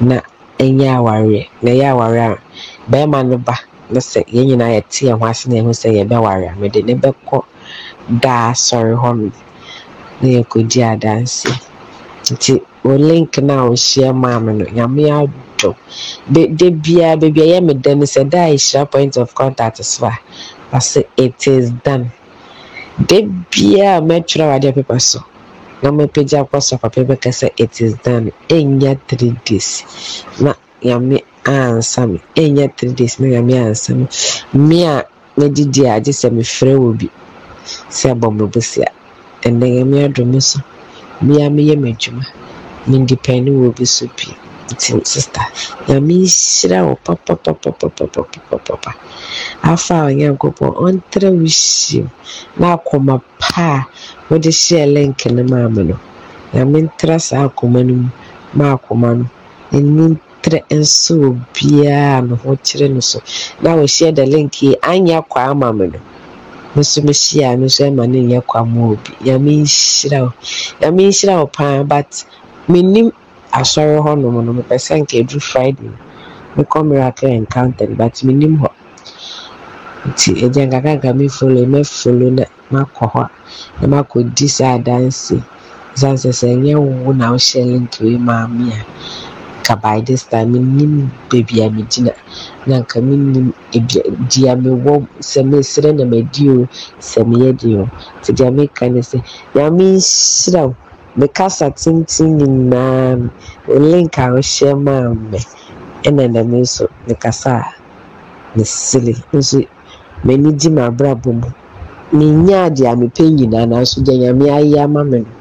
Na 0.00 0.20
ɛnyɛ 0.58 0.86
awareɛ. 0.98 1.42
Na 1.62 1.70
ɛyɛ 1.70 1.86
awareɛ 1.90 2.24
a 2.32 2.38
bɛrima 2.90 3.26
no 3.28 3.36
ba 3.38 3.54
na 3.90 3.98
sɛ 4.00 4.22
yɛn 4.30 4.46
nyinaa 4.46 4.72
yɛte 4.78 5.10
yɛn 5.10 5.22
ase 5.28 5.46
na 5.48 5.56
yɛhu 5.56 5.74
sɛ 5.74 5.88
yɛbɛware 5.98 6.52
a 6.52 6.56
mede 6.56 6.84
ne 6.86 6.94
bɛkɔ 6.94 7.42
daa 8.22 8.50
asɔre 8.52 8.94
hɔ 8.94 9.10
nom 9.18 9.32
na 10.22 10.28
yɛkɔdi 10.28 10.78
adanseɛ. 10.86 11.58
Nti 12.30 12.62
wo 12.86 12.94
link 13.10 13.38
no 13.46 13.54
a 13.58 13.68
wohyia 13.70 14.10
maa 14.22 14.38
me 14.44 14.52
no 14.58 14.64
nyame 14.76 15.02
adɔ 15.20 15.70
da 16.58 16.66
biara 16.82 17.16
baabi 17.20 17.40
a 17.42 17.46
ɛyɛ 17.46 17.58
me 17.66 17.72
dɛ 17.74 17.90
no 17.98 18.04
sɛ 18.14 18.22
da 18.32 18.40
a 18.46 18.54
yɛhyira 18.54 18.90
point 18.90 19.16
of 19.16 19.34
contact 19.34 19.84
so 19.84 20.06
a 20.06 20.12
ɔsɛ 20.72 21.04
it 21.16 21.46
is 21.46 21.70
done. 21.84 22.10
Da 23.08 23.16
biara 23.50 24.00
mɛtwerɛ 24.08 24.44
wɔ 24.48 24.54
adeɛ 24.58 24.74
pepa 24.74 25.00
so 25.00 25.20
na 25.82 25.90
mɛpagya 25.90 26.38
akɔ 26.46 26.62
so 26.62 26.76
papa 26.78 27.00
bɛka 27.04 27.30
sɛ 27.40 27.48
it 27.58 27.80
is 27.80 27.94
done. 28.04 28.32
Ɛnyɛ 28.48 28.98
three 29.08 29.34
days. 29.44 29.70
Na 30.40 30.54
nyame 30.82 31.22
ansa 31.44 32.06
me. 32.10 32.20
Ɛnyɛ 32.36 32.76
three 32.76 32.92
days 32.92 33.18
na 33.20 33.26
nyame 33.26 33.54
ansa 33.66 33.94
me. 33.94 34.06
Me 34.52 34.84
a 34.84 35.04
medidi 35.36 35.84
a 35.84 35.98
agye 36.00 36.12
sɛ 36.12 36.30
mefrɛ 36.30 36.74
wɔ 36.76 36.98
bi 36.98 37.08
sɛ 37.90 38.14
bɔ 38.20 38.28
me 38.36 38.46
bosia 38.46 38.88
ɛnɛ 39.42 39.66
nyame 39.74 40.04
adom 40.08 40.28
me 40.32 40.40
so. 40.40 40.60
Mea 41.22 41.48
meyɛ 41.48 41.76
m'adwuma 41.80 42.24
wɔ 42.90 43.68
bi 43.76 43.84
so 43.86 44.06
pii 44.16 44.34
nti 44.72 44.92
sister 45.12 45.46
nyame 45.88 46.14
nhyira 46.22 46.78
wo 46.86 46.94
papapapapapapapa 47.06 48.90
afa 49.72 49.94
a 50.02 50.04
onyankopɔn 50.10 50.70
ɔntrɛ 50.86 51.28
wo 51.38 51.46
hyiem 51.46 52.06
na 52.58 52.66
akoma 52.76 53.14
pa 53.40 53.66
a 53.78 53.86
wode 54.28 54.50
hyɛɛ 54.60 54.86
link 54.94 55.18
no 55.34 55.42
maa 55.52 55.68
me 55.74 55.82
no 55.90 55.96
nyame 56.52 56.78
ntra 56.86 57.16
saa 57.20 57.46
akoma 57.48 57.80
no 57.86 57.94
mu 57.94 58.08
ma 58.58 58.66
akoma 58.76 59.08
no 59.18 59.24
ɛni 59.76 60.04
ntrɛ 60.42 60.58
nso 60.78 61.12
obiara 61.28 62.20
ne 62.26 62.34
ho 62.42 62.50
kyerɛ 62.66 62.86
no 62.94 63.00
so 63.00 63.18
na 63.62 63.70
wɔhyɛ 63.78 64.14
the 64.16 64.24
link 64.26 64.62
yi 64.62 64.74
anyɛ 64.82 65.22
kwa 65.28 65.42
ama 65.50 65.72
me 65.72 65.86
no 65.92 65.98
nso 66.76 66.98
mehyia 67.06 67.56
me 67.58 67.66
nso 67.66 67.82
ɛma 67.88 68.02
no 68.10 68.18
nyɛ 68.30 68.40
kwa 68.46 68.64
ma 68.66 68.80
obi 68.92 69.10
nyame 69.24 69.50
nhyira 69.62 70.18
wo 70.24 70.30
nyame 70.80 71.00
nhyira 71.08 71.34
wo 71.40 71.46
paa 71.46 71.82
but 71.84 72.10
mennim 72.68 73.10
asɔre 73.52 73.96
hɔ 74.04 74.12
nom 74.20 74.36
no 74.46 74.52
mepɛ 74.58 74.76
sɛ 74.86 74.94
nka 75.00 75.14
ɛduru 75.22 75.40
friday 75.50 75.90
mekɔ 76.56 76.78
miracle 76.88 77.28
encounter 77.40 77.86
but 77.98 78.14
mennim 78.26 78.54
hɔ. 78.62 78.70
Nti 80.08 80.30
ɛgya 80.44 80.62
nkakanka 80.66 81.10
mefolo 81.18 81.60
mɛfolo 81.66 82.26
na 82.38 82.44
makɔ 82.72 83.04
hɔ 83.12 83.24
na 83.80 83.86
makɔdi 83.86 84.46
saa 84.48 84.78
adanse. 84.78 85.36
Ɛsiane 85.94 86.18
sɛ 86.22 86.30
sɛ 86.40 86.46
ɛnyɛ 86.54 86.74
wo 87.04 87.12
na 87.12 87.30
wohyɛ 87.32 87.62
link 87.72 87.92
wei 88.00 88.18
maa 88.18 88.46
me 88.46 88.72
a 88.72 88.84
nka 89.62 89.80
by 89.82 90.00
this 90.00 90.24
time 90.24 90.52
mennim 90.52 91.10
baabi 91.30 91.62
a 91.64 91.70
megyina 91.70 92.12
na 92.66 92.80
nka 92.82 92.98
mennim 93.00 93.52
ebi 93.72 94.02
di 94.28 94.46
a 94.48 94.54
mewɔ 94.56 95.06
sɛ 95.20 95.40
mesrɛ 95.50 95.94
na 95.96 96.04
madi 96.04 96.50
o 96.50 96.68
sɛ 97.00 97.22
meyɛ 97.24 97.52
deɛ 97.60 97.78
o. 97.82 97.88
Nti 98.20 98.30
deɛ 98.38 98.50
meka 98.56 98.90
ne 98.92 99.00
sɛ 99.00 99.22
nyame 99.54 99.96
nhyira 99.96 100.66
wo 100.68 100.74
me 101.18 101.26
kasa 101.28 101.70
tenten 101.70 102.30
nyinaa 102.38 103.16
link 103.90 104.14
a 104.18 104.26
wohyɛ 104.34 104.70
maa 104.86 105.08
me 105.30 105.38
ɛna 106.06 106.24
na 106.34 106.40
me 106.50 106.58
nso 106.64 106.84
mekasa 107.06 107.52
a 107.60 107.72
mesere 108.56 109.14
nso 109.32 109.58
m'ani 110.24 110.50
gye 110.60 110.70
m'abrabɔ 110.76 111.30
mu. 111.40 111.48
Menya 112.12 112.60
deɛ 112.76 112.86
a 112.92 112.96
mepɛ 113.00 113.24
nyinaa 113.36 113.66
nanso 113.70 113.98
deɛ 114.06 114.16
nyame 114.22 114.46
ayɛ 114.58 114.78
ama 114.84 115.04
me 115.04 115.18
no 115.20 115.32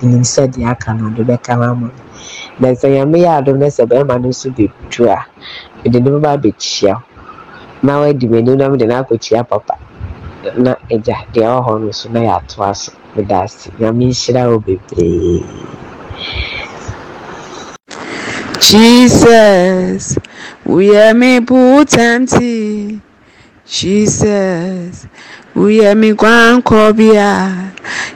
menim 0.00 0.24
sɛ 0.24 0.42
deɛ 0.52 0.66
aka 0.72 0.92
no 0.94 1.04
ɔde 1.10 1.22
bɛka 1.28 1.52
no 1.58 1.64
ama 1.72 1.86
me. 1.86 2.00
Na 2.60 2.68
sɛ 2.80 2.88
nyame 2.94 3.16
yɛ 3.24 3.30
adom 3.38 3.58
na 3.58 3.66
sɛ 3.66 3.84
bɛrima 3.90 4.20
no 4.22 4.28
nso 4.28 4.48
bɛdu 4.56 5.02
a 5.08 5.18
mede 5.84 5.98
ne 6.02 6.10
bɛba 6.10 6.30
abɛkyia 6.36 6.94
wo. 6.94 7.02
Na 7.82 8.00
wadi 8.00 8.26
m'anim 8.28 8.56
na 8.58 8.68
mede 8.68 8.86
no 8.88 8.94
akɔkyia 9.02 9.48
papa 9.48 9.74
na 10.64 10.72
agya 10.94 11.16
deɛ 11.32 11.44
ɛwɔ 11.46 11.60
hɔ 11.66 11.72
no 11.82 11.90
so 11.92 12.08
na 12.08 12.20
yɛatoa 12.28 12.74
so 12.76 12.92
meda 13.14 13.36
ase 13.44 13.68
nyame 13.78 14.04
nhyira 14.10 14.42
wo 14.50 14.56
bebree 14.58 15.44
jesus 18.66 20.16
woyɛ 20.66 21.04
me 21.20 21.40
botanti 21.40 23.00
jesus 23.68 25.06
woyɛ 25.56 25.90
me 26.00 26.08
kwankɔbea 26.20 27.30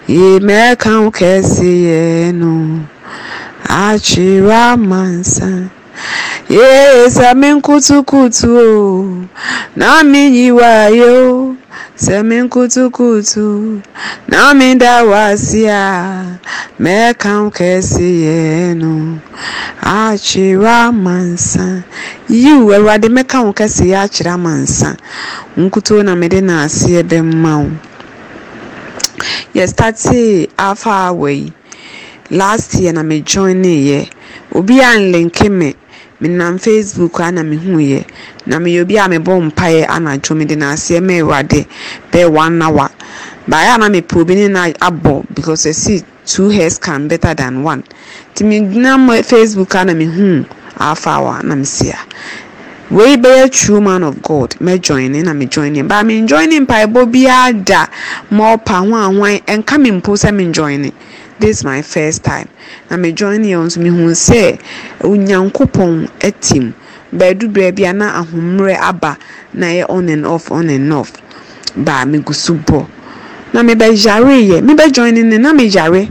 yemɛka 0.08 0.90
wo 1.04 1.10
kɛseyɛ 1.18 2.32
no 2.40 2.52
akyerɛ 3.68 4.56
amansa 4.72 5.68
yɛ 6.48 7.04
sɛ 7.16 7.28
me 7.36 7.48
nkutukutu 7.60 8.48
o 8.56 9.26
na 9.76 10.02
menyiwayo 10.02 11.43
yiwa 12.00 12.18
yo. 12.18 12.22
Sẹ́mi 12.22 12.48
kutukutu. 12.48 13.80
Na 14.28 14.54
mi 14.54 14.74
da 14.74 15.04
wá 15.04 15.36
sí 15.36 15.66
a. 15.68 16.38
Mẹ́ka 16.80 17.50
kẹ́sì 17.50 18.22
yẹn 18.24 18.78
no. 18.78 19.18
akyerɛ 19.84 20.72
amansa 20.88 21.84
yiw 22.28 22.72
awurade 22.76 23.08
mɛka 23.16 23.38
wo 23.44 23.52
kɛse 23.52 23.84
yɛ 23.92 23.98
akyerɛ 24.04 24.32
na 26.04 26.14
mede 26.14 26.40
na 26.40 26.64
aseɛ 26.64 27.02
bɛma 27.02 27.52
wo 27.62 27.70
yɛstartee 29.54 30.48
afa 30.56 30.90
awa 31.12 31.30
last 32.30 32.74
year 32.80 32.92
na 32.94 33.02
me 33.02 33.20
joineeɛ 33.20 34.08
obi 34.54 34.80
a 34.80 34.96
nlenke 34.96 35.50
me 35.50 35.74
menam 36.24 36.58
facebook 36.58 37.20
a 37.20 37.30
na 37.32 37.42
mehuuɛ 37.42 38.04
na 38.46 38.56
meyɛ 38.58 38.80
obi 38.82 38.96
a 38.96 39.04
mebɔ 39.08 39.50
mpaeɛ 39.52 39.86
anadwo 39.86 40.34
mede 40.36 40.56
na 40.56 40.72
aseɛ 40.72 41.00
ma 41.02 41.12
awurade 41.20 41.66
bɛɛ 42.10 42.30
one 42.32 42.62
hour. 42.62 42.88
Baeɛ 43.46 43.74
a 43.74 43.78
na 43.78 43.88
mepɛ 43.88 44.20
obi 44.20 44.34
ne 44.34 44.48
na 44.48 44.68
abɔ 44.80 45.24
because 45.34 45.66
ɛsi 45.66 46.02
two 46.24 46.48
hairs 46.48 46.78
can 46.78 47.08
better 47.08 47.34
than 47.34 47.62
one. 47.62 47.82
Nti 48.34 48.42
megyina 48.48 48.96
facebook 49.22 49.74
a 49.80 49.84
na 49.84 49.92
mehuu 49.92 50.46
afa 50.78 51.10
awa 51.10 51.42
na 51.44 51.54
mesia 51.54 51.98
wei 52.90 53.16
bɛyɛ 53.16 53.50
true 53.52 53.80
man 53.82 54.02
of 54.02 54.22
god. 54.22 54.56
Mɛjoine 54.60 55.22
na 55.24 55.32
mejoine 55.34 55.86
ba 55.86 56.02
menjoine 56.02 56.64
mpaebɔ 56.66 57.04
biara 57.12 57.52
da. 57.64 57.86
Ma 58.30 58.56
ɔpa 58.56 58.80
ho 58.80 58.94
ahwan 58.96 59.40
ɛnka 59.44 59.78
me 59.78 59.90
mpo 59.90 60.16
sɛ 60.16 60.32
menjoine 60.32 60.90
this 61.38 61.64
my 61.64 61.82
first 61.82 62.24
time. 62.24 62.48
Na 62.90 62.96
me 62.96 63.12
join 63.12 63.42
yɛ 63.42 63.58
nso 63.64 63.78
me 63.78 63.88
hu 63.90 64.10
sɛ 64.10 64.58
onyankopɔn 65.00 66.08
atim 66.20 66.72
baadu 67.12 67.48
baabi 67.48 67.88
a 67.88 67.92
na 67.92 68.22
ahommerɛ 68.22 68.78
aba 68.80 69.18
na 69.52 69.66
ɛyɛ 69.66 69.86
on 69.88 70.08
and 70.08 70.26
off 70.26 70.50
on 70.50 70.68
and 70.70 70.92
off. 70.92 71.12
Baa 71.76 72.04
me 72.04 72.18
gu 72.18 72.32
so 72.32 72.54
bɔ. 72.54 72.86
Na 73.52 73.62
me 73.62 73.74
bɛ 73.74 73.92
yare 74.04 74.40
yɛ 74.40 74.62
me 74.62 74.74
bɛ 74.74 74.92
join 74.92 75.14
ne 75.14 75.38
na 75.38 75.52
me 75.52 75.64
yare 75.66 76.08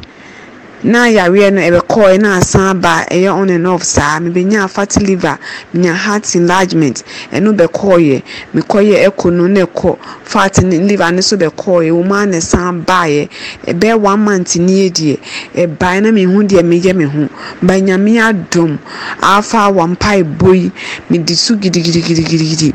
na 0.84 1.08
yareɛ 1.08 1.52
no 1.54 1.62
ɛbɛkɔɛ 1.62 2.20
na 2.22 2.38
asan 2.38 2.62
aba 2.78 3.06
ɛyɛ 3.10 3.34
on 3.34 3.50
and 3.50 3.68
off 3.68 3.84
saa 3.84 4.20
mebɛnya 4.20 4.70
fatty 4.70 5.00
liver 5.06 5.38
menya 5.74 5.94
heart 5.96 6.36
enlargement. 6.36 7.04
Ɛno 7.32 7.56
bɛkɔɔyɛ 7.56 8.22
mekɔyɛ 8.54 9.08
ɛkɔ 9.10 9.34
no 9.34 9.48
na 9.48 9.62
ɛkɔ 9.66 9.98
fat 10.24 10.62
ne 10.64 10.78
liver 10.80 11.12
ne 11.12 11.22
so 11.22 11.38
bɛkɔɔyɛ 11.38 11.92
wɔn 11.92 12.06
mu 12.08 12.14
ana 12.16 12.42
san 12.42 12.84
baeɛ 12.84 13.30
ɛbɛyɛ 13.68 14.00
one 14.00 14.20
month 14.20 14.56
nie 14.58 14.90
deɛ 14.90 15.18
ɛbaeɛ 15.56 16.02
na 16.04 16.10
mehu 16.12 16.44
deɛ 16.44 16.64
meyɛ 16.64 16.94
me 16.96 17.06
ho 17.06 17.30
ba 17.62 17.74
nyame 17.80 18.20
adom. 18.20 18.78
Afa 19.22 19.58
awa 19.70 19.88
mpaebɔ 19.88 20.54
yi 20.56 20.72
medi 21.10 21.34
so 21.36 21.56
gidigidigidigidi 21.56 22.74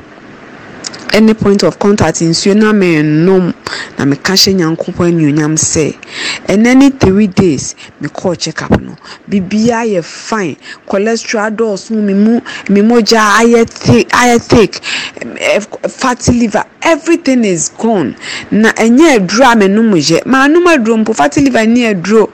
any 1.14 1.34
point 1.34 1.62
of 1.62 1.78
contact 1.78 2.20
nsuo 2.20 2.54
na 2.54 2.72
menom 2.72 3.52
na 3.98 4.04
meka 4.06 4.32
hyɛ 4.34 4.52
nyankopɔn 4.54 5.08
anuonyam 5.08 5.54
sɛ 5.56 5.94
ɛnɛ 6.48 6.76
ne 6.76 6.90
three 6.90 7.26
days 7.26 7.74
mekɔɔ 8.02 8.38
check 8.38 8.62
up 8.62 8.80
no. 8.80 8.96
Biribiara 9.28 9.86
yɛ 9.86 10.04
fine. 10.04 10.56
Cholesterol 10.88 11.50
dɔɔso 11.56 11.90
me 11.90 12.14
mu 12.14 12.40
me 12.68 12.80
mogya 12.82 13.20
ayɛ 13.40 13.68
thick 13.68 14.08
ayɛ 14.10 14.40
thick 14.40 14.80
eh, 15.40 15.60
fatty 15.88 16.32
liver 16.32 16.64
everything 16.82 17.44
is 17.44 17.68
gone. 17.70 18.16
Na 18.50 18.72
ɛnyɛ 18.72 19.18
aduro 19.18 19.52
a 19.52 19.56
menom 19.56 19.90
yɛ 19.94 20.22
maanom 20.24 20.64
aduro 20.66 20.96
mpo 21.04 21.14
fatty 21.14 21.40
liver 21.42 21.66
ne 21.66 21.94
aduro 21.94 22.28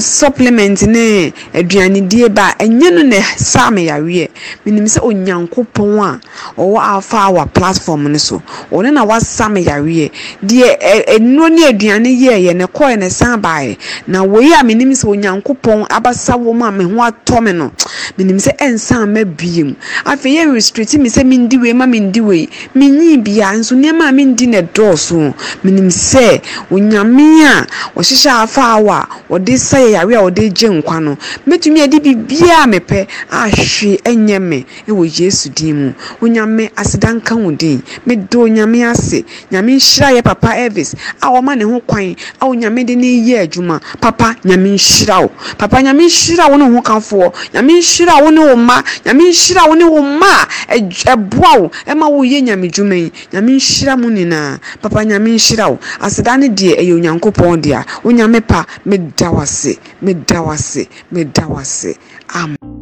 supplement 0.00 0.82
ne 0.86 1.30
aduanedie 1.54 2.32
ba. 2.34 2.54
Ɛnyɛ 2.58 2.92
no 2.94 3.02
na 3.02 3.20
saa 3.36 3.70
me 3.70 3.86
yareɛ 3.86 4.28
menim 4.64 4.84
sɛ 4.86 5.00
onyankopɔn 5.02 5.98
a 6.00 6.20
ɔwɔ 6.60 6.80
alpha 6.80 7.16
hour 7.16 7.46
platform 7.56 8.12
no 8.12 8.18
so. 8.18 8.42
Ɔno 8.70 8.92
na 8.92 9.02
wasa 9.04 9.48
me 9.48 9.64
yareɛ 9.64 10.10
deɛ 10.44 11.18
nnuro 11.18 11.48
ne 11.50 11.62
aduane 11.72 12.10
yɛɛyɛ 12.12 12.54
ne 12.56 12.64
kɔɛ 12.66 12.98
ne 12.98 13.08
san 13.08 13.40
baeɛ 13.40 13.76
na 14.06 14.22
wei 14.22 14.52
a 14.52 14.62
menim 14.62 14.92
sɛ 14.92 15.08
onyankopɔn 15.16 15.86
abasa 15.88 16.34
wɔ 16.36 16.54
mu 16.54 16.64
a 16.64 16.70
me 16.72 16.84
ho 16.84 17.00
atɔ 17.02 17.42
me 17.42 17.52
no. 17.52 17.72
Menim 18.18 18.36
sɛ 18.38 18.56
ɛnsan 18.58 19.08
ma 19.12 19.24
biem 19.24 19.74
afei 20.04 20.36
yɛ 20.36 20.52
restrict 20.52 20.94
me 20.98 21.08
sɛ 21.08 21.24
mendi 21.26 21.56
wei 21.58 21.72
ma 21.72 21.86
mendi 21.86 22.20
wei 22.20 22.48
menyi 22.74 23.16
bia 23.24 23.52
nso 23.56 23.74
nneɛma 23.74 24.08
a 24.08 24.12
mendi 24.12 24.46
ne 24.46 24.60
dɔɔso 24.62 25.34
menim 25.64 25.88
sɛ 25.88 26.40
onyame 26.70 27.44
a 27.44 27.66
ɔhyehyɛ 27.96 28.42
afa 28.44 28.60
awo 28.76 28.90
a 28.90 29.08
ɔde 29.30 29.56
sa 29.58 29.78
yare 29.78 30.14
a 30.14 30.22
ɔde 30.30 30.52
gye 30.52 30.68
nkwa 30.68 31.02
no. 31.02 31.16
Mɛtumi 31.46 31.82
ade 31.82 32.00
biribiaa 32.02 32.66
mepɛ 32.66 33.06
ahwe 33.30 33.98
ɛnyɛ 34.04 34.40
me 34.42 34.64
ɛwɔ 34.88 35.20
yesu 35.20 35.48
din 35.50 35.74
mu. 35.76 35.92
Onyame 36.20 36.70
asedanka 36.76 37.34
wo 37.46 37.50
din. 37.52 37.82
Mede 38.04 38.36
onyame 38.36 38.84
ase. 38.84 39.24
Nyame 39.50 39.76
nhyira 39.76 40.12
yɛ 40.12 40.22
papa 40.22 40.56
elvis. 40.56 40.94
A 41.22 41.28
wɔma 41.30 41.56
ne 41.56 41.64
ho 41.64 41.80
kwan. 41.80 42.14
A 42.40 42.46
onyame 42.46 42.84
de 42.84 42.94
ne 42.96 43.06
yɛ 43.06 43.46
adwuma. 43.46 43.80
Papa 44.00 44.34
nyame 44.44 44.74
nhyira 44.74 45.22
wo. 45.22 45.30
Papa 45.58 45.82
nyame 45.82 46.04
nhyira 46.06 46.50
wo 46.50 46.56
ne 46.56 46.64
ho 46.64 46.80
kafoɔ 46.82 47.32
nyame 47.54 47.72
nhyira 47.80 48.22
wo 48.22 48.30
ne 48.30 48.40
wo 48.40 48.56
mma. 48.56 48.82
Nyame 49.04 49.22
nhyira 49.30 49.68
wo 49.68 49.74
ne 49.74 49.84
wo 49.84 50.02
mma. 50.02 50.46
A 50.68 50.76
ɛboa 50.78 51.60
wo. 51.60 51.70
Ɛma 51.86 52.06
woyɛ 52.10 52.42
nyame 52.42 52.68
dwuma 52.70 52.94
yi. 52.96 53.12
Nyame 53.32 53.52
nhyira 53.56 53.96
mu 53.96 54.10
nyinaa. 54.10 54.58
Papa 54.82 55.04
nyame 55.04 55.30
nhyira 55.34 55.70
wo. 55.70 55.78
Aseda 56.00 56.36
ne 56.38 56.48
deɛ 56.48 56.76
ɛyɛ 56.80 56.92
onyankopɔn 56.98 57.60
dea. 57.62 57.84
Onyame 58.04 58.40
pa 58.46 58.66
meda 58.84 59.30
wo 59.30 59.40
ase. 59.40 59.78
Meda 60.02 60.42
wo 60.42 60.50
ase. 60.50 60.88
Meda 61.10 61.46
wo 61.48 61.58
ase. 61.58 61.96
Amen 62.34 62.75